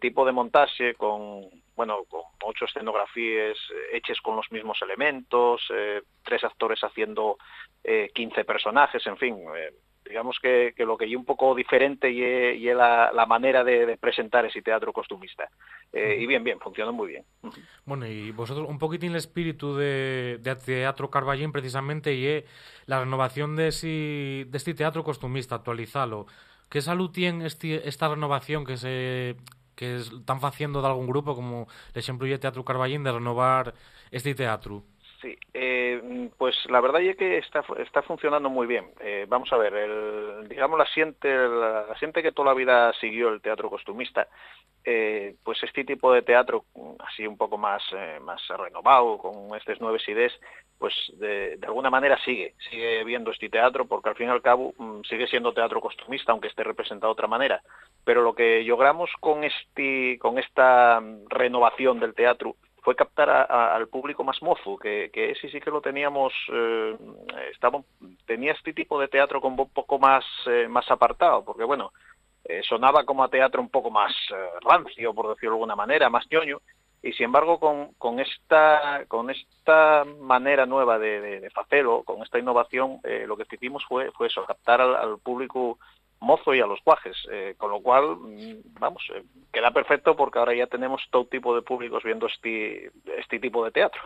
tipo 0.00 0.24
de 0.24 0.32
montaje 0.32 0.94
con, 0.94 1.48
bueno, 1.76 2.04
con 2.08 2.22
ocho 2.44 2.64
escenografías 2.64 3.56
eh, 3.56 3.96
hechas 3.96 4.20
con 4.20 4.36
los 4.36 4.50
mismos 4.50 4.80
elementos, 4.82 5.62
eh, 5.74 6.02
tres 6.24 6.42
actores 6.44 6.80
haciendo 6.82 7.36
eh, 7.84 8.10
15 8.14 8.44
personajes, 8.44 9.06
en 9.06 9.16
fin, 9.16 9.36
digamos 10.08 10.38
que, 10.40 10.74
que 10.76 10.84
lo 10.84 10.96
que 10.96 11.04
hay 11.06 11.16
un 11.16 11.24
poco 11.24 11.54
diferente 11.54 12.10
y, 12.10 12.22
es- 12.22 12.56
y 12.56 12.64
la, 12.74 13.10
la 13.12 13.26
manera 13.26 13.64
de, 13.64 13.86
de 13.86 13.96
presentar 13.96 14.44
ese 14.44 14.62
teatro 14.62 14.92
costumista. 14.92 15.48
Eh, 15.92 16.18
y 16.20 16.26
bien, 16.26 16.42
bien, 16.44 16.58
funcionó 16.60 16.92
muy 16.92 17.08
bien. 17.08 17.24
Bueno, 17.84 18.06
y 18.06 18.30
vosotros, 18.30 18.68
un 18.68 18.78
poquitín 18.78 19.10
el 19.12 19.16
espíritu 19.16 19.76
de, 19.76 20.38
de 20.40 20.56
Teatro 20.56 21.10
Carballín 21.10 21.52
precisamente 21.52 22.14
y 22.14 22.44
la 22.86 23.00
renovación 23.00 23.56
de, 23.56 23.72
si, 23.72 24.44
de 24.48 24.56
este 24.58 24.74
teatro 24.74 25.04
costumista, 25.04 25.56
actualizalo. 25.56 26.26
¿Qué 26.70 26.80
salud 26.80 27.10
tiene 27.10 27.46
este, 27.46 27.86
esta 27.88 28.08
renovación 28.08 28.64
que 28.64 28.76
se 28.76 29.36
que 29.74 29.96
están 29.96 30.38
haciendo 30.42 30.82
de 30.82 30.86
algún 30.88 31.06
grupo 31.06 31.34
como 31.34 31.66
el 31.94 31.98
ejemplo 31.98 32.26
de 32.26 32.38
Teatro 32.38 32.64
Carballín 32.64 33.04
de 33.04 33.12
renovar 33.12 33.74
este 34.10 34.34
teatro? 34.34 34.84
Sí, 35.22 35.38
eh, 35.54 36.30
pues 36.36 36.56
la 36.68 36.80
verdad 36.80 37.00
es 37.00 37.16
que 37.16 37.38
está, 37.38 37.64
está 37.78 38.02
funcionando 38.02 38.50
muy 38.50 38.66
bien. 38.66 38.90
Eh, 38.98 39.24
vamos 39.28 39.52
a 39.52 39.56
ver, 39.56 39.72
el, 39.72 40.48
digamos 40.48 40.76
la 40.76 40.86
gente, 40.86 41.32
la, 41.32 41.94
gente 41.94 42.24
que 42.24 42.32
toda 42.32 42.48
la 42.48 42.54
vida 42.54 42.92
siguió 42.94 43.28
el 43.28 43.40
teatro 43.40 43.70
costumista, 43.70 44.26
eh, 44.84 45.36
pues 45.44 45.62
este 45.62 45.84
tipo 45.84 46.12
de 46.12 46.22
teatro 46.22 46.64
así 47.06 47.24
un 47.24 47.36
poco 47.36 47.56
más, 47.56 47.84
más 48.22 48.42
renovado, 48.48 49.16
con 49.18 49.56
estas 49.56 49.80
nuevas 49.80 50.06
ideas, 50.08 50.32
pues 50.76 50.92
de, 51.18 51.56
de 51.56 51.66
alguna 51.68 51.88
manera 51.88 52.18
sigue, 52.24 52.54
sigue 52.68 53.04
viendo 53.04 53.30
este 53.30 53.48
teatro, 53.48 53.86
porque 53.86 54.08
al 54.08 54.16
fin 54.16 54.26
y 54.26 54.30
al 54.30 54.42
cabo 54.42 54.74
mm, 54.76 55.02
sigue 55.08 55.28
siendo 55.28 55.54
teatro 55.54 55.80
costumista, 55.80 56.32
aunque 56.32 56.48
esté 56.48 56.64
representado 56.64 57.12
de 57.12 57.18
otra 57.18 57.28
manera. 57.28 57.62
Pero 58.04 58.22
lo 58.22 58.34
que 58.34 58.64
logramos 58.64 59.08
con, 59.20 59.44
este, 59.44 60.18
con 60.18 60.40
esta 60.40 61.00
renovación 61.28 62.00
del 62.00 62.12
teatro 62.12 62.56
fue 62.82 62.96
captar 62.96 63.30
al 63.30 63.86
público 63.88 64.24
más 64.24 64.42
mozo, 64.42 64.76
que, 64.76 65.10
que 65.12 65.30
ese 65.30 65.48
sí 65.48 65.60
que 65.60 65.70
lo 65.70 65.80
teníamos, 65.80 66.32
eh, 66.52 66.96
tenía 68.26 68.52
este 68.52 68.72
tipo 68.72 69.00
de 69.00 69.06
teatro 69.06 69.40
como 69.40 69.62
un 69.62 69.70
poco 69.70 70.00
más, 70.00 70.24
eh, 70.46 70.66
más 70.68 70.90
apartado, 70.90 71.44
porque 71.44 71.62
bueno, 71.62 71.92
eh, 72.44 72.60
sonaba 72.64 73.04
como 73.04 73.22
a 73.22 73.28
teatro 73.28 73.62
un 73.62 73.68
poco 73.68 73.90
más 73.90 74.12
eh, 74.34 74.48
rancio, 74.62 75.14
por 75.14 75.28
decirlo 75.28 75.50
de 75.50 75.56
alguna 75.58 75.76
manera, 75.76 76.10
más 76.10 76.26
ñoño, 76.28 76.60
y 77.04 77.12
sin 77.12 77.26
embargo 77.26 77.60
con, 77.60 77.92
con 77.98 78.18
esta 78.18 79.04
con 79.06 79.30
esta 79.30 80.04
manera 80.20 80.66
nueva 80.66 80.98
de, 80.98 81.20
de, 81.20 81.40
de 81.40 81.50
hacerlo, 81.54 82.02
con 82.02 82.20
esta 82.22 82.40
innovación, 82.40 83.00
lo 83.26 83.36
que 83.36 83.44
hicimos 83.50 83.84
fue, 83.88 84.10
fue 84.12 84.26
eso, 84.28 84.44
captar 84.44 84.80
al 84.80 85.18
público 85.18 85.78
mozo 86.22 86.54
y 86.54 86.60
a 86.60 86.66
los 86.66 86.82
guajes, 86.84 87.16
eh, 87.30 87.54
con 87.58 87.70
lo 87.70 87.80
cual, 87.80 88.16
mm, 88.16 88.78
vamos, 88.80 89.02
eh, 89.14 89.22
queda 89.52 89.70
perfecto 89.72 90.16
porque 90.16 90.38
ahora 90.38 90.54
ya 90.54 90.66
tenemos 90.66 91.02
todo 91.10 91.26
tipo 91.26 91.54
de 91.54 91.62
públicos 91.62 92.02
viendo 92.02 92.26
este, 92.26 92.90
este 93.18 93.38
tipo 93.38 93.64
de 93.64 93.72
teatro. 93.72 94.00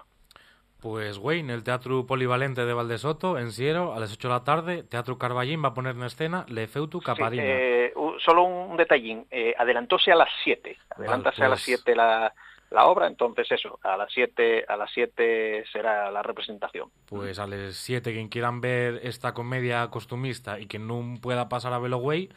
Pues, 0.81 1.19
güey, 1.19 1.41
en 1.41 1.51
el 1.51 1.65
Teatro 1.65 2.07
Polivalente 2.07 2.65
de 2.65 2.75
Valdesoto, 2.75 3.39
en 3.39 3.51
Siero, 3.51 3.95
a 3.95 3.99
las 3.99 4.13
8 4.13 4.29
de 4.29 4.35
la 4.35 4.45
tarde, 4.45 4.83
Teatro 4.83 5.19
Carballín 5.19 5.63
va 5.65 5.69
a 5.69 5.75
poner 5.75 5.97
en 5.97 6.03
escena 6.03 6.45
Le 6.49 6.67
Feutu 6.69 7.01
Caparina. 7.01 7.43
Sí, 7.43 7.49
eh, 7.49 7.95
solo 8.19 8.45
un 8.45 8.77
detallín, 8.77 9.27
eh, 9.31 9.55
adelantóse 9.59 10.13
a 10.13 10.17
las 10.17 10.29
7, 10.45 10.77
adelántase 10.91 11.43
a 11.43 11.49
las 11.49 11.59
pues- 11.65 11.81
7 11.83 11.97
la, 11.97 12.33
la 12.71 12.87
obra, 12.87 13.07
entonces 13.07 13.51
eso, 13.51 13.79
a 13.83 13.97
las 13.97 14.13
7 14.13 14.65
a 14.69 14.77
las 14.77 14.91
7 14.93 15.65
será 15.73 16.11
la 16.11 16.23
representación. 16.23 16.91
Pues 17.07 17.39
a 17.39 17.47
las 17.47 17.77
7, 17.77 18.13
quien 18.13 18.29
quieran 18.29 18.61
ver 18.61 19.01
esta 19.05 19.35
comedia 19.35 19.89
costumista 19.89 20.59
y 20.59 20.67
que 20.67 20.79
no 20.79 21.15
pueda 21.21 21.49
pasar 21.49 21.73
a 21.73 21.79
velo 21.79 21.99
güey, 21.99 22.29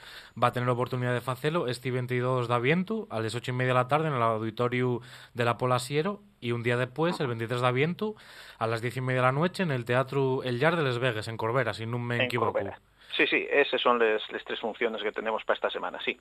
va 0.42 0.48
a 0.48 0.52
tener 0.52 0.68
la 0.68 0.74
oportunidad 0.74 1.12
de 1.12 1.32
hacerlo 1.32 1.68
este 1.68 1.90
22 1.90 2.48
de 2.48 2.54
aviento 2.54 3.08
a 3.10 3.20
las 3.20 3.34
8 3.34 3.52
y 3.52 3.54
media 3.54 3.70
de 3.70 3.80
la 3.80 3.88
tarde 3.88 4.08
en 4.08 4.14
el 4.14 4.22
auditorio 4.22 5.02
de 5.34 5.46
la 5.46 5.58
Pola 5.58 5.80
Siero 5.80 6.22
y 6.40 6.52
un 6.52 6.64
día 6.64 6.78
después, 6.78 7.20
el 7.20 7.28
23 7.28 7.62
de 7.62 7.68
aviento, 7.68 8.16
a 8.60 8.68
las 8.68 8.82
10 8.82 8.98
y 8.98 9.02
media 9.02 9.22
de 9.22 9.28
la 9.28 9.32
noche 9.32 9.64
en 9.64 9.72
el 9.72 9.84
Teatro 9.86 10.44
El 10.44 10.60
Yar 10.60 10.76
de 10.76 10.84
Les 10.84 11.00
Vegas, 11.00 11.28
en 11.28 11.38
Corbera, 11.38 11.74
si 11.74 11.86
no 11.86 12.00
me 12.00 12.16
en 12.16 12.22
equivoco. 12.22 12.54
Corbera. 12.54 12.80
Sí, 13.16 13.26
sí, 13.28 13.48
esas 13.50 13.82
son 13.82 14.00
las 14.00 14.22
tres 14.46 14.60
funciones 14.60 15.02
que 15.02 15.12
tenemos 15.12 15.44
para 15.44 15.56
esta 15.56 15.70
semana, 15.70 16.00
sí. 16.04 16.20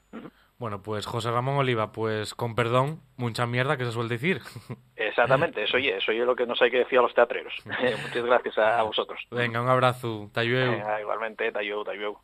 Bueno, 0.58 0.82
pues 0.82 1.06
José 1.06 1.30
Ramón 1.30 1.56
Oliva, 1.56 1.92
pues 1.92 2.34
con 2.34 2.54
perdón, 2.54 3.00
mucha 3.16 3.46
mierda 3.46 3.76
que 3.76 3.84
se 3.84 3.92
suele 3.92 4.08
decir. 4.08 4.40
Exactamente, 4.96 5.62
eso 5.62 5.76
oye, 5.76 5.96
eso 5.96 6.10
oye 6.10 6.24
lo 6.24 6.34
que 6.34 6.46
nos 6.46 6.60
hay 6.62 6.70
que 6.70 6.78
decir 6.78 6.98
a 6.98 7.02
los 7.02 7.14
teatreros. 7.14 7.54
Muchas 7.64 8.24
gracias 8.24 8.58
a, 8.58 8.80
a 8.80 8.82
vosotros. 8.82 9.20
Venga, 9.30 9.60
un 9.60 9.68
abrazo. 9.68 10.30
Tayueu. 10.32 10.80
Igualmente, 11.00 11.52
tayou, 11.52 11.84
tayou. 11.84 12.18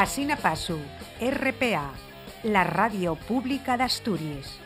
Pasina 0.00 0.34
Pasu, 0.34 0.80
RPA, 1.20 1.92
la 2.44 2.64
radio 2.64 3.16
pública 3.16 3.76
de 3.76 3.82
Asturias. 3.82 4.58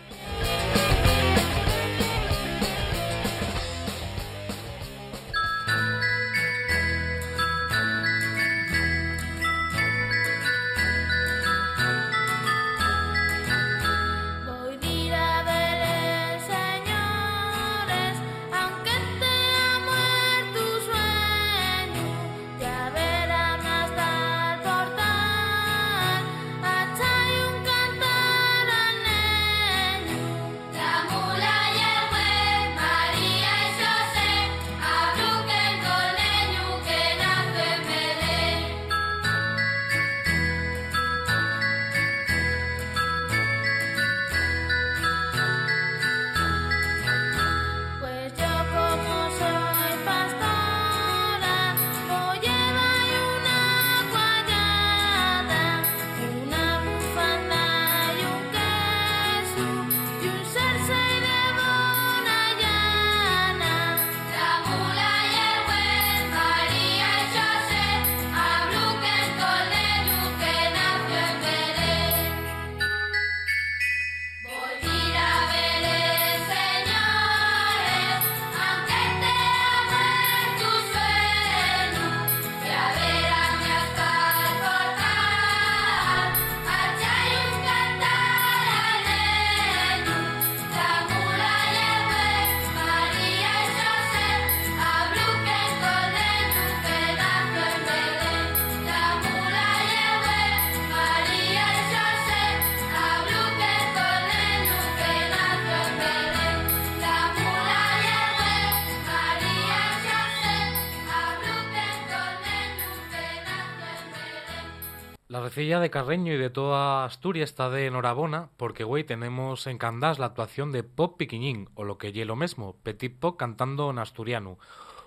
De 115.55 115.89
Carreño 115.91 116.33
y 116.33 116.37
de 116.37 116.51
toda 116.51 117.05
Asturias 117.05 117.49
está 117.51 117.71
de 117.71 117.87
enhorabona 117.87 118.49
porque, 118.57 118.83
güey, 118.83 119.05
tenemos 119.05 119.69
en 119.69 119.79
Candás 119.79 120.19
la 120.19 120.27
actuación 120.27 120.73
de 120.73 120.83
Pop 120.83 121.17
Piquiñín, 121.17 121.69
o 121.75 121.85
lo 121.85 121.97
que 121.97 122.11
lle 122.11 122.25
lo 122.25 122.35
mesmo, 122.35 122.75
Petit 122.83 123.17
Pop 123.17 123.37
cantando 123.39 123.89
en 123.91 124.01
asturiano. 124.01 124.59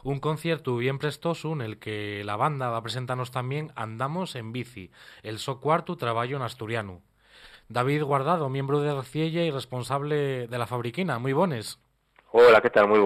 Un 0.06 0.22
concierto 0.22 0.78
bien 0.78 1.00
prestoso 1.00 1.52
en 1.52 1.60
el 1.60 1.80
que 1.80 2.24
la 2.24 2.38
banda 2.38 2.70
va 2.70 2.78
a 2.78 2.82
presentarnos 2.82 3.30
también 3.30 3.74
Andamos 3.76 4.36
en 4.38 4.54
bici, 4.54 4.90
el 5.22 5.40
so 5.40 5.60
cuarto 5.60 5.98
traballo 5.98 6.38
en 6.38 6.44
asturiano. 6.44 7.02
David 7.68 8.04
Guardado, 8.04 8.48
miembro 8.48 8.80
de 8.80 8.96
Reciella 8.96 9.44
y 9.44 9.52
responsable 9.52 10.48
de 10.48 10.58
la 10.58 10.66
fabriquina. 10.66 11.20
Muy 11.20 11.34
bones. 11.34 11.78
Hola, 12.32 12.62
¿qué 12.62 12.70
tal? 12.70 12.88
Muy. 12.88 13.00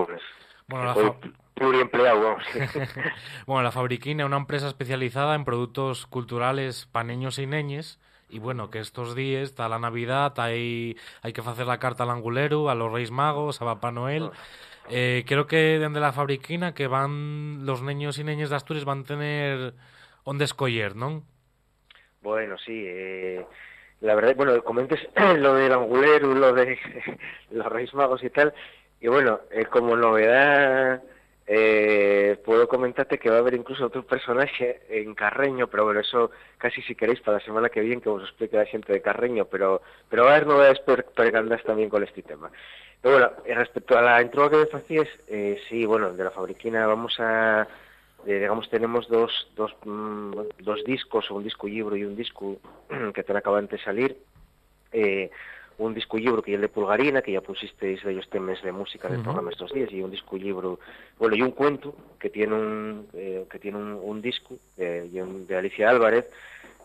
Bueno, 0.67 0.85
la 0.85 0.93
fa- 0.93 1.15
pluriempleado, 1.61 2.21
vamos. 2.21 2.43
Bueno, 3.45 3.63
la 3.63 3.71
Fabriquina 3.71 4.23
es 4.23 4.27
una 4.27 4.37
empresa 4.37 4.67
especializada 4.67 5.35
en 5.35 5.45
productos 5.45 6.07
culturales 6.07 6.87
para 6.91 7.05
niños 7.05 7.37
y 7.39 7.45
neñes. 7.45 7.99
Y 8.29 8.39
bueno, 8.39 8.69
que 8.69 8.79
estos 8.79 9.13
días 9.13 9.43
está 9.43 9.67
la 9.67 9.77
Navidad, 9.77 10.33
hay, 10.39 10.97
hay 11.21 11.33
que 11.33 11.41
hacer 11.41 11.67
la 11.67 11.79
carta 11.79 12.03
al 12.03 12.11
angulero, 12.11 12.69
a 12.69 12.75
los 12.75 12.91
Reyes 12.91 13.11
Magos, 13.11 13.61
a 13.61 13.65
Papá 13.65 13.91
Noel. 13.91 14.31
Eh, 14.89 15.23
creo 15.27 15.47
que 15.47 15.79
desde 15.79 15.99
la 15.99 16.13
Fabriquina 16.13 16.73
que 16.73 16.87
van 16.87 17.65
los 17.65 17.81
niños 17.81 18.17
y 18.19 18.23
neñas 18.23 18.49
de 18.49 18.55
Asturias 18.55 18.85
van 18.85 19.01
a 19.01 19.03
tener 19.03 19.73
onde 20.23 20.45
escoller, 20.45 20.95
¿no? 20.95 21.23
Bueno, 22.21 22.57
sí, 22.57 22.85
eh, 22.87 23.45
la 24.01 24.15
verdad, 24.15 24.35
bueno, 24.35 24.63
comentes 24.63 24.99
lo 25.37 25.55
del 25.55 25.73
angulero, 25.73 26.33
lo 26.33 26.53
de 26.53 26.77
los 27.51 27.65
Reyes 27.67 27.93
Magos 27.93 28.23
y 28.23 28.29
tal, 28.29 28.53
y 28.99 29.07
bueno, 29.07 29.41
eh, 29.51 29.65
como 29.65 29.95
novedad, 29.95 31.01
eh, 31.53 32.39
puedo 32.45 32.65
comentarte 32.69 33.17
que 33.19 33.29
va 33.29 33.35
a 33.35 33.39
haber 33.39 33.55
incluso 33.55 33.85
otro 33.87 34.03
personaje 34.05 34.83
en 34.87 35.13
Carreño, 35.13 35.67
pero 35.67 35.83
bueno, 35.83 35.99
eso 35.99 36.31
casi 36.57 36.81
si 36.81 36.95
queréis 36.95 37.19
para 37.19 37.39
la 37.39 37.43
semana 37.43 37.67
que 37.67 37.81
viene 37.81 38.01
que 38.01 38.07
os 38.07 38.23
explique 38.23 38.55
la 38.55 38.65
gente 38.65 38.93
de 38.93 39.01
Carreño, 39.01 39.43
pero, 39.43 39.81
pero 40.09 40.23
va 40.23 40.29
a 40.31 40.35
haber 40.35 40.47
novedades 40.47 40.79
per- 40.79 41.03
pergandas 41.07 41.61
también 41.63 41.89
con 41.89 42.03
este 42.03 42.21
tema. 42.21 42.49
Pero 43.01 43.15
bueno, 43.15 43.31
eh, 43.43 43.53
respecto 43.53 43.97
a 43.97 44.01
la 44.01 44.21
intro 44.21 44.49
que 44.49 44.55
me 44.55 45.07
eh, 45.27 45.61
sí, 45.67 45.85
bueno, 45.85 46.13
de 46.13 46.23
la 46.23 46.31
fabriquina 46.31 46.87
vamos 46.87 47.19
a, 47.19 47.67
eh, 48.25 48.39
digamos, 48.39 48.69
tenemos 48.69 49.09
dos, 49.09 49.51
dos, 49.53 49.75
mm, 49.83 50.31
dos 50.59 50.81
discos, 50.85 51.29
un 51.31 51.43
disco 51.43 51.67
libro 51.67 51.97
y 51.97 52.05
un 52.05 52.15
disco 52.15 52.59
que 53.13 53.23
te 53.23 53.35
acaban 53.35 53.67
de 53.67 53.77
salir. 53.79 54.15
Eh, 54.93 55.29
un 55.77 55.93
disco 55.93 56.17
libro 56.17 56.41
que 56.41 56.51
es 56.51 56.55
el 56.55 56.61
de 56.61 56.69
Pulgarina, 56.69 57.21
que 57.21 57.31
ya 57.31 57.41
pusisteis 57.41 58.03
de 58.03 58.11
ellos 58.11 58.29
temas 58.29 58.61
de 58.61 58.71
música 58.71 59.07
del 59.07 59.17
programa 59.23 59.49
estos 59.51 59.71
días, 59.73 59.91
y 59.91 60.01
un 60.01 60.11
disco 60.11 60.37
libro, 60.37 60.79
bueno, 61.17 61.35
y 61.35 61.41
un 61.41 61.51
cuento 61.51 61.95
que 62.19 62.29
tiene 62.29 62.53
un, 62.53 63.07
eh, 63.13 63.45
que 63.49 63.59
tiene 63.59 63.77
un, 63.77 63.99
un 64.01 64.21
disco 64.21 64.55
de, 64.77 65.09
de 65.09 65.55
Alicia 65.57 65.89
Álvarez, 65.89 66.25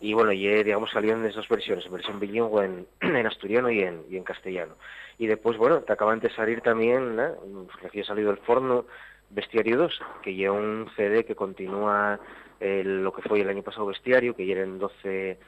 y 0.01 0.13
bueno, 0.13 0.33
y 0.33 0.47
eh, 0.47 0.63
digamos 0.65 0.91
salieron 0.91 1.21
en 1.25 1.31
esas 1.31 1.49
versiones, 1.49 1.87
en 1.87 1.93
versión 1.93 2.21
bilingüe 2.21 2.65
en, 2.65 2.87
en 3.01 3.27
asturiano 3.27 3.71
y 3.71 3.81
en, 3.81 4.03
y 4.11 4.17
en 4.17 4.25
castellano. 4.25 4.75
Y 5.19 5.27
después, 5.27 5.57
bueno, 5.57 5.81
te 5.81 5.93
acaban 5.93 6.21
de 6.21 6.31
salir 6.31 6.61
también, 6.61 7.17
¿no? 7.17 7.67
recién 7.83 8.05
salido 8.05 8.31
el 8.31 8.37
forno, 8.39 8.85
Bestiario 9.31 9.77
2, 9.79 10.01
que 10.23 10.35
lleva 10.35 10.55
un 10.55 10.89
CD 10.97 11.25
que 11.25 11.35
continúa 11.35 12.21
el- 12.61 13.03
lo 13.03 13.13
que 13.13 13.23
fue 13.23 13.41
el 13.41 13.49
año 13.49 13.63
pasado 13.63 13.87
Bestiario, 13.87 14.37
que 14.37 14.51
eran 14.51 14.79
12, 14.79 15.39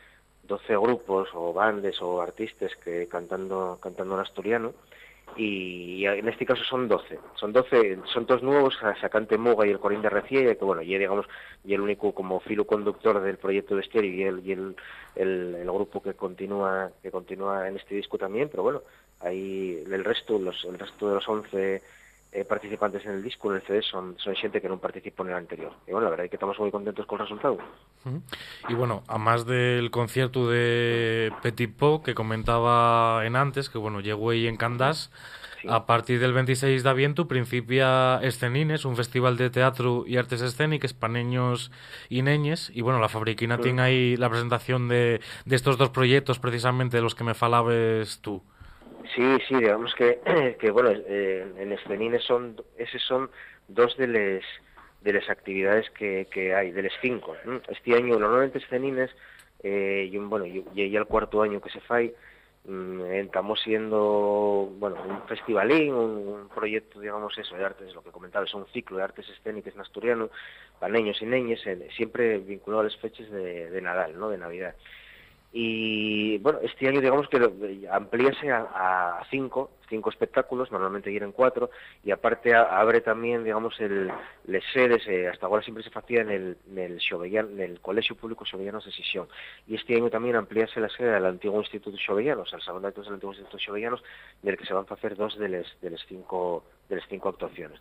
12 0.49 0.77
grupos 0.77 1.29
o 1.35 1.53
bandes 1.53 2.01
o 2.03 2.21
artistas 2.21 2.75
que 2.83 3.07
cantando 3.07 3.79
cantando 3.81 4.15
en 4.15 4.21
asturiano 4.21 4.73
y 5.37 6.07
en 6.07 6.27
este 6.27 6.47
caso 6.47 6.65
son 6.65 6.89
12 6.89 7.19
son 7.35 7.53
12 7.53 7.99
son 8.13 8.27
dos 8.27 8.43
nuevos 8.43 8.77
Sacante 9.01 9.37
Muga 9.37 9.67
y 9.67 9.71
el 9.71 9.79
Corín 9.79 10.03
de 10.03 10.09
Reciella 10.09 10.55
que 10.55 10.65
bueno 10.65 10.83
y 10.83 10.97
digamos 10.97 11.27
y 11.65 11.75
el 11.75 11.83
único 11.83 12.13
como 12.13 12.41
filo 12.41 12.67
conductor 12.67 13.21
del 13.21 13.37
proyecto 13.37 13.77
de 13.77 13.83
Estéreo 13.83 14.11
y 14.13 14.23
el 14.23 14.47
y 14.47 14.53
el, 14.53 14.77
el, 15.15 15.55
el 15.57 15.71
grupo 15.71 16.03
que 16.03 16.15
continúa 16.15 16.91
que 17.03 17.11
continúa 17.11 17.69
en 17.69 17.77
este 17.77 17.95
disco 17.95 18.17
también 18.17 18.49
pero 18.49 18.63
bueno 18.63 18.83
ahí 19.21 19.85
el 19.87 20.05
resto 20.05 20.39
los 20.39 20.65
el 20.65 20.79
resto 20.79 21.09
de 21.09 21.15
los 21.17 21.29
11 21.29 21.83
eh, 22.33 22.45
participantes 22.45 23.05
en 23.07 23.13
el 23.13 23.23
disco 23.23 23.51
en 23.51 23.57
el 23.57 23.63
CD 23.67 23.81
son 23.83 24.17
son 24.19 24.35
gente 24.37 24.61
que 24.61 24.69
no 24.69 24.79
participó 24.79 25.23
en 25.25 25.31
el 25.31 25.37
anterior 25.37 25.73
y 25.87 25.93
bueno 25.93 26.05
la 26.05 26.11
verdad 26.11 26.25
es 26.27 26.31
que 26.31 26.37
estamos 26.37 26.59
muy 26.59 26.71
contentos 26.71 27.07
con 27.07 27.19
el 27.21 27.27
resultado 27.27 27.59
Ujú. 28.05 28.23
Y 28.69 28.75
bueno, 28.75 29.03
además 29.09 29.45
del 29.47 29.91
concierto 29.91 30.49
de 30.49 31.33
Petit 31.43 31.75
Po 31.75 32.03
que 32.03 32.15
comentaba 32.15 33.25
en 33.27 33.35
antes, 33.35 33.69
que 33.71 33.79
bueno, 33.79 34.01
llegó 34.01 34.31
ahí 34.31 34.47
en 34.47 34.57
Candás, 34.57 35.11
Sí. 35.61 35.67
a 35.69 35.87
partir 35.87 36.21
del 36.21 36.33
26 36.33 36.85
de 36.85 36.89
aviento 36.89 37.27
principia 37.27 38.21
Escenines, 38.23 38.85
un 38.85 38.95
festival 38.95 39.37
de 39.37 39.51
teatro 39.51 40.05
y 40.07 40.17
artes 40.17 40.41
escénicas 40.41 40.95
para 40.95 41.15
niños 41.15 41.73
y 42.09 42.23
neñes. 42.23 42.71
Y 42.73 42.81
bueno, 42.83 43.01
la 43.01 43.09
Fabriquina 43.09 43.57
Sí. 43.57 43.63
tiene 43.65 43.83
ahí 43.83 44.17
la 44.17 44.31
presentación 44.31 44.87
de, 44.87 45.21
de 45.47 45.57
estos 45.57 45.77
dos 45.77 45.91
proyectos 45.91 46.39
precisamente 46.39 46.99
de 46.99 47.03
los 47.03 47.17
que 47.17 47.25
me 47.25 47.35
falabas 47.35 48.21
tú. 48.23 48.41
Sí, 49.15 49.39
sí, 49.47 49.55
digamos 49.55 49.95
que, 49.95 50.19
que 50.61 50.71
bueno, 50.71 50.91
eh, 50.93 51.47
en 51.59 51.73
Escenines 51.73 52.23
son, 52.25 52.61
esos 52.77 53.03
son 53.03 53.31
dos 53.69 53.97
de 53.97 54.07
las 54.09 54.45
de 55.01 55.13
las 55.13 55.31
actividades 55.31 55.89
que, 55.91 56.27
que 56.31 56.55
hay, 56.55 56.73
de 56.73 56.83
las 56.83 56.93
cinco. 57.01 57.37
Este 57.69 57.95
año, 57.95 58.19
normalmente 58.19 58.59
Escenines, 58.59 59.11
eh, 59.63 60.09
y 60.11 60.17
bueno, 60.19 60.45
y, 60.45 60.65
y 60.75 60.97
el 60.97 61.07
cuarto 61.07 61.43
año 61.43 61.61
que 61.61 61.71
se 61.71 61.81
fai, 61.81 62.13
mm, 62.65 63.03
estamos 63.13 63.61
siendo, 63.61 64.73
bueno, 64.79 64.97
un 65.09 65.23
festivalín, 65.29 65.95
un, 65.95 66.49
proyecto, 66.49 66.99
digamos 66.99 67.39
eso, 67.39 67.57
de 67.57 67.65
artes, 67.65 67.95
lo 67.95 68.03
que 68.03 68.11
comentaba, 68.11 68.45
es 68.45 68.55
un 68.55 68.67
ciclo 68.67 68.97
de 68.97 69.05
artes 69.05 69.29
escénicas 69.29 69.75
en 69.75 69.81
asturiano, 69.81 70.31
para 70.81 70.93
niños 70.93 71.23
y 71.23 71.27
niñas, 71.27 71.61
siempre 71.97 72.39
vinculado 72.39 72.81
a 72.81 72.85
las 72.85 72.97
fechas 72.97 73.31
de, 73.31 73.71
de 73.71 73.81
Nadal, 73.81 74.19
¿no?, 74.19 74.31
de 74.31 74.39
Navidad. 74.39 74.75
Y 75.53 76.39
bueno, 76.39 76.59
este 76.63 76.89
año 76.89 77.01
digamos 77.01 77.29
que 77.29 77.39
lo- 77.39 77.53
amplíase 77.93 78.51
a, 78.53 79.19
a 79.21 79.25
cinco, 79.31 79.78
cinco 79.89 80.11
espectáculos, 80.11 80.71
normalmente 80.71 81.15
eran 81.15 81.33
cuatro, 81.33 81.71
y 82.05 82.11
aparte 82.11 82.55
abre 82.55 83.01
también, 83.01 83.45
digamos, 83.45 83.79
el, 83.81 84.11
les 84.47 84.65
sedes, 84.73 85.07
eh, 85.09 85.29
hasta 85.29 85.47
ahora 85.47 85.63
siempre 85.63 85.83
se 85.85 85.91
hacía 85.93 86.23
en 86.23 86.31
el, 86.31 86.57
en 86.71 86.79
el, 86.79 87.01
en 87.35 87.61
el 87.61 87.81
Colegio 87.81 88.17
Público 88.17 88.45
Xovellanos 88.45 88.85
de 88.85 88.93
Sisión, 88.93 89.29
y 89.67 89.75
este 89.75 89.97
año 89.97 90.11
también 90.11 90.37
amplíase 90.37 90.81
la 90.81 90.89
sede 90.89 91.15
al 91.15 91.27
antiguo 91.27 91.61
Instituto 91.61 91.97
Xovellanos, 91.97 92.53
al 92.55 92.63
Salón 92.63 92.83
de 92.83 92.89
Actos 92.89 93.07
del 93.07 93.15
antiguo 93.15 93.33
Instituto 93.33 93.59
Xovellanos, 93.59 94.03
del 94.43 94.57
que 94.57 94.65
se 94.65 94.75
van 94.75 94.87
a 94.89 94.95
hacer 94.95 95.17
dos 95.17 95.39
de 95.39 95.49
las 95.49 95.81
de 95.81 95.91
las 95.91 96.01
cinco 96.07 96.65
de 96.89 96.97
las 96.97 97.09
cinco 97.09 97.29
actuaciones. 97.29 97.79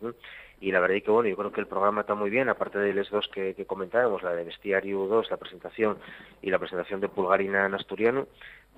Y 0.60 0.72
la 0.72 0.80
verdad 0.80 0.96
es 0.96 1.04
que 1.04 1.10
bueno, 1.10 1.28
yo 1.28 1.36
creo 1.36 1.52
que 1.52 1.60
el 1.60 1.66
programa 1.66 2.02
está 2.02 2.14
muy 2.14 2.30
bien, 2.30 2.48
aparte 2.48 2.78
de 2.78 2.92
las 2.92 3.08
dos 3.10 3.28
que, 3.28 3.54
que 3.54 3.64
comentábamos, 3.64 4.22
la 4.22 4.34
de 4.34 4.44
Bestiario 4.44 5.06
2, 5.06 5.30
la 5.30 5.36
presentación 5.36 5.98
y 6.42 6.50
la 6.50 6.58
presentación 6.58 7.00
de 7.00 7.08
Pulgarina 7.08 7.66
en 7.66 7.74
asturiano, 7.74 8.26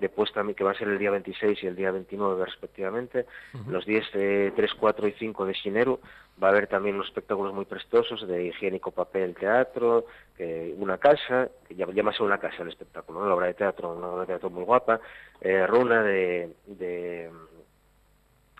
después 0.00 0.32
también 0.32 0.56
que 0.56 0.64
va 0.64 0.72
a 0.72 0.74
ser 0.74 0.88
el 0.88 0.98
día 0.98 1.10
26 1.10 1.62
y 1.62 1.66
el 1.66 1.76
día 1.76 1.90
29 1.90 2.44
respectivamente, 2.44 3.26
los 3.66 3.84
días 3.84 4.06
eh, 4.14 4.52
3, 4.56 4.74
4 4.74 5.08
y 5.08 5.12
5 5.12 5.46
de 5.46 5.54
Xinero 5.54 6.00
va 6.42 6.48
a 6.48 6.50
haber 6.50 6.66
también 6.66 6.94
unos 6.94 7.08
espectáculos 7.08 7.52
muy 7.52 7.66
prestosos 7.66 8.26
de 8.26 8.46
higiénico 8.46 8.90
papel 8.90 9.34
teatro, 9.34 10.06
que 10.36 10.74
una 10.78 10.98
casa, 10.98 11.50
que 11.68 11.74
ya 11.74 11.86
llámase 11.86 12.22
una 12.22 12.38
casa 12.38 12.62
el 12.62 12.70
espectáculo, 12.70 13.20
¿no? 13.20 13.28
la 13.28 13.34
obra 13.34 13.46
de 13.46 13.54
teatro, 13.54 13.94
una 13.94 14.08
obra 14.08 14.20
de 14.22 14.26
teatro 14.26 14.50
muy 14.50 14.64
guapa, 14.64 15.00
eh, 15.40 15.66
Runa 15.66 16.02
de, 16.02 16.54
de 16.66 17.30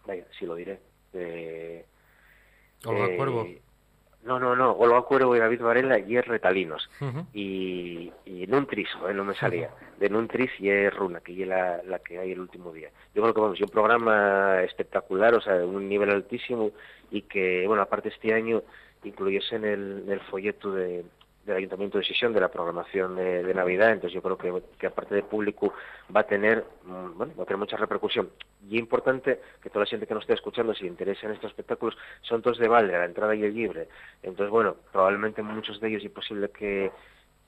vaya, 0.07 0.24
sí 0.38 0.45
lo 0.45 0.55
diré, 0.55 0.78
de 1.12 1.86
Olga 2.84 3.07
eh, 3.07 3.16
Cuervo. 3.16 3.47
No, 4.23 4.39
no, 4.39 4.55
no, 4.55 4.73
Olga 4.73 5.01
Cuervo 5.03 5.35
y 5.35 5.39
David 5.39 5.62
Varela 5.62 5.99
y 5.99 6.16
es 6.16 6.27
Retalinos. 6.27 6.91
Ujú. 7.01 7.27
Y, 7.33 8.12
y 8.27 8.47
Nuntris, 8.47 8.93
joder, 8.93 9.16
no 9.16 9.25
me 9.25 9.35
salía. 9.35 9.71
De 9.99 10.11
Nuntris 10.11 10.51
y 10.59 10.68
es 10.68 10.95
Runa, 10.95 11.21
que 11.21 11.41
es 11.41 11.49
la, 11.49 11.83
la 11.85 11.99
que 12.01 12.18
hay 12.18 12.33
el 12.33 12.41
último 12.41 12.73
día. 12.73 12.91
Yo 13.14 13.23
creo 13.23 13.35
que 13.35 13.41
vamos, 13.41 13.59
y 13.59 13.62
un 13.62 13.71
programa 13.71 14.62
espectacular, 14.62 15.35
o 15.35 15.41
sea, 15.41 15.55
de 15.55 15.64
un 15.64 15.89
nivel 15.89 16.11
altísimo 16.11 16.71
y 17.11 17.23
que, 17.23 17.66
bueno, 17.66 17.83
aparte 17.83 18.11
este 18.11 18.35
año 18.35 18.62
incluyese 19.05 19.57
en 19.57 19.64
el, 19.64 20.03
en 20.05 20.12
el 20.12 20.21
folleto 20.21 20.73
de, 20.73 21.05
del 21.51 21.59
Ayuntamiento 21.59 21.98
de 21.98 22.05
Sisión 22.05 22.32
de 22.32 22.40
la 22.40 22.48
programación 22.48 23.16
de, 23.16 23.55
Navidad, 23.55 23.92
entonces 23.92 24.14
yo 24.14 24.22
creo 24.22 24.38
que, 24.38 24.62
que 24.78 24.86
aparte 24.86 25.14
de 25.14 25.22
público 25.22 25.74
va 26.14 26.20
a 26.20 26.26
tener, 26.26 26.64
mm, 26.84 27.18
bueno, 27.18 27.34
va 27.38 27.42
a 27.42 27.46
tener 27.46 27.59
mucha 27.59 27.76
repercusión. 27.76 28.30
Y 28.68 28.76
es 28.76 28.80
importante 28.80 29.40
que 29.62 29.70
toda 29.70 29.84
la 29.84 29.90
gente 29.90 30.07
que 30.07 30.14
nos 30.14 30.22
esté 30.22 30.34
escuchando, 30.34 30.74
si 30.74 30.88
le 30.88 30.90
en 30.90 31.30
estos 31.32 31.51
espectáculos, 31.51 31.96
son 32.22 32.42
todos 32.42 32.59
de 32.59 32.68
balde, 32.68 32.92
la 32.92 33.05
entrada 33.05 33.34
y 33.34 33.42
el 33.42 33.55
libre. 33.55 33.88
Entonces, 34.22 34.51
bueno, 34.51 34.76
probablemente 34.92 35.42
muchos 35.42 35.80
de 35.80 35.88
ellos 35.88 36.05
es 36.05 36.11
posible 36.11 36.51
que 36.51 36.90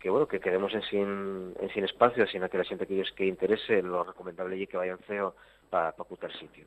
que 0.01 0.11
bueno, 0.11 0.27
que 0.27 0.41
quedemos 0.41 0.75
en 0.75 0.83
sin, 0.83 1.55
en 1.61 1.71
sin 1.73 1.85
espacio, 1.85 2.27
sino 2.27 2.49
que 2.51 2.59
la 2.59 2.65
gente 2.65 2.89
que 2.89 2.95
ellos 2.95 3.13
que 3.13 3.25
interese, 3.25 3.83
lo 3.83 4.03
recomendable 4.03 4.61
es 4.61 4.69
que 4.69 4.77
vayan 4.77 4.99
feo 4.99 5.37
para 5.71 5.93
pa 5.93 6.03
putar 6.03 6.33
sitio. 6.33 6.67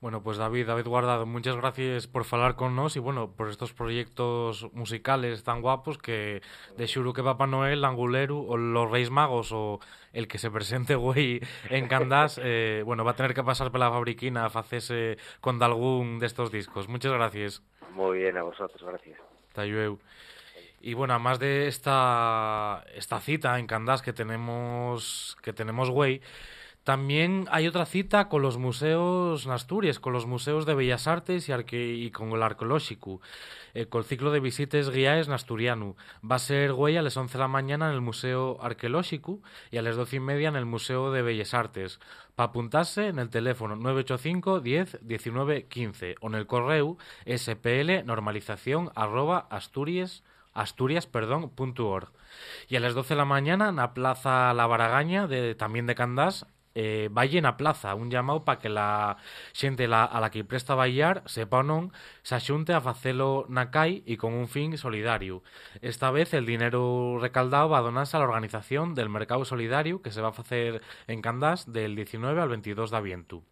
Bueno, 0.00 0.22
pues 0.22 0.38
David, 0.38 0.68
David 0.68 0.86
Guardado, 0.86 1.26
muchas 1.26 1.56
gracias 1.56 2.06
por 2.06 2.24
falar 2.24 2.54
con 2.54 2.76
nos 2.76 2.94
y 2.94 3.00
bueno, 3.00 3.32
por 3.32 3.48
estos 3.48 3.72
proyectos 3.72 4.72
musicales 4.72 5.42
tan 5.42 5.60
guapos 5.60 5.98
que 5.98 6.40
de 6.76 7.12
que 7.12 7.22
Papá 7.24 7.48
Noel, 7.48 7.84
Angulero 7.84 8.38
o 8.38 8.56
los 8.56 8.88
Reis 8.88 9.10
Magos 9.10 9.50
o 9.50 9.80
el 10.12 10.28
que 10.28 10.38
se 10.38 10.52
presente 10.52 10.94
güey 10.94 11.40
en 11.68 11.88
Candás, 11.88 12.40
eh, 12.40 12.82
bueno, 12.86 13.04
va 13.04 13.10
a 13.10 13.16
tener 13.16 13.34
que 13.34 13.42
pasar 13.42 13.72
por 13.72 13.80
la 13.80 13.90
fabriquina 13.90 14.44
a 14.44 14.50
facese 14.50 15.18
con 15.40 15.60
algún 15.60 16.20
de 16.20 16.26
estos 16.26 16.52
discos. 16.52 16.88
Muchas 16.88 17.12
gracias. 17.12 17.62
Muy 17.92 18.18
bien, 18.18 18.36
a 18.36 18.42
vosotros, 18.42 18.80
gracias. 18.80 19.18
Luego. 19.56 19.98
Y 20.80 20.94
bueno, 20.94 21.14
además 21.14 21.40
de 21.40 21.66
esta, 21.66 22.84
esta 22.94 23.18
cita 23.18 23.58
en 23.58 23.66
Candás 23.66 24.00
que 24.00 24.12
tenemos, 24.12 25.36
que 25.42 25.52
tenemos 25.52 25.90
güey, 25.90 26.20
también 26.88 27.46
hay 27.50 27.66
otra 27.66 27.84
cita 27.84 28.30
con 28.30 28.40
los 28.40 28.56
museos 28.56 29.46
Asturias, 29.46 30.00
con 30.00 30.14
los 30.14 30.24
museos 30.24 30.64
de 30.64 30.72
Bellas 30.72 31.06
Artes 31.06 31.46
y, 31.46 31.52
arque 31.52 31.92
y 31.92 32.10
con 32.10 32.30
el 32.30 32.42
arqueológico, 32.42 33.20
eh, 33.74 33.84
con 33.84 33.98
el 33.98 34.06
ciclo 34.06 34.30
de 34.30 34.40
visitas 34.40 34.88
guiaes 34.88 35.26
en 35.26 35.34
asturiano. 35.34 35.96
Va 36.24 36.36
a 36.36 36.38
ser 36.38 36.72
güey 36.72 36.96
a 36.96 37.02
las 37.02 37.14
11 37.14 37.34
de 37.34 37.40
la 37.40 37.46
mañana 37.46 37.88
en 37.88 37.94
el 37.94 38.00
Museo 38.00 38.56
Arqueológico 38.62 39.42
y 39.70 39.76
a 39.76 39.82
las 39.82 39.96
12 39.96 40.16
y 40.16 40.20
media 40.20 40.48
en 40.48 40.56
el 40.56 40.64
Museo 40.64 41.12
de 41.12 41.20
Bellas 41.20 41.52
Artes. 41.52 42.00
Para 42.34 42.48
apuntarse 42.48 43.08
en 43.08 43.18
el 43.18 43.28
teléfono 43.28 43.76
985 43.76 44.60
10 44.60 45.00
19 45.02 45.66
15 45.66 46.14
o 46.22 46.28
en 46.28 46.36
el 46.36 46.46
correo 46.46 46.96
spl 47.26 48.06
normalización 48.06 48.92
arroba 48.94 49.46
asturias 49.50 50.22
asturias, 50.54 51.06
perdón, 51.06 51.50
punto 51.50 51.86
org. 51.86 52.10
Y 52.66 52.76
a 52.76 52.80
las 52.80 52.94
12 52.94 53.10
de 53.10 53.18
la 53.18 53.24
mañana 53.26 53.68
en 53.68 53.76
la 53.76 53.92
Plaza 53.92 54.54
La 54.54 54.66
Baragaña, 54.66 55.26
de, 55.26 55.54
también 55.54 55.86
de 55.86 55.94
Candás, 55.94 56.46
eh, 56.78 57.10
a 57.44 57.56
plaza, 57.56 57.94
un 57.94 58.10
llamado 58.10 58.44
para 58.44 58.60
que 58.60 58.68
la 58.68 59.16
xente 59.52 59.88
la, 59.88 60.04
a 60.04 60.20
la 60.20 60.30
que 60.30 60.44
presta 60.44 60.74
bailar 60.78 61.22
sepa 61.26 61.58
o 61.58 61.66
non 61.66 61.90
se 62.22 62.38
axunte 62.38 62.70
a 62.70 62.78
facelo 62.78 63.50
na 63.50 63.74
CAI 63.74 64.06
e 64.06 64.14
con 64.14 64.30
un 64.30 64.46
fin 64.46 64.78
solidario. 64.78 65.42
Esta 65.82 66.14
vez 66.14 66.30
el 66.38 66.46
dinero 66.46 67.18
recaldado 67.18 67.74
va 67.74 67.82
a 67.82 67.86
donarse 67.86 68.14
a 68.14 68.20
la 68.22 68.30
organización 68.30 68.94
del 68.94 69.10
Mercado 69.10 69.44
Solidario 69.44 70.02
que 70.02 70.14
se 70.14 70.22
va 70.22 70.30
a 70.30 70.38
facer 70.38 70.80
en 71.10 71.18
Candás 71.18 71.66
del 71.66 71.96
19 71.98 72.40
al 72.40 72.48
22 72.48 72.90
de 72.90 72.96
aviento. 72.96 73.42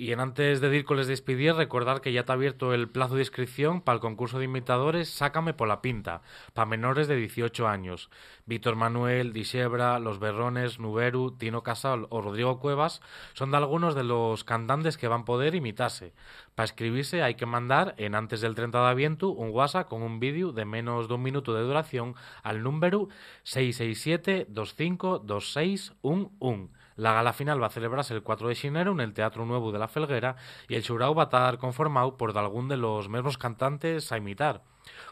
Y 0.00 0.12
en 0.12 0.20
antes 0.20 0.62
de 0.62 0.74
ir 0.74 0.86
con 0.86 0.96
les 0.96 1.08
despedir, 1.08 1.52
recordar 1.52 2.00
que 2.00 2.10
ya 2.10 2.20
está 2.20 2.32
abierto 2.32 2.72
el 2.72 2.88
plazo 2.88 3.16
de 3.16 3.20
inscripción 3.20 3.82
para 3.82 3.96
el 3.96 4.00
concurso 4.00 4.38
de 4.38 4.46
imitadores 4.46 5.10
Sácame 5.10 5.52
por 5.52 5.68
la 5.68 5.82
pinta, 5.82 6.22
para 6.54 6.64
menores 6.64 7.06
de 7.06 7.16
18 7.16 7.68
años. 7.68 8.08
Víctor 8.46 8.76
Manuel, 8.76 9.34
Dixebra, 9.34 9.98
Los 9.98 10.18
Berrones, 10.18 10.78
Nuberu, 10.78 11.32
Tino 11.32 11.62
Casal 11.62 12.06
o 12.08 12.22
Rodrigo 12.22 12.60
Cuevas 12.60 13.02
son 13.34 13.54
algunos 13.54 13.94
de 13.94 14.04
los 14.04 14.42
cantantes 14.42 14.96
que 14.96 15.06
van 15.06 15.20
a 15.20 15.24
poder 15.26 15.54
imitarse. 15.54 16.14
Para 16.54 16.64
escribirse 16.64 17.22
hay 17.22 17.34
que 17.34 17.44
mandar 17.44 17.94
en 17.98 18.14
antes 18.14 18.40
del 18.40 18.54
30 18.54 18.80
de 18.80 18.88
aviento 18.88 19.28
un 19.28 19.50
WhatsApp 19.50 19.86
con 19.86 20.00
un 20.02 20.18
vídeo 20.18 20.52
de 20.52 20.64
menos 20.64 21.08
de 21.08 21.14
un 21.14 21.22
minuto 21.22 21.52
de 21.52 21.60
duración 21.60 22.14
al 22.42 22.62
número 22.62 23.10
667 23.42 24.46
25 24.48 25.20
26 25.20 25.92
11. 26.00 26.79
La 27.00 27.14
gala 27.14 27.32
final 27.32 27.62
va 27.62 27.68
a 27.68 27.70
celebrarse 27.70 28.12
el 28.12 28.22
4 28.22 28.48
de 28.48 28.54
xinero 28.54 28.92
en 28.92 29.00
el 29.00 29.14
Teatro 29.14 29.46
Nuevo 29.46 29.72
de 29.72 29.78
la 29.78 29.88
Felguera 29.88 30.36
y 30.68 30.74
el 30.74 30.84
xurao 30.84 31.14
va 31.14 31.22
a 31.22 31.30
estar 31.32 31.56
conformado 31.56 32.18
por 32.18 32.36
algún 32.36 32.68
de 32.68 32.76
los 32.76 33.08
mismos 33.08 33.38
cantantes 33.38 34.12
a 34.12 34.18
imitar. 34.18 34.64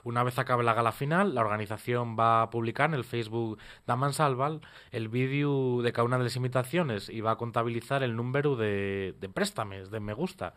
Una 0.05 0.23
vez 0.23 0.39
acabe 0.39 0.65
la 0.65 0.75
gala 0.75 0.93
final, 0.93 1.35
la 1.35 1.41
organización 1.41 2.15
va 2.15 2.43
a 2.43 2.51
publicar 2.51 2.91
en 2.91 2.95
el 2.95 3.05
Facebook 3.05 3.59
de 3.87 3.97
Mansalval 3.97 4.61
el 4.91 5.09
vídeo 5.09 5.81
de 5.81 5.93
cada 5.95 6.05
una 6.05 6.19
de 6.19 6.25
las 6.25 6.37
imitaciones 6.37 7.09
y 7.09 7.23
va 7.23 7.31
a 7.31 7.37
contabilizar 7.37 8.03
el 8.03 8.17
número 8.17 8.55
de, 8.55 9.15
de 9.19 9.29
préstames, 9.31 9.91
de 9.91 10.01
me 10.01 10.13
gusta. 10.13 10.53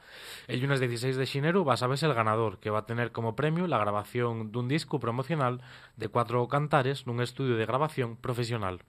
El 0.50 0.60
lunes 0.60 0.82
16 0.82 1.16
de 1.16 1.26
xinero 1.26 1.64
va 1.64 1.76
a 1.76 1.78
saberse 1.78 2.08
el 2.08 2.14
ganador, 2.14 2.60
que 2.60 2.72
va 2.72 2.80
a 2.80 2.86
tener 2.86 3.14
como 3.14 3.38
premio 3.38 3.68
la 3.68 3.78
grabación 3.78 4.52
dun 4.52 4.68
disco 4.68 5.00
promocional 5.00 5.62
de 5.96 6.10
cuatro 6.10 6.46
cantares 6.50 7.08
nun 7.08 7.24
estudio 7.24 7.56
de 7.56 7.64
grabación 7.64 8.20
profesional. 8.20 8.84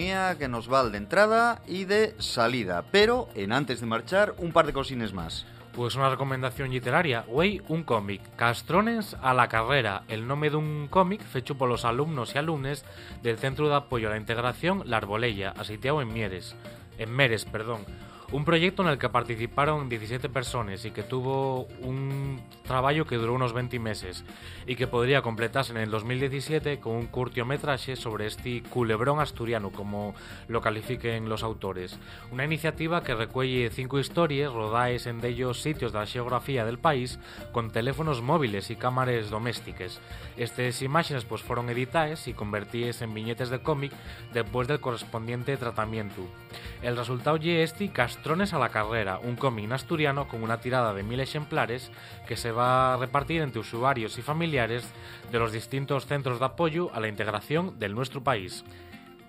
Que 0.00 0.48
nos 0.48 0.72
va 0.72 0.88
de 0.88 0.96
entrada 0.96 1.60
y 1.66 1.84
de 1.84 2.14
salida. 2.18 2.84
Pero, 2.90 3.28
en 3.34 3.52
antes 3.52 3.80
de 3.80 3.86
marchar, 3.86 4.34
un 4.38 4.50
par 4.50 4.64
de 4.64 4.72
cosines 4.72 5.12
más. 5.12 5.44
Pues 5.74 5.94
una 5.94 6.08
recomendación 6.08 6.70
literaria, 6.70 7.24
güey, 7.28 7.60
un 7.68 7.82
cómic, 7.82 8.22
Castrones 8.34 9.14
a 9.20 9.34
la 9.34 9.48
carrera, 9.48 10.04
el 10.08 10.26
nombre 10.26 10.48
de 10.48 10.56
un 10.56 10.88
cómic 10.88 11.22
fecho 11.22 11.58
por 11.58 11.68
los 11.68 11.84
alumnos 11.84 12.34
y 12.34 12.38
alumnes 12.38 12.82
del 13.22 13.36
Centro 13.36 13.68
de 13.68 13.74
Apoyo 13.74 14.08
a 14.08 14.12
la 14.12 14.16
Integración 14.16 14.84
La 14.86 14.96
Arbolella, 14.96 15.50
asitiado 15.50 16.00
en 16.00 16.14
Mieres, 16.14 16.56
en 16.96 17.10
Meres, 17.10 17.44
perdón. 17.44 17.84
Un 18.32 18.44
proyecto 18.44 18.82
en 18.82 18.88
el 18.88 18.98
que 18.98 19.08
participaron 19.08 19.88
17 19.88 20.28
personas 20.28 20.84
y 20.84 20.92
que 20.92 21.02
tuvo 21.02 21.66
un 21.82 22.40
trabajo 22.62 23.04
que 23.04 23.16
duró 23.16 23.34
unos 23.34 23.52
20 23.52 23.80
meses 23.80 24.24
y 24.68 24.76
que 24.76 24.86
podría 24.86 25.20
completarse 25.20 25.72
en 25.72 25.78
el 25.78 25.90
2017 25.90 26.78
con 26.78 26.94
un 26.94 27.06
curtiometraje 27.08 27.96
sobre 27.96 28.26
este 28.26 28.62
culebrón 28.62 29.18
asturiano, 29.18 29.70
como 29.72 30.14
lo 30.46 30.60
califiquen 30.60 31.28
los 31.28 31.42
autores. 31.42 31.98
Una 32.30 32.44
iniciativa 32.44 33.02
que 33.02 33.16
recuelle 33.16 33.68
cinco 33.70 33.98
historias 33.98 34.52
rodadas 34.52 35.06
en 35.06 35.24
ellos 35.24 35.60
sitios 35.60 35.92
de 35.92 35.98
la 35.98 36.06
geografía 36.06 36.64
del 36.64 36.78
país 36.78 37.18
con 37.50 37.72
teléfonos 37.72 38.22
móviles 38.22 38.70
y 38.70 38.76
cámaras 38.76 39.30
domésticas. 39.30 40.00
Estas 40.36 40.82
imágenes 40.82 41.24
pues 41.24 41.42
fueron 41.42 41.68
editadas 41.68 42.28
y 42.28 42.32
convertidas 42.34 43.02
en 43.02 43.12
viñetes 43.12 43.50
de 43.50 43.60
cómic 43.60 43.92
después 44.32 44.68
del 44.68 44.78
correspondiente 44.78 45.56
tratamiento. 45.56 46.22
El 46.80 46.96
resultado 46.96 47.36
ye 47.36 47.62
este 47.62 47.90
Castrones 48.20 48.52
a 48.52 48.58
la 48.58 48.68
carrera, 48.68 49.18
un 49.18 49.34
cómic 49.34 49.72
asturiano 49.72 50.28
con 50.28 50.42
una 50.42 50.60
tirada 50.60 50.92
de 50.92 51.02
mil 51.02 51.20
ejemplares 51.20 51.90
que 52.28 52.36
se 52.36 52.52
va 52.52 52.92
a 52.92 52.96
repartir 52.98 53.40
entre 53.40 53.60
usuarios 53.60 54.18
y 54.18 54.20
familiares 54.20 54.84
de 55.32 55.38
los 55.38 55.52
distintos 55.52 56.04
centros 56.04 56.38
de 56.38 56.44
apoyo 56.44 56.94
a 56.94 57.00
la 57.00 57.08
integración 57.08 57.78
del 57.78 57.94
nuestro 57.94 58.22
país. 58.22 58.62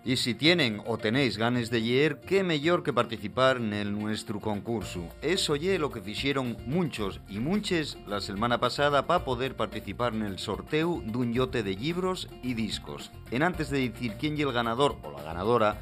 Y 0.03 0.17
si 0.17 0.33
tienen 0.33 0.81
o 0.85 0.97
tenéis 0.97 1.37
ganas 1.37 1.69
de 1.69 1.79
leer, 1.79 2.19
qué 2.19 2.43
mejor 2.43 2.83
que 2.83 2.91
participar 2.91 3.55
en 3.55 3.71
el 3.71 3.97
nuestro 3.97 4.41
concurso. 4.41 5.07
Eso 5.21 5.55
ye 5.55 5.79
lo 5.79 5.89
que 5.89 6.01
hicieron 6.05 6.57
muchos 6.65 7.21
y 7.29 7.39
muchas 7.39 7.97
la 8.07 8.19
semana 8.19 8.59
pasada 8.59 9.07
para 9.07 9.23
poder 9.23 9.55
participar 9.55 10.13
en 10.13 10.23
el 10.23 10.37
sorteo 10.37 11.01
de 11.05 11.17
un 11.17 11.31
yote 11.31 11.63
de 11.63 11.75
libros 11.75 12.27
y 12.43 12.55
discos. 12.55 13.09
En 13.31 13.41
antes 13.41 13.69
de 13.69 13.89
decir 13.89 14.15
quién 14.19 14.35
ye 14.35 14.43
el 14.43 14.51
ganador 14.51 14.97
o 15.01 15.11
la 15.11 15.23
ganadora, 15.23 15.79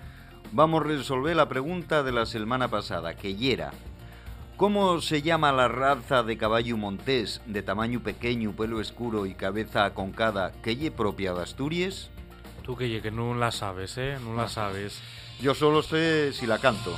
vamos 0.51 0.81
a 0.81 0.87
resolver 0.87 1.35
la 1.35 1.49
pregunta 1.49 2.03
de 2.03 2.11
la 2.11 2.25
semana 2.25 2.67
pasada, 2.67 3.15
que 3.15 3.35
yera. 3.35 3.71
¿Cómo 4.57 4.99
se 4.99 5.21
llama 5.21 5.53
la 5.53 5.69
raza 5.69 6.21
de 6.23 6.37
caballo 6.37 6.75
montés 6.75 7.41
de 7.45 7.61
tamaño 7.61 8.01
pequeño, 8.01 8.51
pelo 8.51 8.79
oscuro 8.79 9.25
y 9.25 9.33
cabeza 9.33 9.85
aconcada 9.85 10.51
que 10.61 10.75
ye 10.75 10.91
propia 10.91 11.33
de 11.33 11.43
Asturias? 11.43 12.09
Tú 12.63 12.75
que 12.75 12.89
ye 12.89 13.01
que 13.01 13.09
no 13.09 13.33
la 13.35 13.51
sabes, 13.51 13.97
eh, 13.97 14.17
no 14.21 14.35
la 14.35 14.49
sabes. 14.49 14.99
Yo 15.39 15.55
solo 15.55 15.81
sé 15.81 16.33
si 16.33 16.45
la 16.45 16.57
canto. 16.57 16.93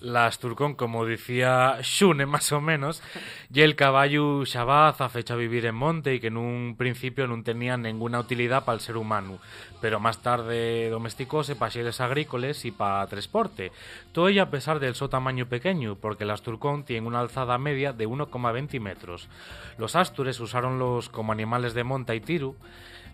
La 0.00 0.26
Asturcón, 0.26 0.74
como 0.74 1.04
decía 1.04 1.78
Xune 1.82 2.26
más 2.26 2.52
o 2.52 2.60
menos, 2.60 3.02
y 3.52 3.60
el 3.62 3.76
caballo 3.76 4.44
xabaz 4.46 5.00
a 5.00 5.08
fecha 5.08 5.34
vivir 5.34 5.66
en 5.66 5.74
monte 5.74 6.14
y 6.14 6.20
que 6.20 6.28
en 6.28 6.36
un 6.36 6.76
principio 6.76 7.26
no 7.26 7.42
tenía 7.42 7.76
ninguna 7.76 8.20
utilidad 8.20 8.64
para 8.64 8.74
el 8.74 8.80
ser 8.80 8.96
humano, 8.96 9.38
pero 9.80 10.00
más 10.00 10.18
tarde 10.22 10.90
domesticóse 10.90 11.56
para 11.56 11.70
xeres 11.70 12.00
agrícolas 12.00 12.64
y 12.64 12.70
para 12.70 13.06
transporte. 13.06 13.72
Todo 14.12 14.28
ello 14.28 14.42
a 14.42 14.50
pesar 14.50 14.80
del 14.80 14.94
su 14.94 15.08
tamaño 15.08 15.46
pequeño, 15.46 15.96
porque 15.96 16.24
el 16.24 16.30
Asturcón 16.30 16.84
tiene 16.84 17.06
una 17.06 17.20
alzada 17.20 17.58
media 17.58 17.92
de 17.92 18.08
1,20 18.08 18.80
metros. 18.80 19.28
Los 19.78 19.96
Astures 19.96 20.40
usaronlos 20.40 21.08
como 21.08 21.32
animales 21.32 21.74
de 21.74 21.84
monta 21.84 22.14
y 22.14 22.20
tiro, 22.20 22.56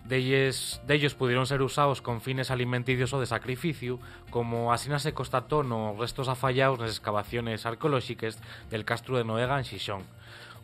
de 0.04 0.16
ellos, 0.18 0.80
de 0.86 1.10
pudieron 1.10 1.46
ser 1.46 1.62
usados 1.62 2.02
con 2.02 2.20
fines 2.20 2.50
alimenticios 2.50 3.12
o 3.12 3.20
de 3.20 3.26
sacrificio, 3.26 3.98
como 4.30 4.72
así 4.72 4.90
se 4.98 5.14
constató 5.14 5.62
los 5.62 5.98
restos 5.98 6.28
afallados 6.28 6.78
en 6.78 6.86
las 6.86 6.96
excavaciones 6.96 7.66
arqueológicas 7.66 8.38
del 8.70 8.84
castro 8.84 9.16
de 9.16 9.24
Noega 9.24 9.58
en 9.58 9.64
Xixón. 9.64 10.02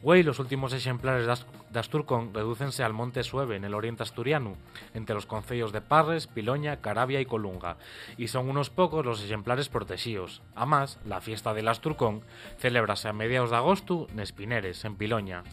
Güey, 0.03 0.22
los 0.22 0.38
últimos 0.38 0.72
ejemplares 0.72 1.26
de 1.26 1.32
de 1.70 1.78
Asturcón 1.78 2.34
redúcense 2.34 2.82
al 2.82 2.93
Monte 2.93 3.22
Sueve, 3.22 3.57
en 3.57 3.64
el 3.64 3.74
oriente 3.74 4.03
asturiano, 4.03 4.57
entre 4.95 5.14
los 5.14 5.26
concellos 5.26 5.72
de 5.72 5.80
Parres, 5.80 6.26
Piloña, 6.26 6.80
Carabia 6.80 7.20
y 7.20 7.26
Colunga, 7.26 7.76
y 8.16 8.28
son 8.28 8.49
unos 8.49 8.70
pocos 8.70 9.07
los 9.07 9.22
ejemplares 9.22 9.68
protegidos. 9.68 10.43
Además, 10.57 10.99
la 11.07 11.20
fiesta 11.20 11.55
del 11.55 11.68
Asturcón 11.68 12.22
celébrase 12.59 13.09
a 13.09 13.12
mediados 13.12 13.51
de 13.51 13.57
agosto 13.57 14.09
en 14.11 14.20
Espineres, 14.20 14.84
en 14.84 14.97
Piloña. 14.97 15.45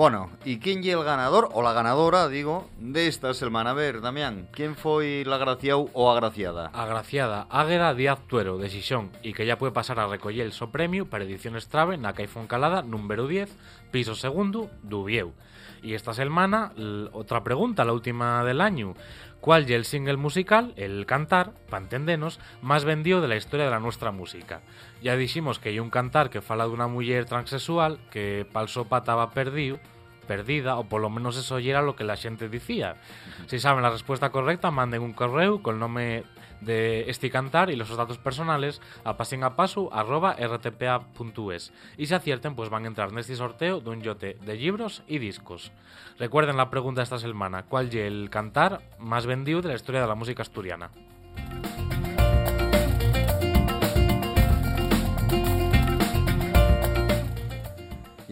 Bueno, 0.00 0.30
¿y 0.46 0.60
quién 0.60 0.82
y 0.82 0.88
el 0.88 1.04
ganador 1.04 1.50
o 1.52 1.60
la 1.60 1.74
ganadora, 1.74 2.30
digo, 2.30 2.70
de 2.78 3.06
esta 3.06 3.34
semana? 3.34 3.72
A 3.72 3.74
ver, 3.74 4.00
Damián, 4.00 4.48
¿quién 4.50 4.74
fue 4.74 5.24
la 5.26 5.36
agraciado 5.36 5.90
o 5.92 6.10
agraciada? 6.10 6.70
Agraciada 6.72 7.46
Águeda 7.50 7.92
Díaz 7.92 8.18
Tuero, 8.26 8.56
de 8.56 8.70
Xixón, 8.70 9.12
e 9.20 9.36
que 9.36 9.44
ya 9.44 9.60
puede 9.60 9.76
pasar 9.76 10.00
a 10.00 10.08
recoller 10.08 10.48
el 10.48 10.56
so 10.56 10.72
premio 10.72 11.04
para 11.04 11.28
Ediciones 11.28 11.68
Trave 11.68 12.00
na 12.00 12.16
Caifón 12.16 12.48
Calada 12.48 12.80
número 12.80 13.28
10, 13.28 13.52
piso 13.92 14.16
segundo, 14.16 14.72
Dubieu. 14.80 15.36
Y 15.82 15.92
esta 15.92 16.16
semana, 16.16 16.72
otra 17.12 17.44
pregunta, 17.44 17.84
la 17.84 17.92
última 17.92 18.42
del 18.42 18.64
año. 18.64 18.96
¿Cuál 19.40 19.64
es 19.64 19.70
el 19.70 19.84
single 19.86 20.18
musical, 20.18 20.74
el 20.76 21.06
cantar, 21.06 21.52
pa 21.70 21.78
entendenos, 21.78 22.38
más 22.60 22.84
vendido 22.84 23.22
de 23.22 23.28
la 23.28 23.36
historia 23.36 23.64
de 23.64 23.70
la 23.70 23.80
nuestra 23.80 24.10
música? 24.10 24.60
Ya 25.02 25.16
dijimos 25.16 25.58
que 25.58 25.70
hay 25.70 25.80
un 25.80 25.88
cantar 25.88 26.28
que 26.28 26.42
fala 26.42 26.64
de 26.66 26.74
una 26.74 26.88
mujer 26.88 27.24
transexual 27.24 27.98
que 28.10 28.46
pal 28.52 28.68
sopa 28.68 28.98
estaba 28.98 29.30
perdido, 29.30 29.78
perdida, 30.28 30.76
o 30.76 30.84
por 30.84 31.00
lo 31.00 31.08
menos 31.08 31.38
eso 31.38 31.56
era 31.56 31.80
lo 31.80 31.96
que 31.96 32.04
la 32.04 32.16
gente 32.16 32.50
decía. 32.50 32.96
Si 33.46 33.58
saben 33.58 33.82
la 33.82 33.88
respuesta 33.88 34.28
correcta, 34.28 34.70
manden 34.70 35.00
un 35.00 35.14
correo 35.14 35.62
con 35.62 35.76
el 35.76 35.80
nombre 35.80 36.24
de 36.60 37.10
este 37.10 37.30
cantar 37.30 37.70
y 37.70 37.76
los 37.76 37.96
datos 37.96 38.18
personales 38.18 38.80
a 39.04 39.16
pasingapasu.rtpa.es 39.16 41.72
y 41.96 42.06
si 42.06 42.14
acierten 42.14 42.54
pues 42.54 42.70
van 42.70 42.84
a 42.84 42.88
entrar 42.88 43.10
en 43.10 43.18
este 43.18 43.34
sorteo 43.36 43.80
de 43.80 43.90
un 43.90 44.02
yote 44.02 44.36
de 44.44 44.56
libros 44.56 45.02
y 45.06 45.18
discos. 45.18 45.72
Recuerden 46.18 46.56
la 46.56 46.70
pregunta 46.70 47.02
esta 47.02 47.18
semana, 47.18 47.64
¿cuál 47.64 47.88
es 47.88 47.94
el 47.94 48.30
cantar 48.30 48.80
más 48.98 49.26
vendido 49.26 49.60
de 49.62 49.68
la 49.68 49.74
historia 49.74 50.00
de 50.00 50.06
la 50.06 50.14
música 50.14 50.42
asturiana? 50.42 50.90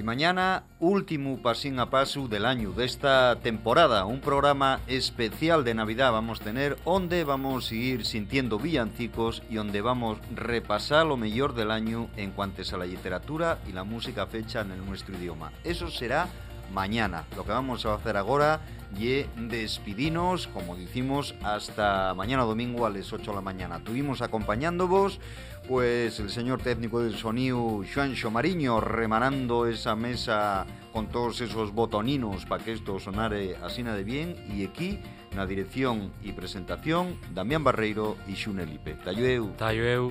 Mañana, 0.08 0.62
último 0.80 1.36
pasín 1.42 1.78
a 1.78 1.90
paso 1.90 2.28
del 2.28 2.46
año 2.46 2.72
de 2.72 2.86
esta 2.86 3.36
temporada, 3.42 4.06
un 4.06 4.22
programa 4.22 4.80
especial 4.86 5.64
de 5.64 5.74
Navidad 5.74 6.12
vamos 6.12 6.40
a 6.40 6.44
tener, 6.44 6.78
donde 6.86 7.24
vamos 7.24 7.66
a 7.66 7.68
seguir 7.68 8.06
sintiendo 8.06 8.58
villancicos 8.58 9.42
y 9.50 9.56
donde 9.56 9.82
vamos 9.82 10.16
a 10.16 10.22
repasar 10.34 11.04
lo 11.04 11.18
mejor 11.18 11.54
del 11.54 11.70
año 11.70 12.08
en 12.16 12.30
cuanto 12.30 12.62
a 12.62 12.78
la 12.78 12.86
literatura 12.86 13.58
y 13.68 13.72
la 13.72 13.84
música 13.84 14.26
fecha 14.26 14.62
en 14.62 14.86
nuestro 14.86 15.14
idioma. 15.14 15.52
Eso 15.62 15.90
será 15.90 16.26
mañana. 16.72 17.24
Lo 17.36 17.44
que 17.44 17.52
vamos 17.52 17.84
a 17.84 17.92
hacer 17.92 18.16
ahora 18.16 18.60
y 18.98 19.24
despidinos, 19.36 20.46
como 20.48 20.74
decimos, 20.74 21.34
hasta 21.42 22.14
mañana 22.14 22.44
domingo 22.44 22.86
a 22.86 22.90
las 22.90 23.12
8 23.12 23.30
de 23.30 23.36
la 23.36 23.42
mañana. 23.42 23.80
Tuvimos 23.84 24.22
acompañándoos 24.22 25.20
pues 25.68 26.18
el 26.18 26.30
señor 26.30 26.62
técnico 26.62 27.00
del 27.00 27.14
sonido, 27.14 27.84
Juancho 27.92 28.30
Mariño, 28.30 28.80
remanando 28.80 29.66
esa 29.66 29.94
mesa 29.94 30.64
con 30.92 31.08
todos 31.08 31.42
esos 31.42 31.72
botoninos 31.74 32.46
para 32.46 32.64
que 32.64 32.72
esto 32.72 32.98
sonare 32.98 33.56
asina 33.62 33.94
de 33.94 34.02
bien 34.02 34.34
e 34.48 34.64
aquí 34.64 34.98
na 35.36 35.44
dirección 35.44 36.08
e 36.24 36.32
presentación 36.32 37.20
Damián 37.36 37.62
Barreiro 37.62 38.16
e 38.24 38.32
Xune 38.32 38.64
Lipe. 38.64 38.96
Tayueu. 39.04 39.52
Tayueu. 39.60 40.10